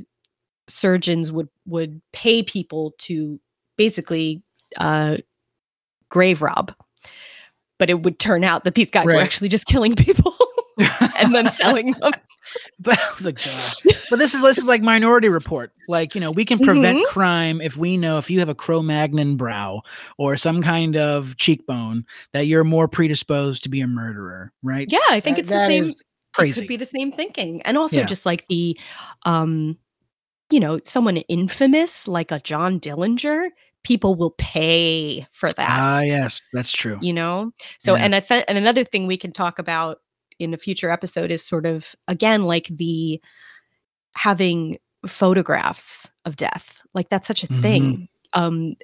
surgeons 0.66 1.30
would 1.30 1.48
would 1.66 2.00
pay 2.12 2.42
people 2.42 2.94
to 2.98 3.38
basically 3.76 4.42
uh, 4.78 5.18
grave 6.08 6.42
rob, 6.42 6.72
but 7.78 7.90
it 7.90 8.02
would 8.02 8.18
turn 8.18 8.44
out 8.44 8.64
that 8.64 8.74
these 8.74 8.90
guys 8.90 9.06
were 9.06 9.16
actually 9.16 9.48
just 9.48 9.66
killing 9.66 9.94
people 9.94 10.34
and 11.18 11.34
then 11.34 11.50
selling 11.50 11.92
them. 11.92 12.12
But 12.78 12.98
oh 13.00 13.16
the 13.20 13.32
God. 13.32 13.74
But 14.10 14.18
this 14.18 14.34
is 14.34 14.42
this 14.42 14.58
is 14.58 14.66
like 14.66 14.82
Minority 14.82 15.28
Report. 15.28 15.72
Like 15.88 16.14
you 16.14 16.20
know, 16.20 16.30
we 16.30 16.44
can 16.44 16.58
prevent 16.58 16.98
Mhm. 16.98 17.04
crime 17.06 17.60
if 17.62 17.76
we 17.78 17.96
know 17.96 18.18
if 18.18 18.30
you 18.30 18.38
have 18.40 18.50
a 18.50 18.54
Cro-Magnon 18.54 19.36
brow 19.36 19.80
or 20.18 20.36
some 20.36 20.62
kind 20.62 20.94
of 20.96 21.36
cheekbone 21.38 22.04
that 22.32 22.42
you're 22.46 22.62
more 22.62 22.86
predisposed 22.86 23.62
to 23.62 23.68
be 23.70 23.80
a 23.80 23.86
murderer, 23.86 24.52
right? 24.62 24.86
Yeah, 24.92 24.98
I 25.08 25.20
think 25.20 25.36
That- 25.36 25.40
it's 25.40 25.48
the 25.50 25.66
same. 25.66 25.84
is 25.84 26.00
It 26.00 26.06
crazy. 26.34 26.60
could 26.60 26.68
be 26.68 26.76
the 26.76 26.84
same 26.84 27.12
thinking, 27.12 27.62
and 27.62 27.78
also 27.78 28.00
Yeah. 28.00 28.04
just 28.04 28.26
like 28.26 28.46
the, 28.48 28.78
um, 29.24 29.78
you 30.50 30.60
know, 30.60 30.78
someone 30.84 31.16
infamous 31.16 32.06
like 32.06 32.30
a 32.30 32.40
John 32.40 32.78
Dillinger, 32.78 33.48
people 33.84 34.14
will 34.14 34.34
pay 34.38 35.26
for 35.32 35.50
that. 35.50 35.66
Ah, 35.68 36.00
yes, 36.00 36.42
that's 36.52 36.70
true. 36.72 36.98
You 37.00 37.14
know? 37.14 37.52
So, 37.78 37.96
Yeah. 37.96 38.04
and 38.04 38.14
I 38.14 38.20
th- 38.20 38.44
and 38.48 38.58
another 38.58 38.84
thing 38.84 39.06
we 39.06 39.16
can 39.16 39.32
talk 39.32 39.58
about 39.58 40.00
in 40.38 40.54
a 40.54 40.58
future 40.58 40.90
episode 40.90 41.30
is 41.30 41.44
sort 41.44 41.66
of 41.66 41.94
again 42.08 42.44
like 42.44 42.68
the 42.70 43.20
having 44.14 44.78
photographs 45.06 46.10
of 46.24 46.36
death. 46.36 46.80
Like 46.94 47.08
that's 47.08 47.26
such 47.26 47.44
a 47.44 47.48
Mhm. 47.48 47.60
thing. 47.60 48.08
Um 48.32 48.74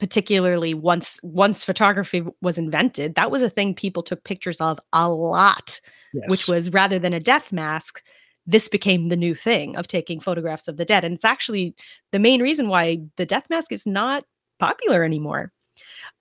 particularly 0.00 0.74
once 0.74 1.18
once 1.24 1.64
photography 1.64 2.22
was 2.40 2.56
invented, 2.56 3.16
that 3.16 3.30
was 3.32 3.42
a 3.42 3.50
thing 3.50 3.74
people 3.74 4.02
took 4.02 4.22
pictures 4.24 4.60
of 4.60 4.78
a 4.92 5.10
lot 5.10 5.80
which 6.30 6.46
was 6.48 6.70
rather 6.70 6.98
than 6.98 7.12
a 7.12 7.20
death 7.20 7.52
mask, 7.52 8.02
this 8.46 8.68
became 8.68 9.08
the 9.08 9.16
new 9.16 9.34
thing 9.34 9.76
of 9.76 9.86
taking 9.88 10.20
photographs 10.20 10.68
of 10.68 10.76
the 10.76 10.84
dead. 10.84 11.04
And 11.04 11.14
it's 11.14 11.24
actually 11.24 11.74
the 12.12 12.18
main 12.18 12.40
reason 12.40 12.68
why 12.68 12.98
the 13.16 13.26
death 13.26 13.50
mask 13.50 13.72
is 13.72 13.86
not 13.86 14.24
popular 14.58 15.04
anymore. 15.04 15.52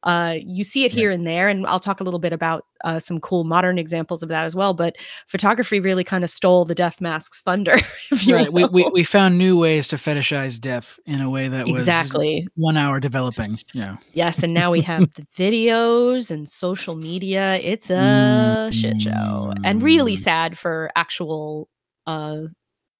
Uh, 0.03 0.35
you 0.45 0.63
see 0.63 0.81
it 0.85 0.91
Right. 0.91 0.99
here 0.99 1.11
and 1.11 1.25
there, 1.27 1.49
and 1.49 1.65
I'll 1.67 1.79
talk 1.79 1.99
a 1.99 2.03
little 2.03 2.19
bit 2.19 2.31
about 2.31 2.65
uh, 2.85 2.99
some 2.99 3.19
cool 3.19 3.43
modern 3.43 3.77
examples 3.79 4.21
of 4.23 4.29
that 4.29 4.45
as 4.45 4.55
well. 4.55 4.73
But 4.73 4.95
photography 5.27 5.79
really 5.79 6.03
kind 6.03 6.23
of 6.23 6.29
stole 6.29 6.65
the 6.65 6.75
death 6.75 7.01
mask's 7.01 7.41
thunder. 7.41 7.79
Right. 8.27 8.51
We, 8.53 8.65
we 8.65 8.89
we 8.93 9.03
found 9.03 9.37
new 9.37 9.57
ways 9.57 9.87
to 9.89 9.95
fetishize 9.97 10.59
death 10.61 10.99
in 11.07 11.19
a 11.21 11.29
way 11.29 11.47
that 11.49 11.67
was 11.67 11.83
exactly. 11.83 12.47
one 12.55 12.77
hour 12.77 12.99
developing. 12.99 13.59
Yeah. 13.73 13.97
Yes, 14.13 14.43
and 14.43 14.53
now 14.53 14.71
we 14.71 14.81
have 14.81 15.11
the 15.13 15.25
videos 15.37 16.29
and 16.31 16.47
social 16.47 16.95
media. 16.95 17.55
It's 17.55 17.89
a 17.89 18.69
shit 18.71 19.01
show 19.01 19.53
and 19.63 19.81
really 19.83 20.13
Mm. 20.15 20.19
sad 20.19 20.57
for 20.57 20.91
actual 20.95 21.69
uh 22.05 22.41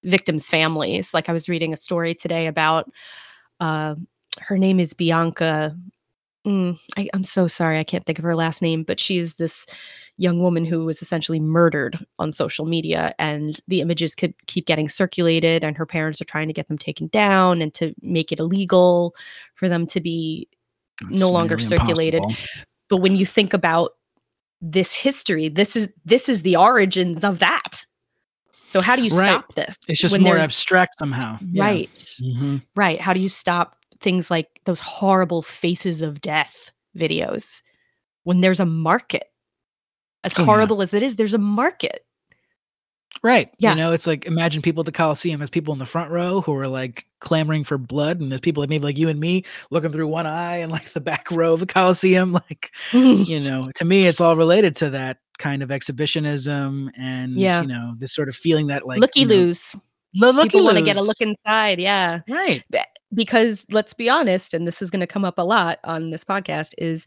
victims' 0.04 0.50
families. 0.50 1.14
Like 1.14 1.30
I 1.30 1.34
was 1.34 1.48
reading 1.48 1.74
a 1.74 1.78
story 1.78 2.14
today 2.16 2.48
about 2.48 2.90
uh 3.60 3.96
her 4.40 4.58
name 4.58 4.80
is 4.80 4.94
Bianca. 4.94 5.76
Mm, 6.48 6.80
I, 6.96 7.10
I'm 7.14 7.24
so 7.24 7.46
sorry, 7.48 7.78
I 7.78 7.84
can't 7.84 8.06
think 8.06 8.20
of 8.20 8.24
her 8.24 8.36
last 8.36 8.62
name, 8.62 8.84
but 8.84 9.00
she 9.00 9.18
is 9.18 9.34
this 9.36 9.66
young 10.18 10.40
woman 10.42 10.64
who 10.64 10.86
was 10.86 11.02
essentially 11.02 11.40
murdered 11.42 12.00
on 12.20 12.32
social 12.32 12.66
media, 12.66 13.14
and 13.20 13.60
the 13.68 13.82
images 13.82 14.16
could 14.16 14.34
keep 14.48 14.66
getting 14.66 14.88
circulated, 14.88 15.64
and 15.64 15.76
her 15.76 15.86
parents 15.86 16.22
are 16.22 16.26
trying 16.26 16.48
to 16.48 16.54
get 16.54 16.68
them 16.70 16.78
taken 16.78 17.08
down 17.08 17.62
and 17.62 17.74
to 17.74 17.94
make 18.02 18.32
it 18.32 18.40
illegal 18.40 19.14
for 19.56 19.68
them 19.68 19.86
to 19.88 20.00
be 20.00 20.48
It's 21.10 21.20
no 21.20 21.30
longer 21.30 21.58
circulated. 21.60 22.24
impossible. 22.24 22.64
but 22.90 22.98
when 22.98 23.16
you 23.18 23.26
think 23.26 23.54
about 23.54 23.92
this 24.60 24.96
history 24.96 25.50
this 25.50 25.76
is 25.76 25.88
this 26.04 26.28
is 26.28 26.42
the 26.42 26.56
origins 26.56 27.24
of 27.24 27.38
that 27.38 27.86
so 28.66 28.82
how 28.82 28.96
do 28.96 29.04
you 29.04 29.10
Right. 29.16 29.28
stop 29.30 29.54
this 29.54 29.78
It's 29.88 30.00
just 30.00 30.14
when 30.14 30.24
more 30.24 30.40
abstract 30.40 30.98
somehow. 30.98 31.38
Yeah. 31.52 31.64
right 31.64 31.94
Mhm. 32.20 32.64
right 32.76 33.00
how 33.00 33.14
do 33.14 33.20
you 33.20 33.30
stop 33.30 33.77
things 33.98 34.32
like 34.32 34.48
those 34.66 34.80
horrible 34.80 35.42
faces 35.42 36.02
of 36.02 36.22
death 36.22 36.72
videos 36.98 37.62
when 38.24 38.42
there's 38.42 38.60
a 38.60 38.66
market 38.66 39.26
as 40.24 40.34
Oh, 40.38 40.42
yeah. 40.42 40.46
horrible 40.46 40.82
as 40.82 40.94
it 40.94 41.04
is 41.04 41.16
there's 41.16 41.34
a 41.34 41.38
market 41.40 42.04
Right. 43.24 43.50
Yeah. 43.58 43.72
You 43.72 43.78
know, 43.78 43.94
it's 43.94 44.06
like 44.06 44.26
imagine 44.26 44.62
people 44.62 44.82
at 44.82 44.86
the 44.86 44.92
Coliseum 44.92 45.42
as 45.42 45.50
people 45.50 45.74
in 45.74 45.80
the 45.80 45.88
front 45.88 46.12
row 46.12 46.42
who 46.42 46.54
are 46.56 46.68
like 46.68 47.08
clamoring 47.20 47.64
for 47.64 47.80
blood, 47.80 48.20
and 48.20 48.32
there's 48.32 48.42
people 48.42 48.62
like 48.62 48.70
maybe 48.70 48.84
like 48.84 48.98
you 48.98 49.10
and 49.10 49.20
me 49.20 49.44
looking 49.72 49.92
through 49.92 50.08
one 50.08 50.28
eye 50.28 50.58
and 50.58 50.72
like 50.72 50.92
the 50.92 51.02
back 51.02 51.32
row 51.32 51.54
of 51.54 51.60
the 51.60 51.66
Coliseum. 51.66 52.34
Like, 52.50 52.72
you 52.94 53.40
know, 53.40 53.72
to 53.76 53.86
me, 53.86 54.06
it's 54.06 54.22
all 54.22 54.36
related 54.36 54.76
to 54.78 54.92
that 54.92 55.18
kind 55.40 55.64
of 55.64 55.72
exhibitionism 55.72 56.92
and 56.96 57.40
Yeah. 57.40 57.62
you 57.62 57.68
know, 57.68 57.96
this 57.98 58.14
sort 58.14 58.30
of 58.30 58.36
feeling 58.36 58.68
that 58.68 58.86
like 58.86 59.00
looky 59.00 59.22
you 59.22 59.28
know, 59.28 59.34
loos 59.36 59.76
lo- 60.14 60.30
looky 60.32 60.50
people 60.50 60.66
want 60.66 60.78
to 60.78 60.84
get 60.84 60.98
a 60.98 61.02
look 61.02 61.20
inside 61.22 61.80
yeah 61.80 62.20
Right. 62.30 62.62
Because 63.14 63.66
let's 63.72 63.94
be 63.94 64.10
honest 64.10 64.54
and 64.54 64.68
this 64.68 64.82
is 64.82 64.90
going 64.90 65.00
to 65.00 65.08
come 65.08 65.26
up 65.26 65.38
a 65.38 65.44
lot 65.44 65.80
on 65.84 66.10
this 66.10 66.24
podcast 66.24 66.74
is 66.78 67.06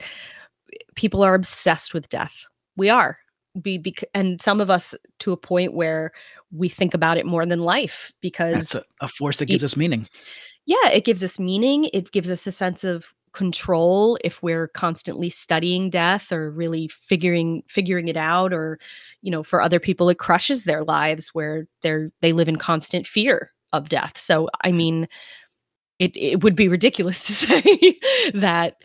people 0.95 1.23
are 1.23 1.35
obsessed 1.35 1.95
with 1.95 2.09
death. 2.09 2.47
We 2.77 2.89
are. 2.89 3.19
Be, 3.61 3.79
bec- 3.79 4.05
and 4.15 4.41
some 4.41 4.61
of 4.61 4.71
us 4.71 4.95
to 5.19 5.33
a 5.33 5.37
point 5.37 5.75
where 5.75 6.13
we 6.53 6.69
think 6.69 6.95
about 6.95 7.19
it 7.19 7.27
more 7.27 7.45
than 7.45 7.61
life 7.61 8.13
because 8.21 8.71
That's 8.71 8.75
a, 8.77 8.85
a 9.05 9.09
force 9.09 9.39
that 9.39 9.47
gives 9.47 9.65
us 9.65 9.77
meaning. 9.77 10.07
yeah 10.67 10.89
it 10.89 11.05
gives 11.05 11.25
us 11.25 11.39
meaning. 11.39 11.91
It 11.93 12.13
gives 12.13 12.31
us 12.31 12.47
a 12.47 12.53
sense 12.53 12.85
of 12.85 13.13
control 13.33 14.19
if 14.25 14.43
we're 14.43 14.69
constantly 14.69 15.31
studying 15.31 15.89
death 15.91 16.33
or 16.33 16.51
really 16.51 16.89
figuring 16.89 17.63
figuring 17.69 18.09
it 18.09 18.17
out 18.17 18.53
or 18.53 18.79
you 19.23 19.31
know 19.31 19.43
for 19.43 19.63
other 19.63 19.79
people 19.79 20.09
it 20.09 20.19
crushes 20.19 20.65
their 20.65 20.83
lives 20.83 21.29
where 21.29 21.67
they're 21.83 22.11
they 22.23 22.33
live 22.33 22.49
in 22.49 22.57
constant 22.57 23.07
fear 23.07 23.53
of 23.73 23.89
death. 23.89 24.19
So 24.19 24.49
i 24.63 24.71
mm. 24.71 24.77
mean 24.77 25.09
it 26.01 26.17
it 26.17 26.43
would 26.43 26.57
be 26.57 26.67
ridiculous 26.67 27.25
to 27.27 27.33
say 27.33 27.99
that 28.35 28.77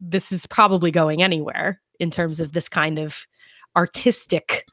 this 0.00 0.32
is 0.32 0.46
probably 0.46 0.90
going 0.90 1.22
anywhere 1.22 1.80
in 2.00 2.10
terms 2.10 2.40
of 2.40 2.52
this 2.52 2.68
kind 2.68 2.98
of 2.98 3.24
artistic 3.76 4.66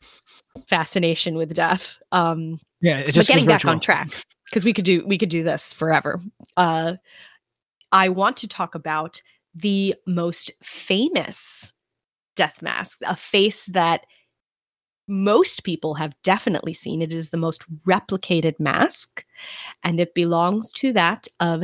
fascination 0.67 1.35
with 1.35 1.53
death. 1.53 1.99
Um 2.11 2.59
Yeah. 2.81 2.99
It 2.99 3.05
but 3.05 3.13
just 3.13 3.27
getting 3.27 3.45
feels 3.45 3.61
back 3.61 3.65
on 3.65 3.79
track 3.79 4.09
because 4.45 4.65
we 4.65 4.73
could 4.73 4.85
do 4.85 5.05
we 5.05 5.19
could 5.19 5.29
do 5.29 5.43
this 5.43 5.73
forever. 5.73 6.19
Uh 6.57 6.95
i 7.91 8.07
want 8.07 8.37
to 8.37 8.47
talk 8.47 8.75
about 8.75 9.19
the 9.55 9.95
most 10.05 10.51
famous 10.61 11.73
death 12.35 12.61
mask 12.61 12.99
a 13.03 13.15
face 13.15 13.65
that 13.65 14.05
most 15.09 15.63
people 15.63 15.95
have 15.95 16.13
definitely 16.23 16.73
seen. 16.73 17.01
It 17.01 17.11
is 17.11 17.31
the 17.31 17.37
most 17.37 17.65
replicated 17.83 18.59
mask 18.59 19.25
and 19.83 19.99
it 19.99 20.13
belongs 20.13 20.71
to 20.73 20.93
that 20.93 21.27
of 21.39 21.63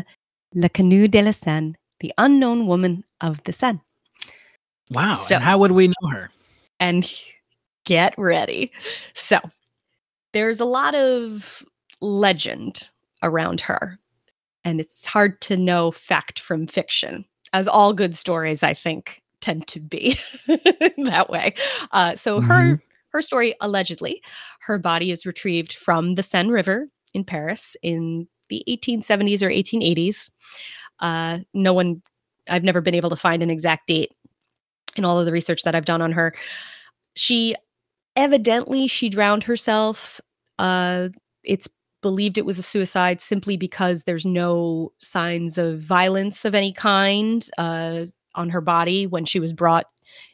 l'inconnue 0.55 1.07
de 1.07 1.21
la 1.21 1.31
seine 1.31 1.75
the 1.99 2.13
unknown 2.17 2.65
woman 2.67 3.03
of 3.21 3.43
the 3.43 3.53
seine 3.53 3.79
Wow. 4.91 5.13
So- 5.15 5.35
and 5.35 5.43
how 5.43 5.57
would 5.59 5.71
we 5.71 5.87
know 5.87 6.09
her? 6.11 6.29
and 6.79 7.11
get 7.85 8.13
ready. 8.17 8.71
So, 9.13 9.39
there's 10.33 10.59
a 10.59 10.65
lot 10.65 10.93
of 10.95 11.63
legend 12.01 12.89
around 13.23 13.61
her, 13.61 13.97
and 14.63 14.79
it's 14.81 15.05
hard 15.05 15.39
to 15.41 15.55
know 15.57 15.91
fact 15.91 16.39
from 16.39 16.67
fiction, 16.67 17.23
as 17.53 17.67
all 17.67 17.93
good 17.93 18.13
stories, 18.15 18.61
I 18.63 18.73
think, 18.73 19.21
tend 19.39 19.67
to 19.67 19.79
be 19.79 20.17
that 20.47 21.27
way. 21.29 21.55
Uh, 21.91 22.15
so, 22.15 22.41
her 22.41 22.81
her 23.09 23.21
story 23.21 23.55
allegedly, 23.61 24.21
her 24.61 24.77
body 24.77 25.09
is 25.11 25.25
retrieved 25.25 25.73
from 25.73 26.15
the 26.15 26.23
Seine 26.23 26.49
River 26.49 26.89
in 27.13 27.23
Paris 27.23 27.77
in 27.81 28.27
the 28.49 28.63
1870s 28.67 29.41
or 29.41 29.49
1880s. 29.49 30.29
Uh, 30.99 31.39
no 31.53 31.73
one, 31.73 32.01
I've 32.49 32.63
never 32.63 32.81
been 32.81 32.95
able 32.95 33.09
to 33.09 33.15
find 33.15 33.43
an 33.43 33.49
exact 33.49 33.87
date 33.87 34.11
in 34.95 35.05
all 35.05 35.19
of 35.19 35.25
the 35.25 35.31
research 35.31 35.63
that 35.63 35.75
I've 35.75 35.85
done 35.85 36.01
on 36.01 36.11
her. 36.13 36.33
She 37.15 37.55
evidently 38.15 38.87
she 38.87 39.09
drowned 39.09 39.43
herself. 39.43 40.21
Uh, 40.57 41.09
it's 41.43 41.67
believed 42.01 42.37
it 42.37 42.45
was 42.45 42.59
a 42.59 42.63
suicide 42.63 43.19
simply 43.19 43.57
because 43.57 44.03
there's 44.03 44.25
no 44.25 44.91
signs 44.99 45.57
of 45.57 45.79
violence 45.79 46.45
of 46.45 46.53
any 46.55 46.71
kind 46.71 47.49
uh, 47.57 48.05
on 48.35 48.49
her 48.49 48.61
body 48.61 49.07
when 49.07 49.25
she 49.25 49.39
was 49.39 49.53
brought 49.53 49.87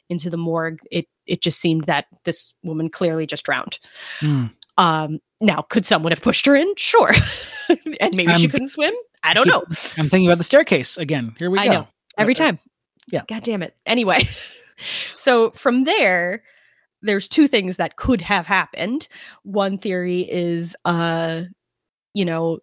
into 0.10 0.30
the 0.30 0.38
morgue. 0.38 0.80
It 0.92 1.08
it 1.26 1.42
just 1.42 1.60
seemed 1.60 1.86
that 1.86 2.06
this 2.26 2.54
woman 2.64 2.90
clearly 2.90 3.26
just 3.26 3.46
drowned. 3.46 3.80
Hmm. 4.20 4.48
Um, 4.78 5.20
now, 5.42 5.62
could 5.64 5.86
someone 5.86 6.12
have 6.12 6.22
pushed 6.22 6.46
her 6.46 6.56
in? 6.56 6.74
Sure, 6.78 7.12
and 8.00 8.16
maybe 8.16 8.34
she 8.36 8.48
couldn't 8.48 8.68
swim. 8.68 8.94
I 9.24 9.34
don't 9.34 9.44
keep- 9.46 9.54
know. 9.54 9.64
I'm 9.98 10.10
thinking 10.10 10.28
about 10.28 10.38
the 10.38 10.44
staircase 10.44 10.98
again. 10.98 11.36
Here 11.38 11.50
we 11.50 11.60
I 11.60 11.66
go. 11.66 11.72
know. 11.72 11.88
Every 12.18 12.34
Uh, 12.36 12.38
time. 12.38 12.60
yeah. 13.12 13.22
God 13.28 13.44
damn 13.44 13.64
it. 13.64 13.76
Anyway, 13.86 14.24
so 15.16 15.52
from 15.52 15.84
there, 15.84 16.44
there's 17.02 17.28
two 17.28 17.48
things 17.48 17.78
that 17.78 17.96
could 17.96 18.22
have 18.22 18.46
happened. 18.48 19.08
One 19.44 19.78
theory 19.78 20.22
is, 20.22 20.76
uh, 20.86 21.44
you 22.14 22.26
know, 22.26 22.60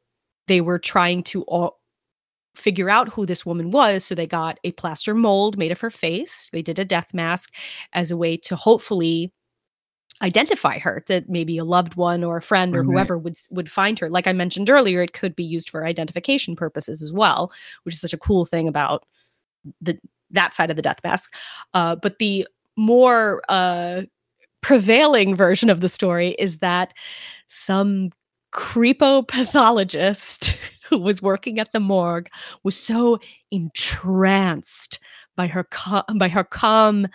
they 0.49 0.61
were 0.61 0.79
trying 0.79 1.23
to 1.25 1.43
all 1.45 1.79
figure 2.55 2.91
out 2.91 3.09
who 3.09 3.25
this 3.25 3.47
woman 3.47 3.71
was. 3.71 4.05
So 4.05 4.15
they 4.15 4.27
got 4.27 4.59
a 4.65 4.73
plaster 4.73 5.15
mold 5.15 5.57
made 5.57 5.71
of 5.73 5.81
her 5.81 5.91
face. 5.91 6.51
They 6.53 6.63
did 6.63 6.79
a 6.79 6.85
death 6.85 7.15
mask 7.15 7.55
as 7.93 8.11
a 8.11 8.17
way 8.17 8.37
to 8.39 8.57
hopefully 8.57 9.33
identify 10.23 10.79
her 10.79 11.01
to 11.07 11.23
maybe 11.29 11.59
a 11.59 11.65
loved 11.65 11.95
one 11.95 12.25
or 12.25 12.37
a 12.39 12.43
friend 12.43 12.75
or 12.75 12.81
Right. 12.81 12.87
whoever 12.87 13.19
would 13.19 13.37
would 13.51 13.71
find 13.71 13.99
her 13.99 14.09
like 14.11 14.27
i 14.27 14.33
mentioned 14.33 14.69
earlier 14.71 15.01
it 15.03 15.13
could 15.13 15.37
be 15.37 15.45
used 15.45 15.71
for 15.71 15.87
identification 15.87 16.57
purposes 16.57 17.03
as 17.03 17.13
well 17.13 17.53
which 17.85 17.95
is 17.95 18.01
such 18.01 18.13
a 18.13 18.19
cool 18.19 18.45
thing 18.45 18.67
about 18.69 19.05
the 19.81 19.99
that 20.31 20.55
side 20.55 20.71
of 20.71 20.77
the 20.77 20.83
death 20.83 21.01
mask 21.05 21.33
uh, 21.75 21.95
but 21.97 22.19
the 22.19 22.47
more 22.77 23.43
uh, 23.49 24.03
prevailing 24.61 25.35
version 25.37 25.71
of 25.71 25.81
the 25.81 25.89
story 25.89 26.31
is 26.39 26.59
that 26.59 26.93
some 27.49 28.11
creepo 28.53 29.27
pathologist 29.27 30.57
who 30.89 30.99
was 30.99 31.21
working 31.23 31.59
at 31.59 31.71
the 31.73 31.81
morgue 31.81 32.29
was 32.65 32.77
so 32.77 33.19
entranced 33.51 34.99
by 35.39 35.47
her 35.47 35.65
cal- 35.71 36.05
by 36.17 36.29
her 36.29 36.45
calm 36.45 37.07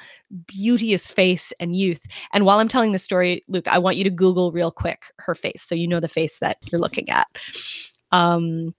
beauteous 0.47 1.11
face 1.11 1.53
and 1.59 1.75
youth 1.75 2.01
and 2.33 2.45
while 2.45 2.57
i'm 2.57 2.67
telling 2.67 2.93
the 2.93 2.97
story 2.97 3.43
luke 3.47 3.67
i 3.67 3.77
want 3.77 3.97
you 3.97 4.03
to 4.03 4.09
google 4.09 4.51
real 4.51 4.71
quick 4.71 5.03
her 5.19 5.35
face 5.35 5.61
so 5.61 5.75
you 5.75 5.87
know 5.87 5.99
the 5.99 6.07
face 6.07 6.39
that 6.39 6.57
you're 6.71 6.81
looking 6.81 7.09
at 7.09 7.27
um 8.11 8.73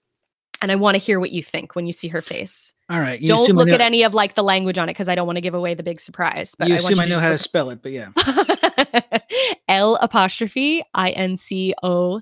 and 0.61 0.71
I 0.71 0.75
want 0.77 0.95
to 0.95 0.99
hear 0.99 1.19
what 1.19 1.31
you 1.31 1.43
think 1.43 1.75
when 1.75 1.85
you 1.85 1.91
see 1.91 2.07
her 2.07 2.21
face. 2.21 2.73
All 2.89 2.99
right. 2.99 3.21
You 3.21 3.27
don't 3.27 3.53
look 3.53 3.69
at 3.69 3.81
any 3.81 4.03
of 4.03 4.13
like 4.13 4.35
the 4.35 4.41
language 4.41 4.77
on 4.77 4.87
it 4.87 4.93
because 4.93 5.09
I 5.09 5.13
don't 5.13 5.27
want 5.27 5.35
to 5.35 5.41
give 5.41 5.53
away 5.53 5.73
the 5.73 5.83
big 5.83 5.99
surprise. 5.99 6.55
But 6.57 6.69
you 6.69 6.75
I 6.75 6.77
want 6.77 6.85
assume 6.85 6.97
you 6.97 7.03
I 7.03 7.07
know 7.07 7.19
how 7.19 7.29
to 7.29 7.37
spell 7.37 7.69
it, 7.69 7.83
but 7.83 7.91
yeah. 7.91 8.09
L 9.67 9.97
apostrophe 10.01 10.83
I 10.93 11.11
N 11.11 11.37
C 11.37 11.75
O 11.83 12.21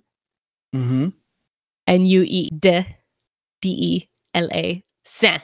Mm-hmm. 0.76 1.10
N 1.88 2.06
U 2.06 2.26
E 2.28 2.50
D 2.50 2.86
D 3.62 3.70
E 3.70 4.10
L 4.34 4.50
A 4.52 4.84
Saint. 5.06 5.44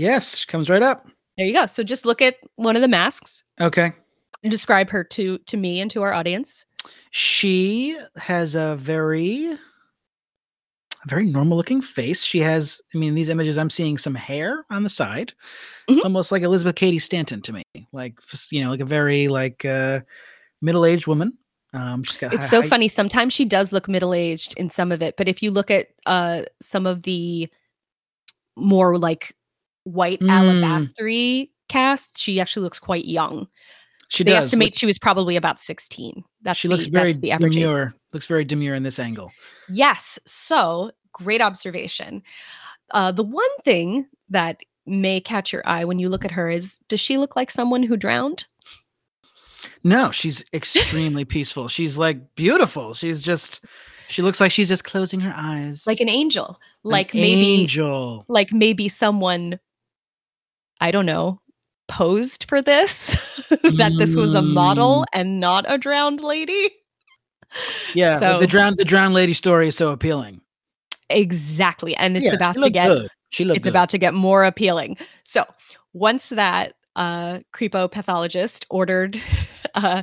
Yes, 0.00 0.38
she 0.38 0.46
comes 0.46 0.70
right 0.70 0.82
up. 0.82 1.06
There 1.36 1.46
you 1.46 1.52
go. 1.52 1.66
So 1.66 1.82
just 1.82 2.06
look 2.06 2.22
at 2.22 2.36
one 2.56 2.74
of 2.76 2.80
the 2.82 2.88
masks 2.88 3.44
Okay. 3.60 3.92
and 4.42 4.50
describe 4.50 4.88
her 4.90 5.04
to 5.04 5.36
to 5.38 5.56
me 5.58 5.80
and 5.80 5.90
to 5.90 6.00
our 6.02 6.12
audience. 6.14 6.64
She 7.10 7.98
has 8.16 8.54
a 8.54 8.76
very 8.76 9.46
a 9.52 9.58
very 11.08 11.26
normal 11.26 11.56
looking 11.56 11.80
face. 11.82 12.24
She 12.24 12.40
has, 12.40 12.80
I 12.94 12.98
mean, 12.98 13.10
in 13.10 13.14
these 13.14 13.28
images, 13.30 13.56
I'm 13.58 13.70
seeing 13.70 13.96
some 13.98 14.14
hair 14.14 14.64
on 14.70 14.82
the 14.84 14.90
side. 14.90 15.32
It's 15.88 15.98
Mhm. 16.00 16.04
almost 16.04 16.30
like 16.32 16.42
Elizabeth 16.42 16.76
Cady 16.76 16.98
Stanton 16.98 17.40
to 17.42 17.52
me. 17.52 17.62
Like 17.92 18.14
you 18.50 18.62
know, 18.62 18.70
like 18.70 18.80
a 18.80 18.84
very 18.86 19.28
like 19.28 19.64
uh 19.64 20.00
middle-aged 20.62 21.06
woman. 21.06 21.36
Um 21.74 22.02
she's 22.04 22.16
got 22.16 22.32
It's 22.34 22.44
hi- 22.44 22.48
so 22.50 22.62
hi- 22.62 22.68
funny. 22.68 22.88
Sometimes 22.88 23.32
she 23.34 23.44
does 23.44 23.70
look 23.72 23.86
middle 23.88 24.14
aged 24.14 24.54
in 24.56 24.70
some 24.70 24.92
of 24.92 25.02
it, 25.02 25.16
but 25.18 25.28
if 25.28 25.42
you 25.42 25.50
look 25.50 25.70
at 25.70 25.88
uh 26.06 26.42
some 26.60 26.86
of 26.86 27.02
the 27.02 27.48
more 28.56 28.96
like 28.98 29.34
white 29.92 30.20
Mm. 30.20 30.28
alabastery 30.30 31.50
casts, 31.68 32.20
she 32.20 32.40
actually 32.40 32.62
looks 32.64 32.78
quite 32.78 33.04
young. 33.04 33.46
She 34.08 34.24
they 34.24 34.32
does. 34.32 34.44
estimate 34.44 34.68
look- 34.74 34.78
she 34.78 34.86
was 34.86 34.98
probably 34.98 35.36
about 35.36 35.60
16. 35.60 36.24
That's 36.42 36.58
she 36.58 36.66
the, 36.68 36.74
looks 36.74 36.86
very 36.86 37.12
the 37.12 37.30
average 37.32 37.56
age. 37.56 37.62
demure. 37.62 37.94
Looks 38.12 38.26
very 38.26 38.44
demure 38.44 38.74
in 38.74 38.82
this 38.82 38.98
angle. 38.98 39.30
Yes. 39.68 40.18
So 40.26 40.90
great 41.12 41.40
observation. 41.40 42.22
Uh, 42.90 43.12
the 43.12 43.22
one 43.22 43.48
thing 43.64 44.06
that 44.28 44.60
may 44.86 45.20
catch 45.20 45.52
your 45.52 45.62
eye 45.68 45.84
when 45.84 46.00
you 46.00 46.08
look 46.08 46.24
at 46.24 46.32
her 46.32 46.50
is 46.50 46.78
does 46.88 46.98
she 46.98 47.18
look 47.18 47.36
like 47.36 47.50
someone 47.52 47.84
who 47.84 47.96
drowned? 47.96 48.46
No, 49.84 50.10
she's 50.10 50.44
extremely 50.52 51.24
peaceful. 51.36 51.68
She's 51.68 51.98
like 51.98 52.34
beautiful. 52.34 52.94
She's 52.94 53.22
just 53.22 53.64
she 54.08 54.22
looks 54.22 54.40
like 54.40 54.50
she's 54.50 54.68
just 54.68 54.82
closing 54.84 55.20
her 55.20 55.32
eyes. 55.36 55.86
Like 55.86 56.00
an 56.00 56.08
angel. 56.08 56.58
An 56.84 56.90
Like 56.90 57.14
maybe 57.14 57.60
angel. 57.60 58.24
like 58.28 58.52
maybe 58.52 58.88
someone 58.88 59.60
I 60.80 60.90
don't 60.90 61.06
know 61.06 61.40
posed 61.88 62.44
for 62.48 62.62
this 62.62 63.16
that 63.50 63.92
this 63.98 64.14
was 64.14 64.34
a 64.34 64.42
model 64.42 65.04
and 65.12 65.40
not 65.40 65.64
a 65.68 65.76
drowned 65.76 66.20
lady. 66.20 66.70
Yeah, 67.94 68.18
So- 68.18 68.38
the 68.40 68.46
drowned 68.46 68.76
the 68.78 68.84
drowned 68.84 69.14
lady 69.14 69.32
story 69.34 69.68
is 69.68 69.76
so 69.76 69.90
appealing. 69.90 70.40
Exactly. 71.08 71.96
And 71.96 72.16
it's 72.16 72.26
Yeah, 72.26 72.34
about 72.34 72.56
to 72.58 72.70
get 72.70 72.86
good. 72.88 73.08
She 73.30 73.44
looked 73.44 73.58
it's 73.58 73.64
good. 73.64 73.70
about 73.70 73.88
to 73.90 73.98
get 73.98 74.14
more 74.14 74.44
appealing. 74.44 74.96
So 75.24 75.44
once 75.92 76.28
that 76.28 76.74
uh, 76.96 77.40
creepo 77.52 77.90
pathologist 77.90 78.66
ordered 78.70 79.20
uh, 79.74 80.02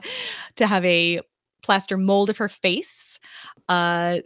to 0.57 0.67
have 0.67 0.83
a 0.83 1.21
plaster 1.63 1.97
mold 1.97 2.29
of 2.29 2.37
her 2.37 2.49
face, 2.49 3.19
uh, 3.69 4.17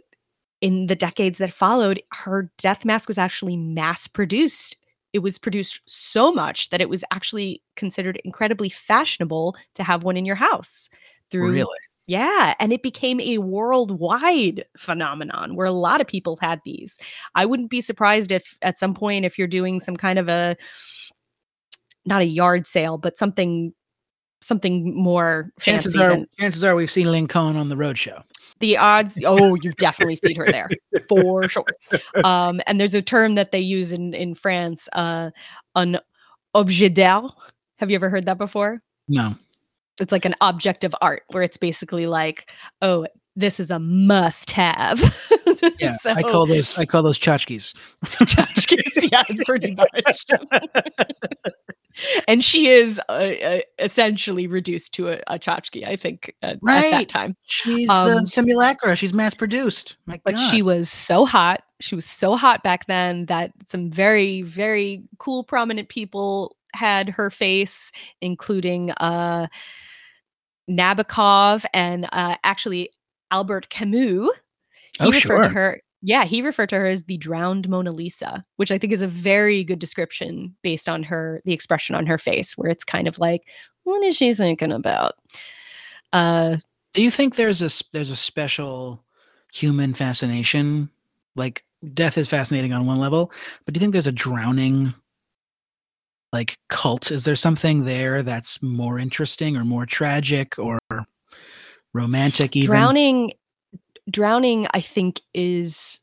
in 0.60 0.86
the 0.86 0.94
decades 0.96 1.38
that 1.38 1.52
followed, 1.52 2.00
her 2.12 2.50
death 2.58 2.84
mask 2.84 3.08
was 3.08 3.18
actually 3.18 3.56
mass 3.56 4.06
produced. 4.06 4.76
It 5.12 5.20
was 5.20 5.38
produced 5.38 5.80
so 5.86 6.32
much 6.32 6.70
that 6.70 6.80
it 6.80 6.88
was 6.88 7.04
actually 7.10 7.62
considered 7.76 8.20
incredibly 8.24 8.68
fashionable 8.68 9.56
to 9.74 9.82
have 9.82 10.04
one 10.04 10.16
in 10.16 10.24
your 10.24 10.36
house. 10.36 10.88
Through 11.30 11.52
really. 11.52 11.78
yeah, 12.06 12.54
and 12.60 12.72
it 12.72 12.82
became 12.82 13.20
a 13.20 13.38
worldwide 13.38 14.64
phenomenon 14.76 15.56
where 15.56 15.66
a 15.66 15.72
lot 15.72 16.00
of 16.00 16.06
people 16.06 16.36
had 16.40 16.60
these. 16.64 16.98
I 17.34 17.46
wouldn't 17.46 17.70
be 17.70 17.80
surprised 17.80 18.32
if 18.32 18.56
at 18.62 18.78
some 18.78 18.94
point 18.94 19.24
if 19.24 19.38
you're 19.38 19.48
doing 19.48 19.80
some 19.80 19.96
kind 19.96 20.18
of 20.18 20.28
a 20.28 20.56
not 22.04 22.20
a 22.20 22.26
yard 22.26 22.66
sale, 22.66 22.98
but 22.98 23.16
something 23.16 23.72
something 24.42 24.94
more 24.94 25.50
Chances 25.60 25.94
fancy 25.94 26.04
are 26.04 26.10
than 26.10 26.26
chances 26.38 26.64
are 26.64 26.74
we've 26.74 26.90
seen 26.90 27.10
L'Inconnue 27.10 27.56
on 27.56 27.68
the 27.68 27.76
road 27.76 27.96
show. 27.96 28.22
the 28.60 28.76
odds 28.76 29.18
oh 29.24 29.54
you've 29.62 29.76
definitely 29.76 30.16
seen 30.16 30.36
her 30.36 30.46
there 30.50 30.68
for 31.08 31.48
sure 31.48 31.64
um 32.24 32.60
and 32.66 32.80
there's 32.80 32.94
a 32.94 33.02
term 33.02 33.34
that 33.36 33.52
they 33.52 33.58
use 33.60 33.92
in 33.92 34.14
in 34.14 34.34
france 34.34 34.88
uh 34.94 35.30
an 35.76 35.98
objet 36.54 36.94
d'art 36.94 37.32
have 37.78 37.90
you 37.90 37.94
ever 37.94 38.10
heard 38.10 38.26
that 38.26 38.38
before 38.38 38.82
No. 39.08 39.34
it's 40.00 40.12
like 40.12 40.24
an 40.24 40.34
object 40.40 40.84
of 40.84 40.94
art 41.00 41.22
where 41.30 41.42
it's 41.42 41.56
basically 41.56 42.06
like 42.06 42.50
oh 42.82 43.06
this 43.36 43.58
is 43.58 43.70
a 43.70 43.78
must 43.78 44.50
have 44.50 45.00
Yeah. 45.78 45.92
so, 45.98 46.10
I 46.12 46.22
call 46.22 46.46
those 46.46 46.76
I 46.76 46.84
call 46.84 47.02
those 47.04 47.18
tchotchkes. 47.18 47.74
tchotchkes, 48.04 49.10
yeah 49.12 49.22
pretty 49.46 49.74
much 49.74 50.24
and 52.28 52.42
she 52.44 52.68
is 52.68 53.00
uh, 53.08 53.12
uh, 53.12 53.58
essentially 53.78 54.46
reduced 54.46 54.94
to 54.94 55.08
a, 55.08 55.20
a 55.26 55.38
tchotchke 55.38 55.86
i 55.86 55.96
think 55.96 56.34
at, 56.42 56.54
at 56.54 56.60
that 56.90 57.08
time 57.08 57.36
She's 57.44 57.88
Um, 57.90 58.08
the 58.08 58.26
simulacra. 58.26 58.96
She's 58.96 59.12
mass 59.12 59.34
produced. 59.34 59.96
My 60.06 60.20
but 60.24 60.34
God. 60.34 60.50
she 60.50 60.62
was 60.62 60.90
so 60.90 61.24
hot 61.26 61.62
she 61.80 61.94
was 61.94 62.06
so 62.06 62.36
hot 62.36 62.62
back 62.62 62.86
then 62.86 63.26
that 63.26 63.52
some 63.64 63.90
very 63.90 64.42
very 64.42 65.02
cool 65.18 65.44
prominent 65.44 65.88
people 65.88 66.56
had 66.74 67.08
her 67.10 67.28
face 67.30 67.92
including 68.20 68.90
uh 68.92 69.46
nabokov 70.70 71.64
and 71.74 72.08
uh 72.12 72.36
actually 72.44 72.90
albert 73.30 73.68
camus 73.68 74.28
he 74.98 75.06
Oh, 75.06 75.10
referred 75.10 75.42
to 75.44 75.48
her 75.48 75.80
yeah 76.02 76.24
he 76.24 76.42
referred 76.42 76.68
to 76.68 76.76
her 76.76 76.86
as 76.86 77.04
the 77.04 77.16
drowned 77.16 77.68
mona 77.68 77.92
lisa 77.92 78.42
which 78.56 78.70
i 78.70 78.78
think 78.78 78.92
is 78.92 79.02
a 79.02 79.08
very 79.08 79.64
good 79.64 79.78
description 79.78 80.54
based 80.62 80.88
on 80.88 81.02
her 81.02 81.40
the 81.44 81.52
expression 81.52 81.94
on 81.94 82.06
her 82.06 82.18
face 82.18 82.56
where 82.58 82.70
it's 82.70 82.84
kind 82.84 83.08
of 83.08 83.18
like 83.18 83.42
what 83.84 84.02
is 84.04 84.16
she 84.16 84.34
thinking 84.34 84.72
about 84.72 85.14
uh 86.12 86.56
Do 86.92 87.02
you 87.02 87.10
think 87.10 87.36
there's 87.36 87.62
a 87.62 87.70
there's 87.92 88.10
a 88.10 88.16
special 88.16 89.02
human 89.52 89.94
fascination? 89.94 90.90
Like 91.36 91.64
death 91.94 92.18
is 92.18 92.28
fascinating 92.28 92.72
on 92.72 92.86
one 92.86 92.98
level, 92.98 93.32
but 93.64 93.74
do 93.74 93.78
you 93.78 93.80
think 93.80 93.92
there's 93.92 94.06
a 94.06 94.12
drowning 94.12 94.94
like 96.32 96.58
cult? 96.68 97.10
Is 97.10 97.24
there 97.24 97.36
something 97.36 97.84
there 97.84 98.22
that's 98.22 98.62
more 98.62 98.98
interesting 98.98 99.56
or 99.56 99.64
more 99.64 99.86
tragic 99.86 100.58
or 100.58 100.78
romantic 101.92 102.56
even? 102.56 102.70
drowning 102.70 103.32
drowning 104.10 104.66
i 104.74 104.80
think 104.80 105.20
is 105.34 106.00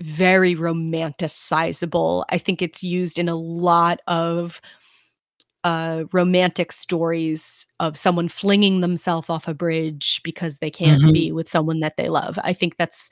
very 0.00 0.54
romanticizable 0.54 2.24
i 2.30 2.38
think 2.38 2.62
it's 2.62 2.82
used 2.82 3.18
in 3.18 3.28
a 3.28 3.34
lot 3.36 4.00
of 4.06 4.60
uh 5.64 6.04
romantic 6.12 6.72
stories 6.72 7.66
of 7.80 7.98
someone 7.98 8.28
flinging 8.28 8.80
themselves 8.80 9.28
off 9.28 9.46
a 9.46 9.52
bridge 9.52 10.20
because 10.24 10.58
they 10.58 10.70
can't 10.70 11.02
Mhm. 11.02 11.12
be 11.12 11.32
with 11.32 11.48
someone 11.48 11.80
that 11.80 11.96
they 11.98 12.08
love 12.08 12.38
i 12.42 12.54
think 12.54 12.78
that's 12.78 13.10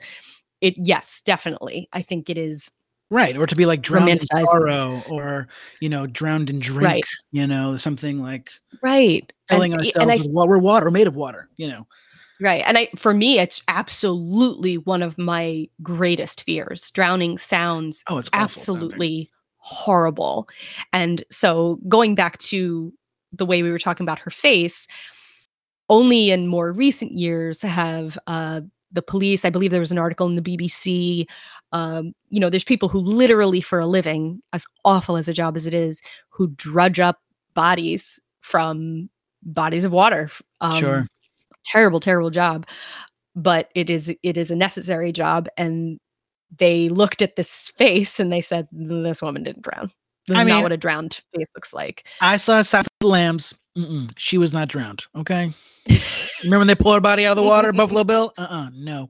it 0.61 0.73
yes 0.77 1.21
definitely 1.23 1.87
i 1.93 2.01
think 2.01 2.29
it 2.29 2.37
is 2.37 2.71
Right, 3.11 3.35
or 3.35 3.47
to 3.47 3.55
be 3.55 3.65
like 3.65 3.81
drowned 3.81 4.07
in 4.07 4.19
sorrow 4.19 5.01
or 5.07 5.47
you 5.79 5.89
know, 5.89 6.05
drowned 6.05 6.51
in 6.51 6.59
drink, 6.59 6.83
Right. 6.85 7.05
you 7.31 7.47
know, 7.47 7.75
something 7.75 8.21
like 8.21 8.51
right 8.83 9.33
filling 9.47 9.73
and, 9.73 9.79
ourselves 9.81 10.03
and 10.03 10.11
I 10.11 10.17
with. 10.17 10.27
We're 10.27 10.59
water, 10.59 10.85
we're 10.85 10.91
made 10.91 11.07
of 11.07 11.15
water, 11.15 11.49
you 11.57 11.69
know. 11.69 11.87
Right. 12.41 12.63
And 12.65 12.77
I 12.77 12.87
for 12.95 13.13
me 13.13 13.39
it's 13.39 13.61
absolutely 13.67 14.77
one 14.77 15.01
of 15.03 15.17
my 15.17 15.67
greatest 15.83 16.43
fears. 16.43 16.89
Drowning 16.91 17.37
sounds 17.37 18.03
Oh, 18.07 18.17
it's 18.17 18.29
absolutely 18.33 19.29
horrible. 19.57 20.47
And 20.93 21.23
so 21.29 21.79
going 21.87 22.15
back 22.15 22.37
to 22.39 22.93
the 23.33 23.45
way 23.45 23.61
we 23.61 23.71
were 23.71 23.79
talking 23.79 24.05
about 24.05 24.19
her 24.19 24.31
face, 24.31 24.87
only 25.89 26.31
in 26.31 26.47
more 26.47 26.71
recent 26.71 27.11
years 27.13 27.61
have 27.61 28.17
uh 28.27 28.61
the 28.91 29.01
police, 29.03 29.45
I 29.45 29.51
believe 29.51 29.69
there 29.69 29.79
was 29.79 29.91
an 29.91 29.99
article 29.99 30.25
in 30.27 30.35
the 30.35 30.41
BBC. 30.41 31.27
Um, 31.73 32.13
you 32.29 32.39
know, 32.39 32.49
there's 32.49 32.63
people 32.63 32.89
who 32.89 32.97
literally 32.99 33.61
for 33.61 33.79
a 33.79 33.85
living, 33.85 34.41
as 34.51 34.65
awful 34.83 35.15
as 35.15 35.27
a 35.27 35.33
job 35.33 35.55
as 35.55 35.67
it 35.67 35.75
is, 35.75 36.01
who 36.29 36.47
drudge 36.47 36.99
up 36.99 37.19
bodies 37.53 38.19
from 38.41 39.07
bodies 39.43 39.83
of 39.83 39.91
water. 39.91 40.29
Um, 40.61 40.79
Sure. 40.79 41.07
Terrible 41.69 41.99
terrible 41.99 42.29
job 42.29 42.65
but 43.35 43.69
it 43.75 43.89
is 43.89 44.13
it 44.23 44.37
is 44.37 44.51
a 44.51 44.55
necessary 44.55 45.11
job 45.11 45.47
and 45.57 45.97
they 46.57 46.89
looked 46.89 47.21
at 47.21 47.35
this 47.35 47.71
face 47.77 48.19
and 48.19 48.33
they 48.33 48.41
said 48.41 48.67
this 48.71 49.21
woman 49.21 49.43
didn't 49.43 49.61
drown 49.61 49.91
this 50.27 50.35
I 50.37 50.41
is 50.41 50.45
mean- 50.45 50.55
not 50.55 50.63
what 50.63 50.71
a 50.71 50.77
drowned 50.77 51.13
face 51.35 51.47
looks 51.55 51.73
like 51.73 52.05
I 52.21 52.37
saw 52.37 52.61
Silence 52.61 52.87
of 52.87 52.91
the 53.01 53.07
Lambs. 53.07 53.53
Mm-mm, 53.77 54.11
she 54.17 54.37
was 54.37 54.51
not 54.51 54.67
drowned. 54.67 55.03
Okay. 55.15 55.53
Remember 56.43 56.57
when 56.59 56.67
they 56.67 56.75
pull 56.75 56.93
her 56.93 56.99
body 56.99 57.25
out 57.25 57.31
of 57.31 57.37
the 57.37 57.43
water, 57.47 57.71
Buffalo 57.81 58.03
Bill? 58.03 58.33
Uh 58.37 58.47
uh 58.49 58.69
no. 58.73 59.09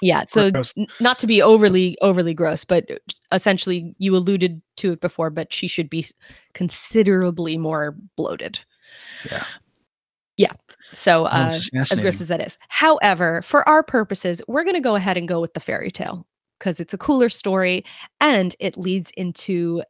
yeah 0.00 0.24
so 0.28 0.50
n- 0.76 0.86
not 1.00 1.18
to 1.18 1.26
be 1.26 1.42
overly 1.42 1.96
overly 2.00 2.32
gross 2.34 2.64
but 2.64 2.84
essentially 3.32 3.94
you 3.98 4.14
alluded 4.16 4.62
to 4.76 4.92
it 4.92 5.00
before 5.00 5.28
but 5.30 5.52
she 5.52 5.66
should 5.66 5.90
be 5.90 6.06
considerably 6.54 7.58
more 7.58 7.96
bloated 8.16 8.60
Yeah. 9.30 9.44
yeah 10.36 10.52
so 10.92 11.24
Oh, 11.24 11.28
uh 11.28 11.50
as 11.92 12.00
gross 12.00 12.20
as 12.20 12.28
that 12.28 12.44
is 12.44 12.58
however 12.68 13.42
for 13.42 13.68
our 13.68 13.82
purposes 13.82 14.42
we're 14.48 14.64
going 14.64 14.74
to 14.74 14.80
go 14.80 14.96
ahead 14.96 15.16
and 15.16 15.28
go 15.28 15.40
with 15.40 15.54
the 15.54 15.60
fairy 15.60 15.90
tale 15.90 16.26
because 16.58 16.78
it's 16.78 16.94
a 16.94 16.98
cooler 16.98 17.28
story 17.28 17.84
and 18.20 18.54
it 18.60 18.76
leads 18.76 19.10
into 19.16 19.82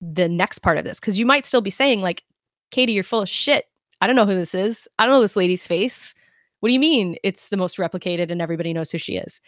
the 0.00 0.28
next 0.28 0.60
part 0.60 0.78
of 0.78 0.84
this. 0.84 0.98
Because 0.98 1.18
you 1.18 1.26
might 1.26 1.46
still 1.46 1.60
be 1.60 1.70
saying, 1.70 2.00
like, 2.00 2.24
Katie, 2.70 2.94
you're 2.94 3.04
full 3.04 3.22
of 3.22 3.28
shit. 3.28 3.66
I 4.00 4.06
don't 4.06 4.16
know 4.16 4.26
who 4.26 4.34
this 4.34 4.54
is. 4.54 4.88
I 4.98 5.04
don't 5.04 5.14
know 5.14 5.20
this 5.20 5.36
lady's 5.36 5.66
face. 5.66 6.14
What 6.60 6.70
do 6.70 6.72
you 6.72 6.80
mean 6.80 7.16
it's 7.22 7.48
the 7.48 7.56
most 7.56 7.76
replicated 7.76 8.30
and 8.30 8.40
everybody 8.40 8.72
knows 8.72 8.90
who 8.90 8.98
she 8.98 9.16
is? 9.16 9.40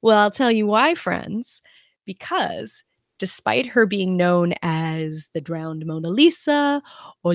Well, 0.00 0.18
I'll 0.18 0.30
tell 0.30 0.52
you 0.52 0.66
why, 0.66 0.94
friends. 0.94 1.60
Because 2.06 2.84
despite 3.18 3.66
her 3.66 3.84
being 3.84 4.16
known 4.16 4.54
as 4.62 5.30
the 5.34 5.40
drowned 5.40 5.84
Mona 5.84 6.08
Lisa 6.08 6.80
or 7.24 7.34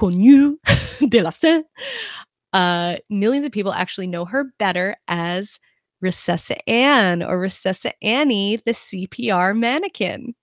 l'inconnue 0.00 0.58
de 1.08 1.20
la 1.20 1.30
Seine, 1.30 1.64
uh, 2.52 2.96
millions 3.10 3.44
of 3.44 3.52
people 3.52 3.72
actually 3.72 4.06
know 4.06 4.24
her 4.24 4.52
better 4.58 4.96
as 5.08 5.58
Resusci 6.02 6.58
Anne 6.66 7.22
or 7.22 7.38
Resusci 7.38 7.92
Annie, 8.02 8.56
the 8.64 8.72
CPR 8.72 9.56
mannequin. 9.56 10.34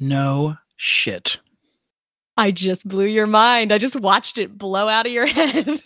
No 0.00 0.56
shit. 0.76 1.38
I 2.36 2.50
just 2.50 2.86
blew 2.86 3.06
your 3.06 3.26
mind. 3.26 3.72
I 3.72 3.78
just 3.78 3.96
watched 3.96 4.36
it 4.36 4.58
blow 4.58 4.88
out 4.88 5.06
of 5.06 5.12
your 5.12 5.26
head. 5.26 5.80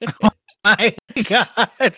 My 0.64 0.94
God. 1.24 1.92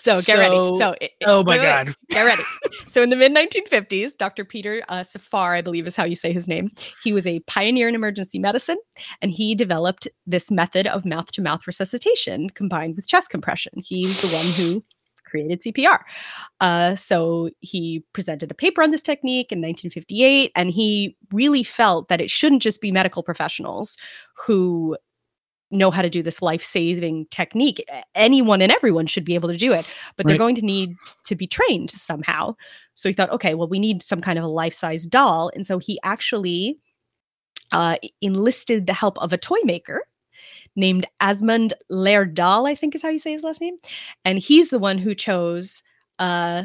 So 0.00 0.20
get 0.22 0.38
ready. 0.38 0.56
So, 0.78 0.94
it- 1.00 1.12
oh 1.26 1.44
my 1.44 1.56
wait, 1.56 1.60
wait, 1.60 1.66
God. 1.86 1.94
get 2.08 2.22
ready. 2.24 2.42
So 2.88 3.02
in 3.02 3.10
the 3.10 3.16
mid 3.16 3.32
1950s, 3.32 4.16
Dr. 4.16 4.44
Peter 4.44 4.82
uh, 4.88 5.04
Safar, 5.04 5.54
I 5.54 5.60
believe 5.60 5.86
is 5.86 5.94
how 5.94 6.04
you 6.04 6.16
say 6.16 6.32
his 6.32 6.48
name, 6.48 6.70
he 7.04 7.12
was 7.12 7.24
a 7.26 7.38
pioneer 7.40 7.88
in 7.88 7.94
emergency 7.94 8.38
medicine, 8.40 8.78
and 9.22 9.30
he 9.30 9.54
developed 9.54 10.08
this 10.26 10.50
method 10.50 10.86
of 10.88 11.04
mouth 11.04 11.30
to 11.32 11.42
mouth 11.42 11.66
resuscitation 11.66 12.50
combined 12.50 12.96
with 12.96 13.06
chest 13.06 13.30
compression. 13.30 13.72
He's 13.76 14.20
the 14.20 14.28
one 14.28 14.46
who 14.46 14.82
created 15.24 15.60
CPR. 15.60 16.00
Uh, 16.60 16.96
so 16.96 17.50
he 17.60 18.02
presented 18.12 18.50
a 18.50 18.54
paper 18.54 18.82
on 18.82 18.90
this 18.90 19.02
technique 19.02 19.52
in 19.52 19.58
1958, 19.58 20.50
and 20.56 20.70
he 20.70 21.16
really 21.32 21.62
felt 21.62 22.08
that 22.08 22.20
it 22.20 22.30
shouldn't 22.30 22.62
just 22.62 22.80
be 22.80 22.90
medical 22.90 23.22
professionals 23.22 23.96
who 24.46 24.96
know 25.70 25.90
how 25.90 26.02
to 26.02 26.10
do 26.10 26.22
this 26.22 26.42
life-saving 26.42 27.26
technique 27.30 27.84
anyone 28.14 28.60
and 28.60 28.72
everyone 28.72 29.06
should 29.06 29.24
be 29.24 29.34
able 29.34 29.48
to 29.48 29.56
do 29.56 29.72
it 29.72 29.86
but 30.16 30.26
they're 30.26 30.36
going 30.38 30.54
to 30.56 30.62
need 30.64 30.94
to 31.24 31.36
be 31.36 31.46
trained 31.46 31.90
somehow 31.90 32.54
so 32.94 33.08
he 33.08 33.12
thought 33.12 33.30
okay 33.30 33.54
well 33.54 33.68
we 33.68 33.78
need 33.78 34.02
some 34.02 34.20
kind 34.20 34.38
of 34.38 34.44
a 34.44 34.48
life-size 34.48 35.06
doll 35.06 35.50
and 35.54 35.64
so 35.64 35.78
he 35.78 35.98
actually 36.02 36.78
uh, 37.72 37.96
enlisted 38.20 38.86
the 38.86 38.92
help 38.92 39.16
of 39.18 39.32
a 39.32 39.38
toy 39.38 39.58
maker 39.64 40.02
named 40.76 41.06
Asmund 41.20 41.72
Laerdal, 41.90 42.68
I 42.68 42.74
think 42.74 42.94
is 42.94 43.02
how 43.02 43.08
you 43.08 43.18
say 43.18 43.32
his 43.32 43.42
last 43.42 43.60
name. 43.60 43.76
And 44.24 44.38
he's 44.38 44.70
the 44.70 44.78
one 44.78 44.98
who 44.98 45.14
chose 45.14 45.82
uh, 46.18 46.64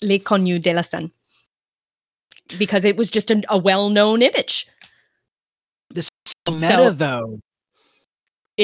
L'Inconnue 0.00 0.60
de 0.60 0.74
la 0.74 0.82
Seine 0.82 1.10
because 2.58 2.84
it 2.84 2.96
was 2.96 3.10
just 3.10 3.30
a, 3.30 3.42
a 3.48 3.58
well 3.58 3.90
known 3.90 4.22
image. 4.22 4.66
This 5.90 6.08
is 6.26 6.32
so 6.48 6.54
meta 6.54 6.68
So- 6.68 6.90
though. 6.90 7.38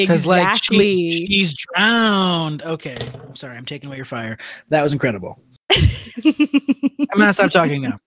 Because 0.03 0.25
Exactly. 0.25 0.79
like 0.79 1.13
she's, 1.13 1.15
she's 1.15 1.55
drowned. 1.55 2.63
Okay. 2.63 2.99
I'm 3.27 3.37
sorry, 3.37 3.57
I'm 3.57 3.65
taking 3.65 3.89
away 3.89 3.97
your 3.97 4.05
fire. 4.05 4.39
That 4.69 4.83
was 4.83 4.93
incredible. 4.93 5.41
I'm 5.71 7.19
gonna 7.19 7.33
stop 7.33 7.51
talking 7.51 7.83
now. 7.83 7.99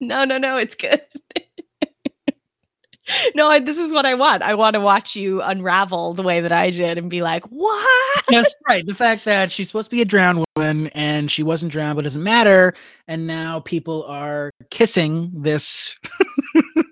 no, 0.00 0.24
no, 0.24 0.38
no, 0.38 0.56
it's 0.58 0.74
good. 0.74 1.00
no, 3.34 3.48
I, 3.50 3.60
this 3.60 3.78
is 3.78 3.92
what 3.92 4.06
I 4.06 4.14
want. 4.14 4.42
I 4.42 4.54
want 4.54 4.74
to 4.74 4.80
watch 4.80 5.14
you 5.14 5.42
unravel 5.42 6.14
the 6.14 6.22
way 6.22 6.40
that 6.40 6.52
I 6.52 6.70
did 6.70 6.98
and 6.98 7.10
be 7.10 7.20
like, 7.20 7.44
what? 7.46 8.24
That's 8.28 8.54
right. 8.68 8.84
The 8.86 8.94
fact 8.94 9.24
that 9.26 9.52
she's 9.52 9.68
supposed 9.68 9.90
to 9.90 9.96
be 9.96 10.02
a 10.02 10.06
drowned 10.06 10.44
woman 10.56 10.88
and 10.88 11.30
she 11.30 11.42
wasn't 11.42 11.72
drowned, 11.72 11.96
but 11.96 12.00
it 12.00 12.08
doesn't 12.08 12.22
matter. 12.22 12.74
And 13.08 13.26
now 13.26 13.60
people 13.60 14.04
are 14.04 14.50
kissing 14.70 15.30
this 15.34 15.96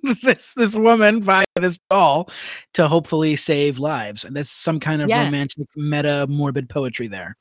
this 0.22 0.52
this 0.54 0.74
woman 0.76 1.22
via 1.22 1.44
this 1.60 1.78
doll 1.90 2.28
to 2.74 2.88
hopefully 2.88 3.36
save 3.36 3.78
lives. 3.78 4.24
And 4.24 4.36
that's 4.36 4.50
some 4.50 4.80
kind 4.80 5.02
of 5.02 5.08
Yeah. 5.08 5.24
romantic 5.24 5.68
meta 5.76 6.26
morbid 6.28 6.68
poetry 6.68 7.08
there. 7.08 7.36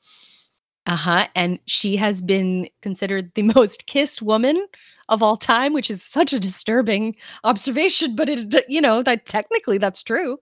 Uh 0.86 0.96
huh. 0.96 1.26
And 1.34 1.58
she 1.66 1.96
has 1.96 2.20
been 2.20 2.68
considered 2.80 3.30
the 3.34 3.42
most 3.54 3.86
kissed 3.86 4.22
woman 4.22 4.66
of 5.08 5.22
all 5.22 5.36
time, 5.36 5.72
which 5.72 5.90
is 5.90 6.02
such 6.02 6.32
a 6.32 6.40
disturbing 6.40 7.14
observation. 7.44 8.16
But 8.16 8.28
it, 8.28 8.64
you 8.68 8.80
know, 8.80 9.02
that 9.02 9.26
technically 9.26 9.78
that's 9.78 10.02
true. 10.02 10.38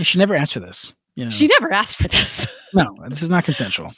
She 0.00 0.18
never 0.18 0.34
asked 0.34 0.54
for 0.54 0.60
this. 0.60 0.92
You 1.14 1.24
know, 1.24 1.30
She 1.30 1.46
never 1.46 1.72
asked 1.72 1.96
for 1.98 2.08
this. 2.08 2.46
no, 2.74 2.86
this 3.08 3.22
is 3.22 3.30
not 3.30 3.44
consensual. 3.44 3.92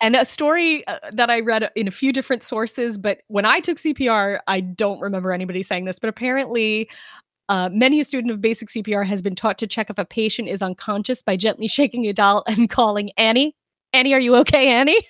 And 0.00 0.14
a 0.14 0.24
story 0.24 0.86
uh, 0.86 0.98
that 1.12 1.30
I 1.30 1.40
read 1.40 1.70
in 1.74 1.88
a 1.88 1.90
few 1.90 2.12
different 2.12 2.42
sources, 2.42 2.96
but 2.96 3.22
when 3.28 3.44
I 3.44 3.60
took 3.60 3.78
CPR, 3.78 4.38
I 4.46 4.60
don't 4.60 5.00
remember 5.00 5.32
anybody 5.32 5.62
saying 5.62 5.84
this, 5.84 5.98
but 5.98 6.08
apparently. 6.08 6.88
Uh, 7.50 7.70
many 7.72 7.98
a 7.98 8.04
student 8.04 8.30
of 8.30 8.42
basic 8.42 8.68
CPR 8.68 9.06
has 9.06 9.22
been 9.22 9.34
taught 9.34 9.56
to 9.56 9.66
check 9.66 9.88
if 9.88 9.96
a 9.96 10.04
patient 10.04 10.48
is 10.50 10.60
unconscious 10.60 11.22
by 11.22 11.34
gently 11.34 11.66
shaking 11.66 12.06
a 12.06 12.12
doll 12.12 12.44
and 12.46 12.68
calling 12.78 13.10
Annie. 13.16 13.56
Annie, 13.94 14.12
are 14.12 14.20
you 14.20 14.36
okay, 14.36 14.68
Annie? 14.68 15.00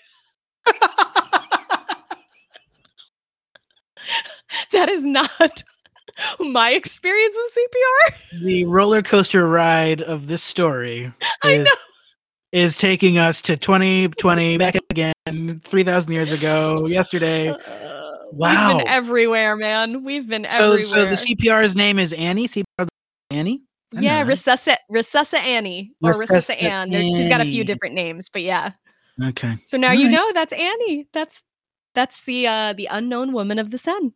that 4.71 4.89
is 4.89 5.05
not 5.05 5.65
my 6.41 6.73
experience 6.73 7.37
with 7.37 7.59
CPR. 7.59 8.43
the 8.45 8.65
roller 8.65 9.03
coaster 9.03 9.49
ride 9.49 10.01
of 10.01 10.27
this 10.27 10.43
story 10.43 11.13
is 11.45 11.69
is 12.53 12.77
taking 12.77 13.19
us 13.19 13.43
to 13.43 13.57
2020 13.57 14.57
back 14.59 14.77
again 14.91 15.13
3000 15.65 16.13
years 16.13 16.31
ago 16.33 16.87
yesterday 16.87 17.51
We've 18.31 18.41
Wow. 18.41 18.77
been 18.79 18.87
everywhere, 18.89 19.57
man. 19.57 20.05
We've 20.05 20.29
been 20.29 20.47
so 20.51 20.73
everywhere. 20.73 20.85
so 20.85 21.05
the 21.07 21.13
cpr's 21.35 21.75
name 21.75 21.99
is 21.99 22.13
annie 22.13 22.47
cpr 22.47 22.87
annie 23.31 23.63
I 23.97 24.01
yeah. 24.01 24.23
Resusci 24.25 24.77
Resusci 24.93 25.39
Annie 25.39 25.93
or 26.03 26.13
Resusci 26.13 26.29
Resusci 26.57 26.63
Ann. 26.63 26.91
There- 26.91 27.01
She's 27.01 27.27
got 27.29 27.41
a 27.41 27.45
few 27.47 27.65
different 27.65 27.95
names, 27.95 28.29
but 28.31 28.43
yeah. 28.43 28.73
okay 29.23 29.57
So 29.65 29.79
now 29.79 29.93
you 29.93 30.09
Alright. 30.09 30.13
know 30.13 30.33
that's 30.35 30.53
Annie. 30.53 31.09
That's 31.15 31.43
that's 31.95 32.25
the 32.25 32.47
uh 32.47 32.73
the 32.75 32.87
unknown 32.91 33.33
woman 33.33 33.59
of 33.59 33.71
the 33.71 33.79
sun. 33.79 34.13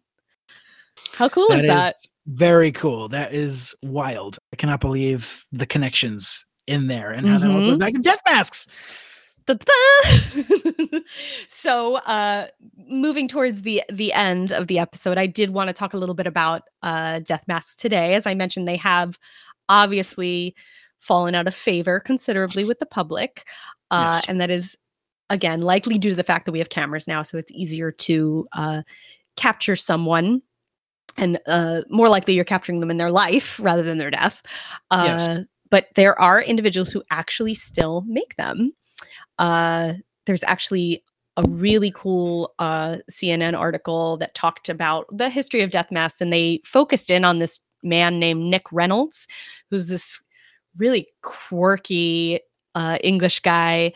How 1.14 1.30
cool 1.30 1.50
is 1.52 1.62
that? 1.62 1.94
very 2.26 2.70
cool 2.70 3.08
that 3.08 3.32
is 3.34 3.74
wild 3.82 4.38
i 4.52 4.56
cannot 4.56 4.80
believe 4.80 5.44
the 5.50 5.66
connections 5.66 6.44
in 6.66 6.86
there 6.86 7.10
and 7.10 7.26
how 7.28 7.38
that 7.38 7.50
all 7.50 7.60
goes 7.60 7.78
back 7.78 7.92
to 7.92 8.00
death 8.00 8.20
masks. 8.26 8.66
So 11.48 11.96
uh 11.96 12.46
moving 12.76 13.28
towards 13.28 13.62
the 13.62 13.82
the 13.90 14.12
end 14.12 14.52
of 14.52 14.66
the 14.68 14.78
episode 14.78 15.18
i 15.18 15.26
did 15.26 15.50
want 15.50 15.68
to 15.68 15.72
talk 15.72 15.94
a 15.94 15.96
little 15.96 16.14
bit 16.14 16.26
about 16.26 16.62
uh 16.82 17.18
death 17.20 17.44
masks 17.48 17.76
today. 17.76 18.14
As 18.14 18.26
i 18.26 18.34
mentioned 18.34 18.68
they 18.68 18.76
have 18.76 19.18
obviously 19.68 20.54
fallen 21.00 21.34
out 21.34 21.46
of 21.48 21.54
favor 21.54 21.98
considerably 22.00 22.64
with 22.64 22.78
the 22.78 22.86
public 22.86 23.44
uh 23.90 24.12
Yes. 24.14 24.24
and 24.28 24.40
that 24.40 24.50
is 24.50 24.76
again 25.30 25.60
likely 25.62 25.98
due 25.98 26.10
to 26.10 26.16
the 26.16 26.22
fact 26.24 26.46
that 26.46 26.52
we 26.52 26.58
have 26.60 26.68
cameras 26.68 27.08
now 27.08 27.22
so 27.22 27.36
it's 27.38 27.50
easier 27.52 27.90
to 27.90 28.46
uh 28.52 28.82
capture 29.36 29.74
someone 29.76 30.40
and 31.16 31.40
uh 31.46 31.82
more 31.90 32.08
likely 32.08 32.34
you're 32.34 32.44
capturing 32.44 32.78
them 32.78 32.90
in 32.90 32.96
their 32.98 33.10
life 33.10 33.58
rather 33.60 33.82
than 33.82 33.98
their 33.98 34.10
death. 34.10 34.42
Uh 34.90 35.02
Yes. 35.04 35.40
But 35.72 35.88
there 35.96 36.16
are 36.20 36.40
individuals 36.40 36.92
who 36.92 37.02
actually 37.10 37.54
still 37.54 38.04
make 38.06 38.36
them 38.36 38.72
uh, 39.38 39.94
there's 40.26 40.44
actually 40.44 41.02
a 41.36 41.42
really 41.48 41.92
cool 41.94 42.54
uh, 42.58 42.98
CNN 43.10 43.58
article 43.58 44.16
that 44.18 44.34
talked 44.34 44.68
about 44.68 45.06
the 45.10 45.30
history 45.30 45.62
of 45.62 45.70
death 45.70 45.90
masks, 45.90 46.20
and 46.20 46.32
they 46.32 46.60
focused 46.64 47.10
in 47.10 47.24
on 47.24 47.38
this 47.38 47.60
man 47.82 48.18
named 48.18 48.44
Nick 48.44 48.70
Reynolds, 48.70 49.26
who's 49.70 49.86
this 49.86 50.22
really 50.76 51.08
quirky 51.22 52.40
uh, 52.74 52.98
English 53.02 53.40
guy 53.40 53.92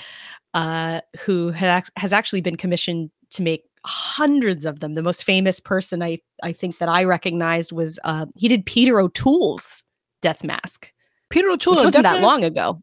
uh, 0.54 1.00
who 1.20 1.50
had 1.50 1.84
has 1.96 2.12
actually 2.12 2.40
been 2.40 2.56
commissioned 2.56 3.10
to 3.30 3.42
make 3.42 3.64
hundreds 3.84 4.64
of 4.64 4.80
them. 4.80 4.94
The 4.94 5.02
most 5.02 5.24
famous 5.24 5.60
person 5.60 6.02
I 6.02 6.18
I 6.42 6.52
think 6.52 6.78
that 6.78 6.88
I 6.88 7.04
recognized 7.04 7.70
was 7.70 7.98
uh, 8.04 8.26
he 8.34 8.48
did 8.48 8.66
Peter 8.66 8.98
O'Toole's 8.98 9.84
death 10.22 10.42
mask, 10.42 10.90
peter 11.30 11.48
o'toole 11.50 11.76
wasn't 11.76 12.02
that 12.02 12.22
long 12.22 12.44
ago. 12.44 12.80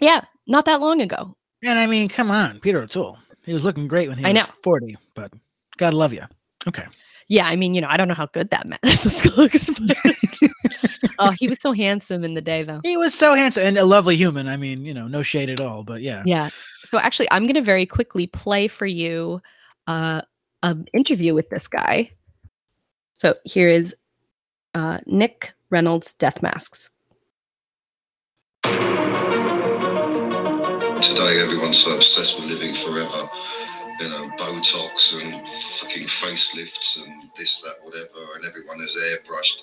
Yeah, 0.00 0.22
not 0.46 0.64
that 0.64 0.80
long 0.80 1.00
ago. 1.00 1.36
and 1.64 1.78
i 1.78 1.86
mean 1.86 2.08
come 2.08 2.30
on 2.30 2.60
peter 2.60 2.82
o'toole 2.82 3.18
he 3.44 3.52
was 3.52 3.64
looking 3.64 3.86
great 3.88 4.08
when 4.08 4.18
he 4.18 4.24
I 4.24 4.32
was 4.32 4.48
know. 4.48 4.54
40 4.64 4.96
but 5.14 5.32
god 5.78 5.94
love 5.94 6.12
you 6.12 6.24
okay 6.68 6.86
Yeah, 7.28 7.46
I 7.46 7.54
mean, 7.54 7.74
you 7.74 7.80
know, 7.80 7.86
I 7.88 7.96
don't 7.96 8.08
know 8.08 8.14
how 8.18 8.26
good 8.26 8.50
that 8.50 8.66
mask 8.66 9.24
looks. 9.38 9.70
But 9.70 10.50
oh, 11.20 11.30
he 11.30 11.46
was 11.46 11.58
so 11.62 11.70
handsome 11.70 12.24
in 12.24 12.34
the 12.34 12.40
day, 12.40 12.64
though. 12.64 12.80
He 12.82 12.96
was 12.96 13.14
so 13.14 13.34
handsome 13.36 13.62
and 13.66 13.78
a 13.78 13.84
lovely 13.84 14.16
human. 14.16 14.48
I 14.48 14.56
mean, 14.56 14.84
you 14.84 14.92
know, 14.92 15.06
no 15.06 15.22
shade 15.22 15.48
at 15.48 15.60
all, 15.60 15.84
but 15.84 16.02
yeah. 16.02 16.24
Yeah. 16.26 16.50
So 16.82 16.98
actually, 16.98 17.28
I'm 17.30 17.44
going 17.44 17.54
to 17.54 17.62
very 17.62 17.86
quickly 17.86 18.26
play 18.26 18.66
for 18.66 18.84
you 18.86 19.40
uh, 19.86 20.22
an 20.64 20.86
interview 20.92 21.32
with 21.32 21.48
this 21.50 21.68
guy. 21.68 22.10
So 23.14 23.36
here 23.44 23.68
is 23.68 23.94
uh, 24.74 24.98
Nick 25.06 25.52
Reynolds' 25.70 26.12
death 26.14 26.42
masks. 26.42 26.90
Today, 31.02 31.40
everyone's 31.42 31.78
so 31.78 31.96
obsessed 31.96 32.40
with 32.40 32.50
living 32.50 32.74
forever. 32.74 33.28
you 34.00 34.08
know, 34.10 34.30
Botox 34.38 35.14
and 35.20 35.46
fucking 35.80 36.04
facelifts 36.06 37.02
and 37.02 37.30
this, 37.36 37.60
that, 37.62 37.76
whatever, 37.84 38.34
and 38.36 38.44
everyone 38.44 38.80
is 38.80 38.96
airbrushed. 38.96 39.62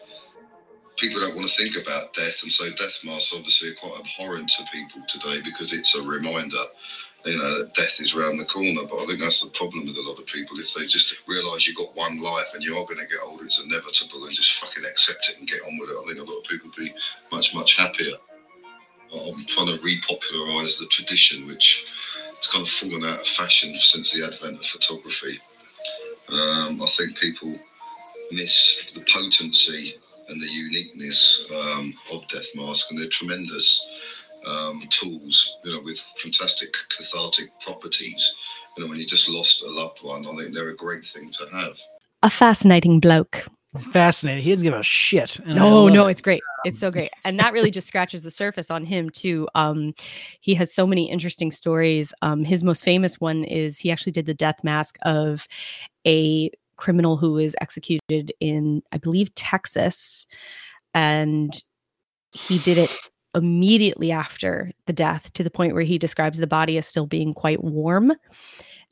People 0.98 1.22
don't 1.22 1.36
want 1.36 1.50
to 1.50 1.56
think 1.58 1.76
about 1.76 2.14
death, 2.14 2.44
and 2.44 2.52
so 2.52 2.66
death 2.78 3.00
masks 3.06 3.34
obviously 3.36 3.72
are 3.72 3.76
quite 3.76 4.00
abhorrent 4.00 4.50
to 4.50 4.66
people 4.74 5.02
today 5.08 5.40
because 5.46 5.74
it's 5.74 5.96
a 5.98 6.04
reminder, 6.04 6.58
you 7.26 7.38
know, 7.38 7.60
that 7.64 7.74
death 7.76 8.00
is 8.00 8.16
around 8.16 8.38
the 8.38 8.46
corner. 8.46 8.84
But 8.90 9.02
I 9.02 9.06
think 9.06 9.20
that's 9.22 9.42
the 9.42 9.52
problem 9.52 9.88
with 9.88 9.98
a 9.98 10.02
lot 10.02 10.20
of 10.20 10.28
people. 10.28 10.60
If 10.60 10.74
they 10.76 10.88
just 10.88 11.28
realise 11.28 11.68
you've 11.68 11.78
got 11.78 11.96
one 11.96 12.22
life 12.22 12.48
and 12.56 12.64
you 12.64 12.78
are 12.78 12.86
going 12.86 13.00
to 13.02 13.08
get 13.08 13.24
older, 13.26 13.46
it's 13.46 13.64
inevitable, 13.64 14.26
and 14.26 14.36
just 14.36 14.54
fucking 14.60 14.86
accept 14.86 15.30
it 15.32 15.40
and 15.40 15.48
get 15.48 15.62
on 15.68 15.78
with 15.80 15.92
it. 15.92 15.98
I 16.02 16.06
think 16.08 16.20
a 16.20 16.32
lot 16.32 16.40
of 16.40 16.46
people 16.50 16.70
would 16.70 16.78
be 16.78 16.94
much, 17.32 17.56
much 17.56 17.78
happier. 17.78 18.16
I'm 19.14 19.46
trying 19.46 19.68
to 19.68 19.84
repopularise 19.84 20.80
the 20.80 20.88
tradition, 20.90 21.48
which 21.48 21.86
has 22.38 22.48
kind 22.48 22.66
of 22.66 22.70
fallen 22.70 23.04
out 23.04 23.22
of 23.22 23.28
fashion 23.28 23.76
since 23.80 24.14
the 24.14 24.26
advent 24.26 24.60
of 24.60 24.66
photography. 24.66 25.40
Um, 26.30 26.82
I 26.82 26.86
think 26.86 27.18
people 27.18 27.58
miss 28.32 28.82
the 28.94 29.02
potency 29.02 29.96
and 30.30 30.42
the 30.42 30.48
uniqueness 30.48 31.50
um, 31.56 31.94
of 32.12 32.28
Death 32.28 32.48
Mask, 32.56 32.92
and 32.92 33.00
they're 33.00 33.10
tremendous 33.10 33.88
um, 34.46 34.84
tools, 34.90 35.58
you 35.64 35.74
know, 35.74 35.82
with 35.82 36.00
fantastic 36.18 36.74
cathartic 36.96 37.50
properties. 37.62 38.38
You 38.76 38.84
know, 38.84 38.90
when 38.90 39.00
you 39.00 39.06
just 39.06 39.30
lost 39.30 39.64
a 39.64 39.70
loved 39.70 40.00
one, 40.02 40.28
I 40.28 40.36
think 40.36 40.54
they're 40.54 40.70
a 40.70 40.76
great 40.76 41.04
thing 41.04 41.32
to 41.32 41.46
have. 41.56 41.78
A 42.24 42.30
fascinating 42.30 43.00
bloke. 43.00 43.48
It's 43.74 43.86
fascinating. 43.86 44.44
He 44.44 44.50
doesn't 44.52 44.64
give 44.64 44.74
a 44.74 44.82
shit. 44.82 45.40
No, 45.46 45.88
no, 45.88 46.08
it. 46.08 46.12
it's 46.12 46.22
great. 46.22 46.42
It's 46.66 46.80
so 46.80 46.90
great. 46.90 47.12
And 47.24 47.40
that 47.40 47.54
really 47.54 47.70
just 47.70 47.88
scratches 47.88 48.22
the 48.22 48.32
surface 48.32 48.72
on 48.72 48.86
him 48.86 49.10
too. 49.10 49.48
Um 49.56 49.94
he 50.40 50.56
has 50.56 50.74
so 50.74 50.88
many 50.88 51.10
interesting 51.10 51.52
stories. 51.52 52.14
Um 52.22 52.44
his 52.44 52.64
most 52.64 52.84
famous 52.84 53.20
one 53.20 53.44
is 53.44 53.78
he 53.80 53.92
actually 53.92 54.14
did 54.14 54.26
the 54.26 54.34
death 54.34 54.64
mask 54.64 54.98
of 55.04 55.48
a 56.06 56.50
criminal 56.78 57.18
who 57.18 57.34
was 57.34 57.56
executed 57.62 58.34
in 58.40 58.82
I 58.92 58.98
believe 58.98 59.34
Texas 59.36 60.26
and 60.94 61.62
he 62.32 62.60
did 62.60 62.78
it 62.78 62.92
immediately 63.36 64.12
after 64.12 64.72
the 64.86 64.94
death 64.94 65.32
to 65.34 65.44
the 65.44 65.52
point 65.52 65.74
where 65.74 65.84
he 65.84 65.98
describes 65.98 66.40
the 66.40 66.48
body 66.48 66.78
as 66.78 66.88
still 66.88 67.06
being 67.06 67.34
quite 67.34 67.64
warm. 67.64 68.14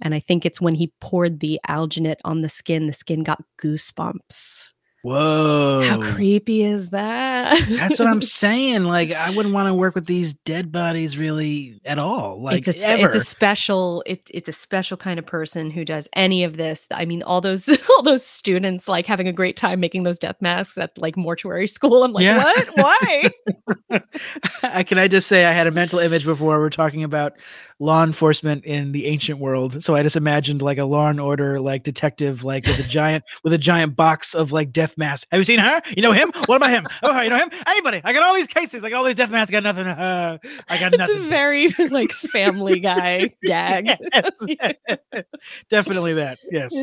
And 0.02 0.14
I 0.14 0.20
think 0.20 0.46
it's 0.46 0.60
when 0.62 0.76
he 0.76 0.92
poured 1.00 1.40
the 1.40 1.60
alginate 1.68 2.18
on 2.26 2.42
the 2.42 2.50
skin, 2.50 2.88
the 2.88 2.94
skin 2.94 3.24
got 3.24 3.44
goosebumps. 3.62 4.72
Whoa. 5.04 5.84
How 5.88 6.02
creepy 6.16 6.64
is 6.64 6.90
that? 6.90 7.64
That's 7.70 8.00
what 8.00 8.08
I'm 8.08 8.22
saying. 8.24 8.86
Like, 8.86 9.12
I 9.12 9.30
wouldn't 9.30 9.54
want 9.54 9.68
to 9.68 9.74
work 9.76 9.94
with 9.94 10.08
these 10.08 10.34
dead 10.34 10.72
bodies 10.72 11.16
really 11.16 11.80
at 11.86 12.00
all. 12.00 12.42
Like, 12.42 12.68
it's 12.68 12.82
a, 12.82 12.88
ever. 12.88 13.06
it's 13.06 13.16
a 13.16 13.20
special 13.20 14.02
it, 14.08 14.28
it's 14.34 14.50
a 14.50 14.52
special 14.52 14.98
kind 14.98 15.20
of 15.20 15.26
person 15.28 15.70
who 15.70 15.86
does 15.86 16.10
any 16.14 16.44
of 16.44 16.58
this 16.58 16.88
i 16.92 17.06
mean 17.06 17.22
all 17.22 17.40
those 17.40 17.70
all 17.92 18.02
those 18.02 18.26
students 18.26 18.88
like 18.88 19.06
having 19.06 19.28
a 19.28 19.32
great 19.32 19.56
time 19.56 19.80
making 19.80 20.02
those 20.04 20.18
death 20.18 20.38
masks 20.42 20.76
at 20.80 20.98
like 20.98 21.16
mortuary 21.16 21.68
school 21.76 22.04
i'm 22.04 22.12
like 22.12 22.24
Yeah. 22.24 22.44
what 22.44 22.68
why 22.76 23.30
Can 24.84 24.98
I 24.98 25.08
just 25.08 25.28
say 25.28 25.46
I 25.46 25.52
had 25.52 25.68
a 25.68 25.72
mental 25.72 26.00
image 26.00 26.26
before 26.26 26.60
we're 26.60 26.70
talking 26.70 27.04
about 27.04 27.34
law 27.80 28.04
enforcement 28.04 28.64
in 28.64 28.94
the 28.94 29.06
ancient 29.06 29.38
world. 29.38 29.84
So 29.84 29.96
I 29.96 30.04
just 30.04 30.16
imagined 30.16 30.62
like 30.62 30.78
a 30.78 30.86
law 30.86 31.08
and 31.10 31.20
order 31.20 31.60
like 31.60 31.84
detective, 31.84 32.44
like 32.44 32.66
with 32.66 32.80
a 32.80 32.84
giant 32.84 33.24
with 33.44 33.52
a 33.52 33.58
giant 33.58 33.96
box 33.98 34.34
of 34.34 34.52
like 34.54 34.72
death 34.72 34.98
masks. 34.98 35.26
Have 35.32 35.40
you 35.40 35.44
seen 35.44 35.60
her? 35.60 35.82
You 35.96 36.02
know 36.02 36.14
him? 36.14 36.32
What 36.46 36.56
about 36.56 36.70
him? 36.70 36.88
Oh, 37.04 37.20
you 37.22 37.30
know 37.30 37.38
him? 37.38 37.50
Anybody? 37.68 38.00
I 38.04 38.14
got 38.14 38.24
all 38.24 38.34
these 38.34 38.48
cases. 38.48 38.84
I 38.84 38.90
got 38.90 38.98
all 39.00 39.04
these 39.04 39.18
death 39.18 39.30
masks. 39.30 39.50
I 39.52 39.60
got 39.60 39.64
nothing. 39.64 39.88
Uh, 39.88 40.38
I 40.70 40.80
got 40.80 40.94
it's 40.94 41.00
nothing. 41.00 41.18
a 41.18 41.28
very 41.28 41.68
like 41.90 42.12
family 42.14 42.80
guy 42.82 43.34
gag 43.44 43.90
Yes. 44.14 44.32
Definitely 45.70 46.14
that. 46.14 46.40
Yes. 46.52 46.74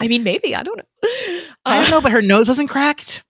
i 0.00 0.08
mean 0.08 0.22
maybe 0.24 0.56
i 0.56 0.62
don't 0.62 0.78
know 0.78 1.10
I 1.64 1.78
don't 1.80 1.86
Uh, 1.86 1.90
know, 1.90 2.00
but 2.00 2.10
her 2.12 2.22
nose 2.22 2.48
wasn't 2.48 2.70
cracked. 2.70 3.22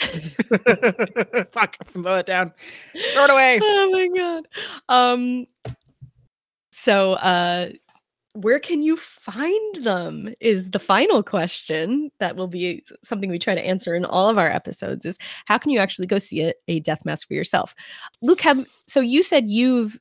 Fuck, 1.52 1.76
throw 1.88 2.14
it 2.14 2.26
down. 2.26 2.52
Throw 3.14 3.24
it 3.24 3.30
away. 3.30 3.60
oh 3.62 3.90
my 3.90 4.08
god 4.16 4.48
um 4.88 5.46
so 6.70 7.14
uh 7.14 7.68
where 8.34 8.58
can 8.58 8.82
you 8.82 8.96
find 8.96 9.76
them 9.84 10.32
is 10.40 10.70
the 10.70 10.78
final 10.78 11.22
question 11.22 12.10
that 12.18 12.34
will 12.34 12.46
be 12.48 12.82
something 13.04 13.28
we 13.28 13.38
try 13.38 13.54
to 13.54 13.64
answer 13.64 13.94
in 13.94 14.06
all 14.06 14.30
of 14.30 14.38
our 14.38 14.50
episodes 14.50 15.04
is 15.04 15.18
how 15.46 15.58
can 15.58 15.70
you 15.70 15.78
actually 15.78 16.06
go 16.06 16.16
see 16.18 16.42
a, 16.42 16.52
a 16.68 16.80
death 16.80 17.04
mask 17.04 17.28
for 17.28 17.34
yourself 17.34 17.74
luke 18.22 18.40
have 18.40 18.64
so 18.86 19.00
you 19.00 19.22
said 19.22 19.48
you've 19.48 19.98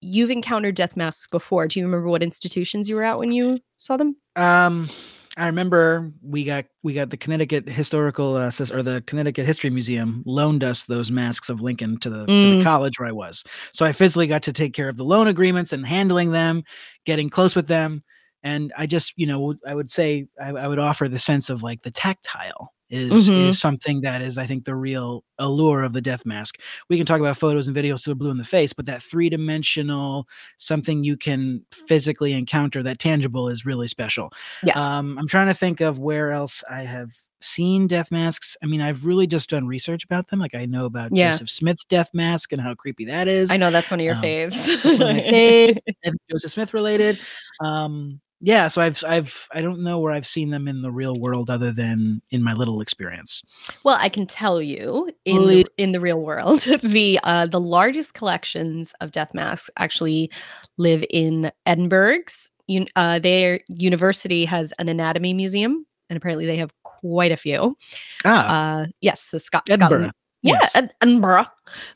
you've 0.00 0.30
encountered 0.30 0.74
death 0.74 0.96
masks 0.96 1.26
before 1.26 1.66
do 1.68 1.78
you 1.78 1.84
remember 1.84 2.08
what 2.08 2.22
institutions 2.22 2.88
you 2.88 2.96
were 2.96 3.04
at 3.04 3.18
when 3.18 3.32
you 3.32 3.58
saw 3.76 3.96
them 3.96 4.16
Um, 4.36 4.88
I 5.36 5.46
remember 5.46 6.12
we 6.22 6.44
got 6.44 6.66
we 6.84 6.92
got 6.94 7.10
the 7.10 7.16
Connecticut 7.16 7.68
Historical 7.68 8.36
uh, 8.36 8.52
or 8.72 8.82
the 8.82 9.02
Connecticut 9.06 9.46
History 9.46 9.70
Museum 9.70 10.22
loaned 10.26 10.62
us 10.62 10.84
those 10.84 11.10
masks 11.10 11.48
of 11.48 11.60
Lincoln 11.60 11.98
to 12.00 12.10
the 12.10 12.26
to 12.26 12.32
Mm. 12.32 12.58
the 12.58 12.62
college 12.64 12.98
where 13.00 13.08
I 13.08 13.12
was. 13.12 13.42
So 13.72 13.84
I 13.84 13.92
physically 13.92 14.26
got 14.28 14.42
to 14.44 14.52
take 14.52 14.74
care 14.74 14.88
of 14.88 14.96
the 14.96 15.04
loan 15.04 15.26
agreements 15.26 15.72
and 15.72 15.84
handling 15.86 16.30
them, 16.32 16.62
getting 17.04 17.30
close 17.30 17.56
with 17.56 17.66
them, 17.66 18.04
and 18.42 18.72
I 18.76 18.86
just 18.86 19.14
you 19.16 19.26
know 19.26 19.54
I 19.66 19.74
would 19.74 19.90
say 19.90 20.26
I, 20.40 20.50
I 20.50 20.68
would 20.68 20.78
offer 20.78 21.08
the 21.08 21.18
sense 21.18 21.50
of 21.50 21.62
like 21.62 21.82
the 21.82 21.90
tactile 21.90 22.73
is 22.90 23.30
Mhm. 23.30 23.48
is 23.48 23.60
something 23.60 24.02
that 24.02 24.20
is 24.22 24.36
I 24.38 24.46
think 24.46 24.64
the 24.66 24.74
real 24.74 25.24
allure 25.38 25.82
of 25.82 25.92
the 25.94 26.00
death 26.02 26.24
mask. 26.26 26.58
We 26.88 26.96
can 26.96 27.06
talk 27.06 27.18
about 27.18 27.36
photos 27.36 27.66
and 27.66 27.76
videos 27.76 28.06
we're 28.06 28.14
blue 28.14 28.30
in 28.30 28.38
the 28.38 28.44
face, 28.44 28.72
but 28.72 28.86
that 28.86 29.02
three 29.02 29.28
dimensional 29.30 30.28
something 30.58 31.02
you 31.02 31.16
can 31.16 31.62
physically 31.72 32.32
encounter 32.34 32.82
that 32.82 32.98
tangible 32.98 33.48
is 33.48 33.64
really 33.66 33.88
special. 33.88 34.30
yes 34.62 34.76
Um, 34.78 35.18
I'm 35.18 35.26
trying 35.28 35.46
to 35.48 35.54
think 35.54 35.80
of 35.80 35.98
where 35.98 36.30
else 36.30 36.62
I 36.70 36.82
have 36.82 37.10
seen 37.40 37.86
death 37.86 38.10
masks. 38.10 38.56
I 38.62 38.66
mean, 38.66 38.80
I've 38.80 39.04
really 39.04 39.26
just 39.26 39.50
done 39.50 39.66
research 39.66 40.04
about 40.04 40.28
them. 40.28 40.38
Like 40.38 40.54
I 40.54 40.64
know 40.66 40.84
about 40.86 41.10
Yeah. 41.14 41.32
Joseph 41.32 41.50
Smith's 41.50 41.84
death 41.84 42.10
mask 42.14 42.52
and 42.52 42.60
how 42.60 42.74
creepy 42.74 43.04
that 43.06 43.28
is. 43.28 43.50
i 43.50 43.56
know 43.56 43.70
that's 43.70 43.90
one 43.90 44.00
of 44.00 44.04
your 44.06 44.14
um, 44.16 44.22
faves 44.22 44.84
one 44.84 44.94
of 44.94 45.00
my 45.00 45.20
fave, 45.32 45.78
and 46.04 46.16
Joseph 46.30 46.52
Smith 46.52 46.72
related. 46.74 47.18
Um, 47.62 48.20
yeah, 48.40 48.68
so 48.68 48.82
I've 48.82 49.02
I've 49.06 49.48
I 49.52 49.60
don't 49.62 49.82
know 49.82 49.98
where 50.00 50.12
I've 50.12 50.26
seen 50.26 50.50
them 50.50 50.68
in 50.68 50.82
the 50.82 50.90
real 50.92 51.18
world 51.18 51.48
other 51.50 51.72
than 51.72 52.20
in 52.30 52.42
my 52.42 52.52
little 52.52 52.80
experience. 52.80 53.42
Well, 53.84 53.96
I 53.98 54.08
can 54.08 54.26
tell 54.26 54.60
you 54.60 55.10
in 55.24 55.46
the, 55.46 55.66
in 55.78 55.92
the 55.92 56.00
real 56.00 56.22
world, 56.22 56.60
the 56.82 57.18
uh, 57.24 57.46
the 57.46 57.60
largest 57.60 58.14
collections 58.14 58.92
of 59.00 59.12
death 59.12 59.32
masks 59.34 59.70
actually 59.78 60.30
live 60.76 61.04
in 61.10 61.50
Edinburgh's. 61.66 62.50
Un- 62.68 62.88
uh, 62.96 63.18
their 63.18 63.60
university 63.68 64.44
has 64.46 64.72
an 64.78 64.88
anatomy 64.88 65.32
museum, 65.34 65.86
and 66.10 66.16
apparently 66.16 66.46
they 66.46 66.56
have 66.56 66.72
quite 66.82 67.32
a 67.32 67.36
few. 67.36 67.76
Ah, 68.24 68.80
Uh, 68.82 68.86
yes, 69.00 69.30
the 69.30 69.38
Scot- 69.38 69.68
Edinburgh. 69.68 69.88
Scotland. 69.88 70.12
Yeah, 70.42 70.58
Yes. 70.60 70.76
Ed- 70.76 70.94
Edinburgh. 71.02 71.46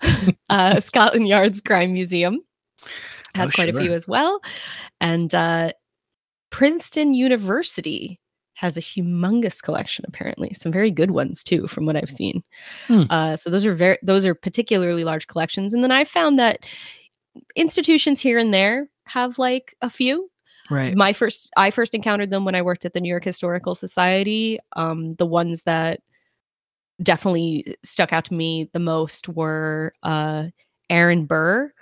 uh, 0.50 0.80
Scotland 0.80 1.26
Yard's 1.28 1.60
crime 1.60 1.92
museum 1.92 2.40
has 3.34 3.50
Oh, 3.50 3.52
quite 3.54 3.68
a 3.74 3.78
few 3.78 3.92
as 3.92 4.06
well, 4.08 4.40
and 5.00 5.34
uh, 5.34 5.72
Princeton 6.50 7.14
University 7.14 8.20
has 8.54 8.76
a 8.76 8.80
humongous 8.80 9.62
collection. 9.62 10.04
Apparently, 10.08 10.52
some 10.52 10.72
very 10.72 10.90
good 10.90 11.12
ones 11.12 11.44
too, 11.44 11.68
from 11.68 11.86
what 11.86 11.96
I've 11.96 12.10
seen. 12.10 12.42
Hmm. 12.88 13.02
Uh, 13.08 13.36
so 13.36 13.50
those 13.50 13.64
are 13.66 13.74
very 13.74 13.98
those 14.02 14.24
are 14.24 14.34
particularly 14.34 15.04
large 15.04 15.26
collections. 15.26 15.72
And 15.72 15.84
then 15.84 15.92
I 15.92 16.04
found 16.04 16.38
that 16.38 16.64
institutions 17.56 18.20
here 18.20 18.38
and 18.38 18.52
there 18.52 18.88
have 19.06 19.38
like 19.38 19.74
a 19.80 19.90
few 19.90 20.30
right. 20.70 20.96
my 20.96 21.12
first 21.12 21.50
i 21.56 21.70
first 21.70 21.94
encountered 21.94 22.30
them 22.30 22.44
when 22.44 22.54
i 22.54 22.62
worked 22.62 22.84
at 22.84 22.92
the 22.92 23.00
new 23.00 23.08
york 23.08 23.24
historical 23.24 23.74
society 23.74 24.58
um 24.76 25.14
the 25.14 25.26
ones 25.26 25.62
that 25.62 26.00
definitely 27.02 27.76
stuck 27.82 28.12
out 28.12 28.24
to 28.24 28.34
me 28.34 28.68
the 28.72 28.78
most 28.78 29.28
were 29.28 29.92
uh 30.02 30.46
aaron 30.90 31.26
burr 31.26 31.72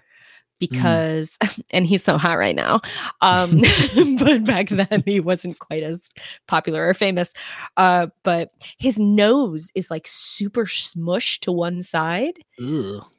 because 0.58 1.38
and 1.70 1.86
he's 1.86 2.04
so 2.04 2.18
hot 2.18 2.38
right 2.38 2.56
now 2.56 2.80
um 3.22 3.62
but 4.18 4.44
back 4.44 4.68
then 4.68 5.02
he 5.04 5.20
wasn't 5.20 5.58
quite 5.58 5.82
as 5.82 6.08
popular 6.48 6.86
or 6.86 6.94
famous 6.94 7.32
uh 7.76 8.06
but 8.22 8.50
his 8.78 8.98
nose 8.98 9.70
is 9.74 9.90
like 9.90 10.06
super 10.08 10.64
smushed 10.64 11.40
to 11.40 11.52
one 11.52 11.80
side 11.80 12.38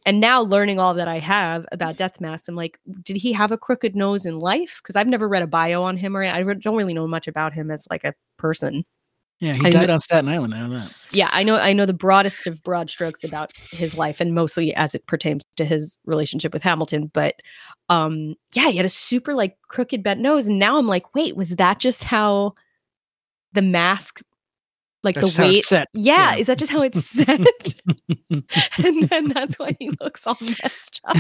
and 0.06 0.20
now 0.20 0.42
learning 0.42 0.80
all 0.80 0.94
that 0.96 1.08
I 1.08 1.20
have 1.20 1.66
about 1.72 1.98
Death 1.98 2.22
Mask, 2.22 2.48
I'm 2.48 2.56
like, 2.56 2.80
did 3.04 3.18
he 3.18 3.34
have 3.34 3.52
a 3.52 3.58
crooked 3.58 3.96
nose 3.96 4.26
in 4.26 4.40
life? 4.40 4.80
Because 4.82 4.96
I've 4.96 5.08
never 5.08 5.28
read 5.28 5.44
a 5.44 5.48
bio 5.48 5.84
on 5.84 5.98
him, 5.98 6.16
or 6.16 6.24
I 6.24 6.42
don't 6.42 6.76
really 6.76 6.94
know 6.94 7.08
much 7.08 7.28
about 7.28 7.54
him 7.54 7.70
as 7.70 7.86
like 7.90 8.04
a 8.04 8.14
person. 8.38 8.86
Yeah, 9.40 9.54
he 9.54 9.68
I 9.68 9.70
died 9.70 9.90
on 9.92 10.00
Staten 10.00 10.28
Island. 10.30 10.56
I 10.56 10.62
know 10.62 10.70
that. 10.80 10.92
Yeah, 11.12 11.30
I 11.32 11.44
know. 11.44 11.58
I 11.58 11.72
know 11.74 11.86
the 11.86 11.94
broadest 11.94 12.48
of 12.48 12.64
broad 12.64 12.90
strokes 12.90 13.24
about 13.24 13.52
his 13.72 13.96
life, 13.96 14.20
and 14.20 14.34
mostly 14.34 14.74
as 14.74 14.96
it 14.96 15.06
pertains 15.06 15.44
to 15.58 15.66
his 15.66 15.98
relationship 16.06 16.54
with 16.54 16.64
Hamilton. 16.64 17.12
But 17.14 17.36
um, 17.90 18.34
yeah, 18.54 18.70
he 18.70 18.78
had 18.78 18.86
a 18.86 18.90
super 18.90 19.36
like 19.36 19.56
crooked 19.68 20.02
bent 20.02 20.22
nose, 20.22 20.48
and 20.48 20.58
now 20.58 20.78
I'm 20.80 20.88
like, 20.88 21.14
wait, 21.14 21.36
was 21.38 21.52
that 21.58 21.78
just 21.80 22.04
how 22.04 22.54
the 23.54 23.62
mask 23.62 24.22
like 25.04 25.14
That's 25.14 25.36
the 25.38 25.44
weight. 25.44 25.64
set. 25.64 25.88
Yeah, 25.94 26.32
Yeah. 26.34 26.38
is 26.40 26.48
that 26.48 26.58
just 26.58 26.72
how 26.72 26.82
it's 26.82 27.06
set? 27.06 27.40
and 28.30 29.04
then 29.10 29.28
that's 29.30 29.60
why 29.60 29.76
he 29.80 29.92
looks 30.02 30.26
all 30.26 30.38
messed 30.64 31.00
up. 31.06 31.18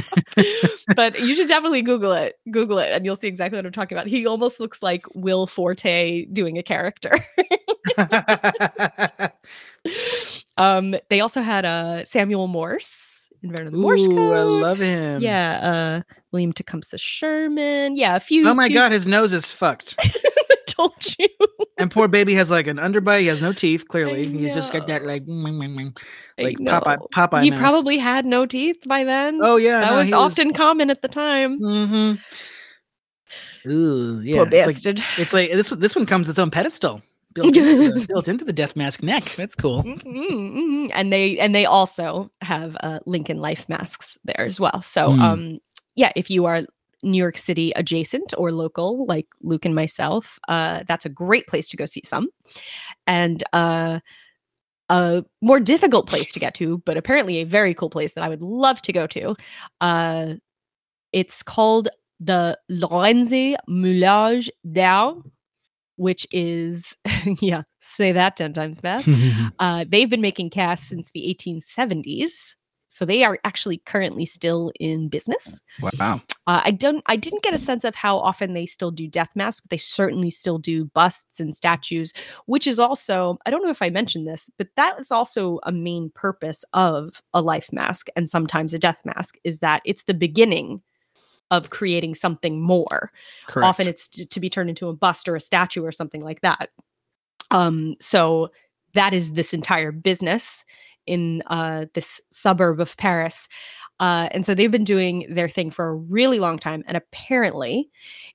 but 0.95 1.19
you 1.19 1.35
should 1.35 1.47
definitely 1.47 1.83
Google 1.83 2.13
it. 2.13 2.33
Google 2.49 2.79
it, 2.79 2.91
and 2.91 3.05
you'll 3.05 3.15
see 3.15 3.27
exactly 3.27 3.57
what 3.57 3.65
I'm 3.67 3.71
talking 3.71 3.95
about. 3.95 4.07
He 4.07 4.25
almost 4.25 4.59
looks 4.59 4.81
like 4.81 5.05
Will 5.13 5.45
Forte 5.45 6.25
doing 6.33 6.57
a 6.57 6.63
character. 6.63 7.11
um, 10.57 10.95
they 11.09 11.21
also 11.21 11.41
had 11.41 11.65
uh, 11.65 12.05
Samuel 12.05 12.47
Morse 12.47 13.29
inventor 13.43 13.67
of 13.67 13.71
the 13.71 13.77
Morse 13.77 14.05
Ooh, 14.05 14.33
I 14.33 14.41
love 14.41 14.79
him. 14.79 15.21
Yeah, 15.21 16.03
uh, 16.07 16.13
William 16.31 16.53
Tecumseh 16.53 16.97
Sherman. 16.97 17.95
Yeah, 17.95 18.15
a 18.15 18.19
few. 18.19 18.47
Oh 18.47 18.53
my 18.53 18.67
few- 18.67 18.75
god, 18.75 18.91
his 18.91 19.07
nose 19.07 19.33
is 19.33 19.51
fucked. 19.51 19.95
told 20.77 20.93
you. 21.17 21.27
And 21.77 21.91
poor 21.91 22.07
baby 22.07 22.33
has 22.35 22.49
like 22.49 22.67
an 22.67 22.77
underbite. 22.77 23.21
He 23.21 23.27
has 23.27 23.41
no 23.41 23.51
teeth. 23.51 23.87
Clearly, 23.87 24.27
he's 24.27 24.53
just 24.53 24.71
got 24.71 24.87
that 24.87 25.05
like 25.05 25.23
like 25.27 26.57
Popeye. 26.57 26.97
Popeye. 27.11 27.43
He 27.43 27.51
mouth. 27.51 27.59
probably 27.59 27.97
had 27.97 28.25
no 28.25 28.45
teeth 28.45 28.83
by 28.87 29.03
then. 29.03 29.39
Oh 29.41 29.57
yeah, 29.57 29.81
that 29.81 29.91
no, 29.91 29.97
was 29.97 30.13
often 30.13 30.53
common 30.53 30.89
at 30.89 31.01
the 31.01 31.07
time. 31.07 31.59
Mm-hmm. 31.59 32.13
Ooh, 33.69 34.21
yeah. 34.21 34.37
Poor 34.37 34.45
it's 34.45 34.67
like 34.67 34.75
bastard. 34.75 35.03
it's 35.17 35.33
like 35.33 35.51
this. 35.51 35.69
This 35.69 35.95
one 35.95 36.05
comes 36.05 36.29
its 36.29 36.39
own 36.39 36.51
pedestal 36.51 37.01
built 37.37 37.55
into, 37.55 37.91
the, 37.93 38.05
built 38.09 38.27
into 38.27 38.45
the 38.45 38.53
death 38.53 38.75
mask 38.75 39.03
neck. 39.03 39.33
That's 39.37 39.55
cool. 39.55 39.83
Mhm, 39.83 40.03
mhm. 40.03 40.91
And 40.93 41.11
they 41.13 41.37
and 41.39 41.53
they 41.55 41.65
also 41.65 42.29
have 42.41 42.75
uh, 42.81 42.99
Lincoln 43.05 43.37
Life 43.37 43.67
masks 43.69 44.17
there 44.25 44.41
as 44.45 44.59
well. 44.59 44.81
So 44.81 45.09
Mm. 45.11 45.21
um 45.21 45.59
yeah, 45.95 46.11
if 46.15 46.29
you 46.29 46.45
are 46.45 46.63
New 47.03 47.17
York 47.17 47.37
City 47.37 47.71
adjacent 47.75 48.33
or 48.37 48.51
local, 48.51 49.05
like 49.05 49.27
Luke 49.41 49.65
and 49.65 49.73
myself, 49.75 50.39
uh, 50.47 50.83
that's 50.87 51.05
a 51.05 51.09
great 51.09 51.47
place 51.47 51.69
to 51.69 51.77
go 51.77 51.85
see 51.85 52.01
some. 52.05 52.27
And 53.07 53.43
uh, 53.53 53.99
a 54.89 55.23
more 55.41 55.59
difficult 55.59 56.07
place 56.07 56.31
to 56.31 56.39
get 56.39 56.53
to, 56.55 56.77
but 56.85 56.97
apparently 56.97 57.37
a 57.37 57.45
very 57.45 57.73
cool 57.73 57.89
place 57.89 58.13
that 58.13 58.23
I 58.23 58.29
would 58.29 58.41
love 58.41 58.81
to 58.83 58.93
go 58.93 59.05
to. 59.07 59.35
Uh, 59.81 60.35
it's 61.11 61.43
called 61.43 61.89
the 62.19 62.57
Lorenzi 62.69 63.55
Moulage 63.69 64.49
d'Au, 64.71 65.21
which 65.97 66.25
is, 66.31 66.95
yeah, 67.41 67.63
say 67.81 68.11
that 68.11 68.37
10 68.37 68.53
times 68.53 68.79
fast. 68.79 69.09
Uh, 69.59 69.85
they've 69.87 70.09
been 70.09 70.21
making 70.21 70.49
casts 70.49 70.87
since 70.87 71.11
the 71.11 71.35
1870s. 71.39 72.55
So 72.89 73.05
they 73.05 73.23
are 73.23 73.39
actually 73.43 73.77
currently 73.85 74.25
still 74.25 74.71
in 74.79 75.09
business. 75.09 75.59
wow. 75.99 76.21
Uh, 76.45 76.61
I 76.63 76.71
don't. 76.71 77.03
I 77.07 77.15
didn't 77.15 77.43
get 77.43 77.53
a 77.53 77.57
sense 77.57 77.83
of 77.83 77.95
how 77.95 78.17
often 78.17 78.53
they 78.53 78.65
still 78.65 78.91
do 78.91 79.07
death 79.07 79.35
masks, 79.35 79.61
but 79.61 79.69
they 79.69 79.77
certainly 79.77 80.29
still 80.29 80.57
do 80.57 80.85
busts 80.85 81.39
and 81.39 81.53
statues, 81.55 82.13
which 82.45 82.65
is 82.65 82.79
also. 82.79 83.37
I 83.45 83.51
don't 83.51 83.63
know 83.63 83.71
if 83.71 83.81
I 83.81 83.89
mentioned 83.89 84.27
this, 84.27 84.49
but 84.57 84.69
that 84.77 84.99
is 84.99 85.11
also 85.11 85.59
a 85.63 85.71
main 85.71 86.11
purpose 86.15 86.63
of 86.73 87.21
a 87.33 87.41
life 87.41 87.73
mask 87.73 88.07
and 88.15 88.29
sometimes 88.29 88.73
a 88.73 88.79
death 88.79 89.01
mask 89.03 89.37
is 89.43 89.59
that 89.59 89.81
it's 89.83 90.03
the 90.03 90.13
beginning 90.13 90.81
of 91.51 91.69
creating 91.69 92.15
something 92.15 92.61
more. 92.61 93.11
Correct. 93.47 93.65
Often 93.65 93.87
it's 93.87 94.07
to, 94.09 94.25
to 94.25 94.39
be 94.39 94.49
turned 94.49 94.69
into 94.69 94.89
a 94.89 94.93
bust 94.93 95.27
or 95.29 95.35
a 95.35 95.41
statue 95.41 95.83
or 95.83 95.91
something 95.91 96.23
like 96.23 96.41
that. 96.41 96.69
Um, 97.51 97.95
so 97.99 98.49
that 98.93 99.13
is 99.13 99.33
this 99.33 99.53
entire 99.53 99.91
business 99.91 100.65
in 101.05 101.41
uh, 101.47 101.85
this 101.93 102.19
suburb 102.31 102.79
of 102.81 102.97
Paris. 102.97 103.47
Uh, 103.99 104.27
and 104.31 104.45
so 104.45 104.53
they've 104.53 104.71
been 104.71 104.83
doing 104.83 105.25
their 105.29 105.49
thing 105.49 105.71
for 105.71 105.87
a 105.87 105.95
really 105.95 106.39
long 106.39 106.59
time. 106.59 106.83
And 106.87 106.97
apparently, 106.97 107.89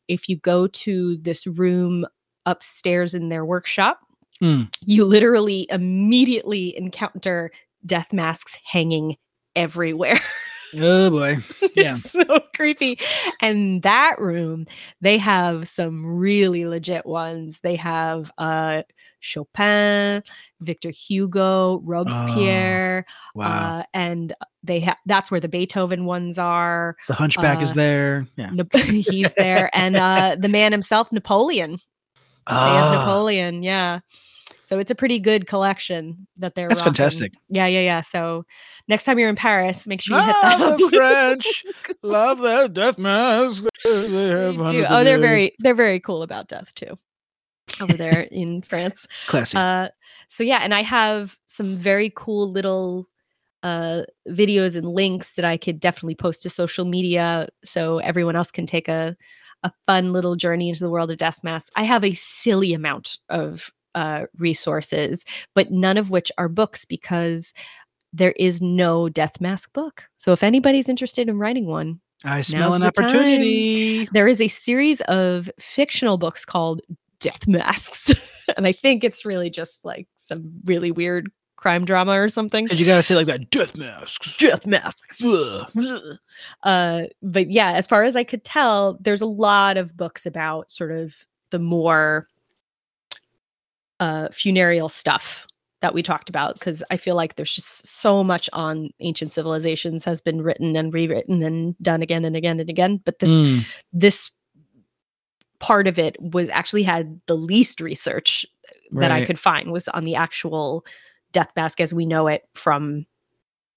if 0.08 0.28
you 0.28 0.36
go 0.36 0.66
to 0.66 1.18
this 1.18 1.46
room 1.46 2.06
upstairs 2.46 3.14
in 3.14 3.28
their 3.28 3.44
workshop, 3.44 4.00
Mm. 4.40 4.74
you 4.84 5.04
literally 5.04 5.68
immediately 5.70 6.76
encounter 6.76 7.52
death 7.86 8.12
masks 8.12 8.56
hanging 8.64 9.16
everywhere. 9.54 10.18
oh 10.80 11.10
boy. 11.10 11.36
Yeah. 11.74 11.92
it's 11.92 12.10
so 12.10 12.24
creepy. 12.54 12.98
And 13.40 13.82
that 13.82 14.18
room, 14.20 14.66
they 15.00 15.18
have 15.18 15.66
some 15.68 16.04
really 16.04 16.66
legit 16.66 17.06
ones. 17.06 17.60
They 17.60 17.76
have 17.76 18.30
uh 18.38 18.82
Chopin, 19.20 20.22
Victor 20.60 20.90
Hugo, 20.90 21.80
Robespierre, 21.84 23.06
Wow. 23.34 23.78
uh, 23.78 23.82
and 23.94 24.32
they 24.64 24.80
have 24.80 24.96
that's 25.06 25.30
where 25.30 25.40
the 25.40 25.48
Beethoven 25.48 26.04
ones 26.04 26.38
are. 26.38 26.96
the 27.08 27.14
Hunchback 27.14 27.62
is 27.62 27.72
uh, 27.72 27.76
there. 27.76 28.26
Yeah. 28.36 28.50
Nap- 28.50 28.74
he's 28.74 29.32
there, 29.34 29.70
and 29.74 29.96
uh, 29.96 30.36
the 30.38 30.48
man 30.48 30.72
himself, 30.72 31.10
Napoleon. 31.12 31.72
They 32.48 32.54
have 32.54 32.92
Ah, 32.92 32.98
Napoleon, 32.98 33.62
yeah. 33.62 34.00
So 34.72 34.78
it's 34.78 34.90
a 34.90 34.94
pretty 34.94 35.18
good 35.18 35.46
collection 35.46 36.26
that 36.38 36.54
they're. 36.54 36.66
That's 36.66 36.80
rocking. 36.80 36.94
fantastic. 36.94 37.34
Yeah, 37.50 37.66
yeah, 37.66 37.80
yeah. 37.80 38.00
So 38.00 38.46
next 38.88 39.04
time 39.04 39.18
you're 39.18 39.28
in 39.28 39.36
Paris, 39.36 39.86
make 39.86 40.00
sure 40.00 40.16
you 40.16 40.24
hit 40.24 40.34
that. 40.40 40.78
The 40.78 40.88
French 40.96 41.64
love 42.02 42.38
their 42.38 42.68
death 42.68 42.96
mask. 42.96 43.64
They 43.84 43.90
Oh, 44.88 45.04
they're 45.04 45.18
very 45.18 45.54
they're 45.58 45.74
very 45.74 46.00
cool 46.00 46.22
about 46.22 46.48
death 46.48 46.74
too. 46.74 46.96
Over 47.82 47.98
there 47.98 48.20
in 48.32 48.62
France. 48.62 49.06
classy. 49.26 49.58
Uh 49.58 49.88
so 50.28 50.42
yeah, 50.42 50.60
and 50.62 50.72
I 50.72 50.82
have 50.82 51.36
some 51.44 51.76
very 51.76 52.10
cool 52.16 52.48
little 52.48 53.06
uh 53.62 54.04
videos 54.30 54.74
and 54.74 54.88
links 54.88 55.32
that 55.32 55.44
I 55.44 55.58
could 55.58 55.80
definitely 55.80 56.14
post 56.14 56.44
to 56.44 56.48
social 56.48 56.86
media 56.86 57.50
so 57.62 57.98
everyone 57.98 58.36
else 58.36 58.50
can 58.50 58.64
take 58.64 58.88
a 58.88 59.18
a 59.64 59.72
fun 59.86 60.14
little 60.14 60.34
journey 60.34 60.70
into 60.70 60.80
the 60.82 60.88
world 60.88 61.10
of 61.10 61.18
death 61.18 61.44
masks. 61.44 61.70
I 61.76 61.82
have 61.82 62.04
a 62.04 62.14
silly 62.14 62.72
amount 62.72 63.18
of 63.28 63.70
uh 63.94 64.24
resources, 64.38 65.24
but 65.54 65.70
none 65.70 65.96
of 65.96 66.10
which 66.10 66.32
are 66.38 66.48
books 66.48 66.84
because 66.84 67.52
there 68.12 68.32
is 68.32 68.60
no 68.60 69.08
death 69.08 69.40
mask 69.40 69.72
book. 69.72 70.04
So 70.18 70.32
if 70.32 70.42
anybody's 70.42 70.88
interested 70.88 71.28
in 71.28 71.38
writing 71.38 71.66
one, 71.66 72.00
I 72.24 72.42
smell 72.42 72.74
an 72.74 72.82
the 72.82 72.90
time. 72.90 73.06
opportunity. 73.06 74.08
there 74.12 74.28
is 74.28 74.40
a 74.40 74.48
series 74.48 75.00
of 75.02 75.50
fictional 75.58 76.18
books 76.18 76.44
called 76.44 76.80
Death 77.20 77.46
Masks. 77.48 78.12
and 78.56 78.66
I 78.66 78.72
think 78.72 79.02
it's 79.02 79.24
really 79.24 79.50
just 79.50 79.84
like 79.84 80.08
some 80.16 80.52
really 80.64 80.90
weird 80.90 81.30
crime 81.56 81.84
drama 81.84 82.12
or 82.12 82.28
something. 82.28 82.64
Because 82.64 82.80
you 82.80 82.86
gotta 82.86 83.02
say 83.02 83.14
like 83.14 83.26
that. 83.26 83.50
Death 83.50 83.76
masks. 83.76 84.36
Death 84.36 84.66
Masks. 84.66 85.24
Uh, 86.64 87.02
but 87.22 87.50
yeah, 87.50 87.72
as 87.72 87.86
far 87.86 88.04
as 88.04 88.16
I 88.16 88.24
could 88.24 88.44
tell, 88.44 88.98
there's 89.00 89.20
a 89.20 89.26
lot 89.26 89.76
of 89.76 89.96
books 89.96 90.26
about 90.26 90.70
sort 90.72 90.92
of 90.92 91.14
the 91.50 91.60
more 91.60 92.26
uh, 94.02 94.26
funereal 94.32 94.88
stuff 94.88 95.46
that 95.80 95.94
we 95.94 96.02
talked 96.02 96.28
about 96.28 96.54
because 96.54 96.82
I 96.90 96.96
feel 96.96 97.14
like 97.14 97.36
there's 97.36 97.54
just 97.54 97.86
so 97.86 98.24
much 98.24 98.50
on 98.52 98.90
ancient 98.98 99.32
civilizations 99.32 100.04
has 100.04 100.20
been 100.20 100.42
written 100.42 100.74
and 100.74 100.92
rewritten 100.92 101.40
and 101.44 101.78
done 101.78 102.02
again 102.02 102.24
and 102.24 102.34
again 102.34 102.58
and 102.58 102.68
again. 102.68 103.00
But 103.04 103.20
this 103.20 103.30
Mm, 103.30 103.64
this 103.92 104.32
part 105.60 105.86
of 105.86 106.00
it 106.00 106.16
was 106.20 106.48
actually 106.48 106.82
had 106.82 107.20
the 107.26 107.36
least 107.36 107.80
research 107.80 108.44
that 108.90 109.12
I 109.12 109.24
could 109.24 109.38
find 109.38 109.70
was 109.70 109.86
on 109.86 110.02
the 110.02 110.16
actual 110.16 110.84
death 111.30 111.52
mask 111.54 111.80
as 111.80 111.94
we 111.94 112.04
know 112.04 112.26
it 112.26 112.42
from, 112.54 113.06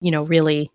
you 0.01 0.09
know, 0.09 0.23
really, 0.23 0.71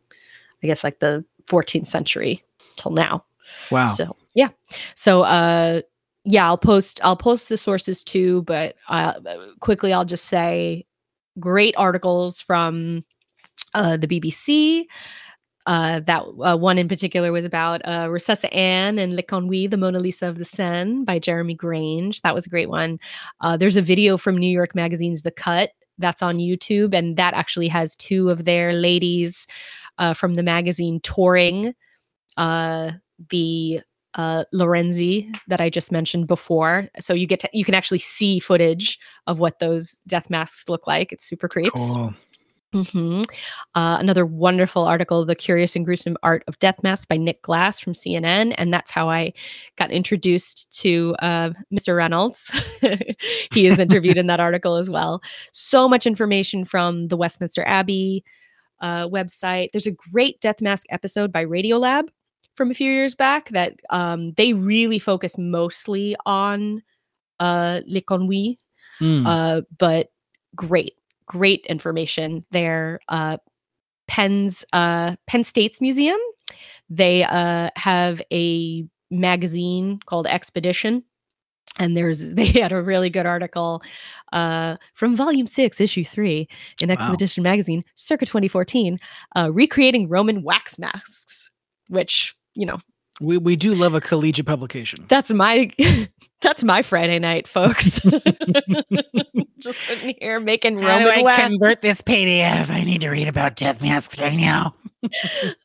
I 0.62 0.68
guess 0.68 0.84
like 0.84 1.01
the 1.01 1.24
14th 1.46 1.88
century 1.88 2.44
till 2.76 2.92
now. 2.92 3.24
wow. 3.72 3.86
So 3.86 4.16
yeah. 4.34 4.51
So 4.94 5.22
uh 5.22 5.80
yeah, 6.24 6.46
I'll 6.46 6.58
post 6.58 7.00
I'll 7.02 7.16
post 7.16 7.48
the 7.48 7.56
sources 7.56 8.04
too, 8.04 8.42
but 8.42 8.76
uh 8.88 9.14
quickly 9.60 9.92
I'll 9.92 10.04
just 10.04 10.26
say 10.26 10.86
great 11.38 11.74
articles 11.76 12.40
from 12.40 13.04
uh 13.74 13.96
the 13.96 14.06
BBC. 14.06 14.84
Uh, 15.66 16.00
that 16.00 16.24
uh, 16.42 16.56
one 16.56 16.78
in 16.78 16.88
particular 16.88 17.30
was 17.30 17.44
about 17.44 17.82
uh, 17.84 18.06
Resusci 18.06 18.52
Anne 18.52 18.98
and 18.98 19.14
Le 19.14 19.22
the 19.22 19.76
Mona 19.76 20.00
Lisa 20.00 20.26
of 20.26 20.38
the 20.38 20.44
Seine 20.44 21.04
by 21.04 21.18
Jeremy 21.18 21.54
Grange. 21.54 22.22
That 22.22 22.34
was 22.34 22.46
a 22.46 22.50
great 22.50 22.70
one. 22.70 22.98
Uh, 23.42 23.56
there's 23.58 23.76
a 23.76 23.82
video 23.82 24.16
from 24.16 24.38
New 24.38 24.50
York 24.50 24.74
Magazine's 24.74 25.22
The 25.22 25.30
Cut 25.30 25.70
that's 25.98 26.22
on 26.22 26.38
YouTube, 26.38 26.94
and 26.94 27.16
that 27.18 27.34
actually 27.34 27.68
has 27.68 27.94
two 27.94 28.30
of 28.30 28.46
their 28.46 28.72
ladies 28.72 29.46
from 30.14 30.34
the 30.34 30.42
magazine 30.42 30.98
touring 31.02 31.74
the 33.28 33.80
uh, 34.14 34.44
Lorenzi 34.52 35.32
that 35.48 35.61
I 35.61 35.70
just 35.70 35.92
mentioned 35.92 36.26
before. 36.26 36.88
So 36.98 37.14
you 37.14 37.26
get 37.26 37.40
to, 37.40 37.50
you 37.52 37.64
can 37.64 37.74
actually 37.74 37.98
see 37.98 38.38
footage 38.38 38.98
of 39.26 39.38
what 39.38 39.58
those 39.58 40.00
death 40.06 40.30
masks 40.30 40.68
look 40.68 40.86
like. 40.86 41.12
It's 41.12 41.24
super 41.24 41.48
creeps. 41.48 41.94
Cool. 41.94 42.14
hmm 42.72 43.22
Uh, 43.74 43.96
another 44.00 44.26
wonderful 44.26 44.84
article, 44.84 45.24
The 45.24 45.34
Curious 45.34 45.76
and 45.76 45.84
Gruesome 45.84 46.16
Art 46.22 46.42
of 46.48 46.58
Death 46.58 46.82
Masks 46.82 47.04
by 47.04 47.16
Nick 47.16 47.42
Glass 47.42 47.80
from 47.80 47.92
CNN. 47.92 48.54
And 48.58 48.72
that's 48.72 48.90
how 48.90 49.08
I 49.08 49.32
got 49.76 49.90
introduced 49.90 50.74
to 50.80 51.14
uh, 51.20 51.50
Mr. 51.72 51.96
Reynolds. 51.96 52.50
he 53.52 53.66
is 53.66 53.78
interviewed 53.78 54.18
in 54.18 54.26
that 54.26 54.40
article 54.40 54.76
as 54.76 54.90
well. 54.90 55.22
So 55.52 55.88
much 55.88 56.06
information 56.06 56.64
from 56.64 57.08
the 57.08 57.16
Westminster 57.16 57.64
Abbey 57.66 58.24
uh, 58.80 59.08
website. 59.08 59.70
There's 59.72 59.86
a 59.86 59.92
great 59.92 60.40
Death 60.40 60.61
Mask 60.61 60.86
episode 60.90 61.32
by 61.32 61.44
Radiolab 61.44 62.08
from 62.61 62.70
a 62.70 62.74
few 62.74 62.92
years 62.92 63.14
back 63.14 63.48
that 63.48 63.80
um, 63.88 64.32
they 64.32 64.52
really 64.52 64.98
focus 64.98 65.38
mostly 65.38 66.14
on 66.26 66.82
uh, 67.38 67.80
Le 67.86 68.02
Mm. 69.00 69.26
uh, 69.26 69.62
but 69.78 70.12
great, 70.54 70.92
great 71.24 71.64
information 71.70 72.44
there. 72.50 73.00
Uh, 73.08 73.38
Penn's 74.08 74.62
uh, 74.74 75.16
Penn 75.26 75.42
State's 75.42 75.80
museum. 75.80 76.18
They 76.90 77.24
uh, 77.24 77.70
have 77.76 78.20
a 78.30 78.84
magazine 79.11 80.00
called 80.04 80.26
Expedition, 80.26 81.02
and 81.78 81.96
there's 81.96 82.32
they 82.34 82.44
had 82.44 82.72
a 82.72 82.82
really 82.82 83.08
good 83.08 83.24
article 83.24 83.82
uh, 84.34 84.76
from 84.92 85.16
Volume 85.16 85.46
Six, 85.46 85.80
Issue 85.80 86.04
Three, 86.04 86.46
in 86.82 86.90
Wow. 86.90 86.96
Expedition 86.96 87.42
magazine, 87.42 87.82
circa 87.94 88.26
2014, 88.26 88.98
uh, 89.34 89.50
recreating 89.50 90.11
Roman 90.11 90.42
wax 90.42 90.78
masks. 90.78 91.50
Which 91.88 92.36
you 92.55 92.66
know, 92.66 92.78
We 93.20 93.38
we 93.38 93.57
do 93.57 93.74
love 93.74 93.94
a 93.94 94.01
collegiate 94.01 94.46
publication. 94.46 95.05
that's 95.09 95.32
my 95.32 95.70
that's 96.42 96.64
my 96.64 96.82
Friday 96.82 97.18
night, 97.18 97.46
folks. 97.48 98.01
Just 99.59 99.78
sitting 99.80 100.14
here 100.20 100.40
making 100.40 100.76
Roman 100.76 101.03
do 101.03 101.09
I 101.11 101.22
wax. 101.22 101.82
this 101.82 102.01
PDF? 102.03 102.70
I 102.70 102.82
need 102.84 103.03
to 103.03 103.11
read 103.11 103.28
about 103.28 103.57
death 103.57 103.82
masks 103.82 104.18
right 104.18 104.38
now. 104.38 104.74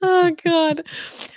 oh 0.02 0.32
god 0.46 0.82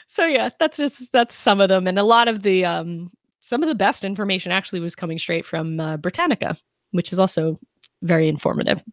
so 0.07 0.25
yeah 0.25 0.51
that's 0.61 0.77
just 0.77 1.11
that's 1.13 1.35
some 1.35 1.61
of 1.61 1.69
them 1.69 1.89
and 1.89 1.99
a 1.99 2.05
lot 2.05 2.29
of 2.29 2.43
the 2.43 2.65
um 2.65 3.11
some 3.41 3.61
of 3.61 3.69
the 3.69 3.75
best 3.75 4.05
information 4.05 4.53
actually 4.53 4.79
was 4.79 4.95
coming 4.95 5.19
straight 5.19 5.45
from 5.45 5.81
uh, 5.81 5.97
britannica 5.97 6.57
which 6.93 7.13
is 7.13 7.19
also 7.19 7.59
very 8.03 8.29
informative 8.29 8.85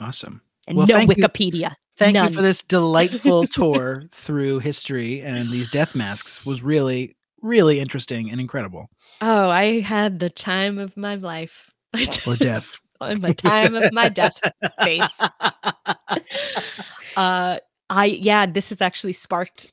Awesome. 0.00 0.40
and 0.66 0.78
Well, 0.78 0.86
no 0.86 0.94
thank 0.96 1.14
you- 1.14 1.24
wikipedia 1.28 1.74
Thank 1.96 2.14
None. 2.14 2.28
you 2.28 2.34
for 2.34 2.42
this 2.42 2.62
delightful 2.62 3.46
tour 3.48 4.04
through 4.10 4.58
history 4.60 5.22
and 5.22 5.50
these 5.50 5.68
death 5.68 5.94
masks 5.94 6.44
was 6.44 6.62
really 6.62 7.16
really 7.42 7.78
interesting 7.78 8.30
and 8.30 8.40
incredible. 8.40 8.88
oh 9.20 9.48
i 9.48 9.80
had 9.80 10.18
the 10.18 10.30
time 10.30 10.78
of 10.78 10.96
my 10.96 11.14
life 11.14 11.70
Or 12.26 12.36
death. 12.36 12.80
my 13.20 13.32
time 13.32 13.74
of 13.74 13.92
my 13.92 14.08
death 14.08 14.40
face 14.82 15.20
uh 17.16 17.58
i 17.90 18.04
yeah 18.06 18.46
this 18.46 18.70
has 18.70 18.80
actually 18.80 19.12
sparked 19.12 19.70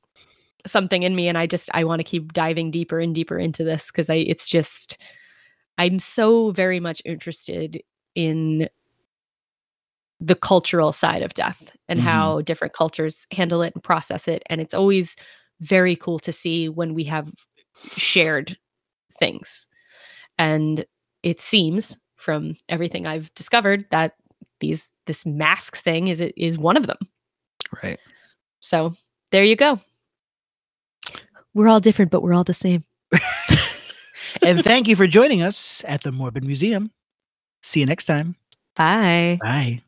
something 0.68 1.04
in 1.04 1.16
me 1.16 1.28
and 1.30 1.38
i 1.38 1.48
just 1.48 1.70
i 1.74 1.84
want 1.84 2.00
to 2.00 2.04
keep 2.04 2.34
diving 2.34 2.72
deeper 2.72 3.00
and 3.00 3.16
deeper 3.16 3.40
into 3.40 3.64
this 3.64 3.90
because 3.90 4.10
i 4.10 4.16
it's 4.16 4.50
just 4.50 4.98
i'm 5.78 5.98
so 5.98 6.52
very 6.52 6.80
much 6.80 7.02
interested 7.06 7.82
in 8.16 8.68
the 10.22 10.36
cultural 10.36 10.92
side 10.92 11.24
of 11.24 11.34
death 11.34 11.76
and 11.90 12.00
Mhm. 12.00 12.04
how 12.04 12.42
different 12.42 12.74
cultures 12.74 13.26
handle 13.32 13.62
it 13.64 13.74
and 13.74 13.84
process 13.84 14.28
it 14.28 14.44
and 14.46 14.62
it's 14.62 14.74
always 14.74 15.16
very 15.62 15.96
cool 15.96 16.20
to 16.20 16.32
see 16.32 16.70
when 16.70 16.94
we 16.94 17.04
have 17.06 17.32
shared 17.98 18.58
things 19.20 19.68
and 20.38 20.86
it 21.24 21.42
seems 21.42 21.98
from 22.18 22.56
everything 22.70 23.08
i've 23.08 23.34
discovered 23.34 23.86
that 23.90 24.14
these 24.60 24.92
this 25.08 25.26
mask 25.26 25.76
thing 25.78 26.08
is 26.08 26.22
is 26.22 26.58
one 26.58 26.78
of 26.78 26.86
them 26.88 26.98
Right. 27.84 28.00
so 28.60 28.94
there 29.32 29.44
you 29.44 29.56
go. 29.56 29.80
We're 31.54 31.68
all 31.70 31.80
different, 31.80 32.12
but 32.12 32.22
we're 32.22 32.34
all 32.34 32.44
the 32.44 32.54
same. 32.54 32.84
And 34.42 34.64
thank 34.64 34.88
you 34.88 34.96
for 34.96 35.08
joining 35.08 35.42
us 35.42 35.84
at 35.88 36.02
the 36.04 36.12
Morbid 36.12 36.44
Museum. 36.44 36.92
See 37.62 37.80
you 37.82 37.86
next 37.86 38.06
time. 38.06 38.36
Bye. 38.76 39.38
Bye. 39.42 39.82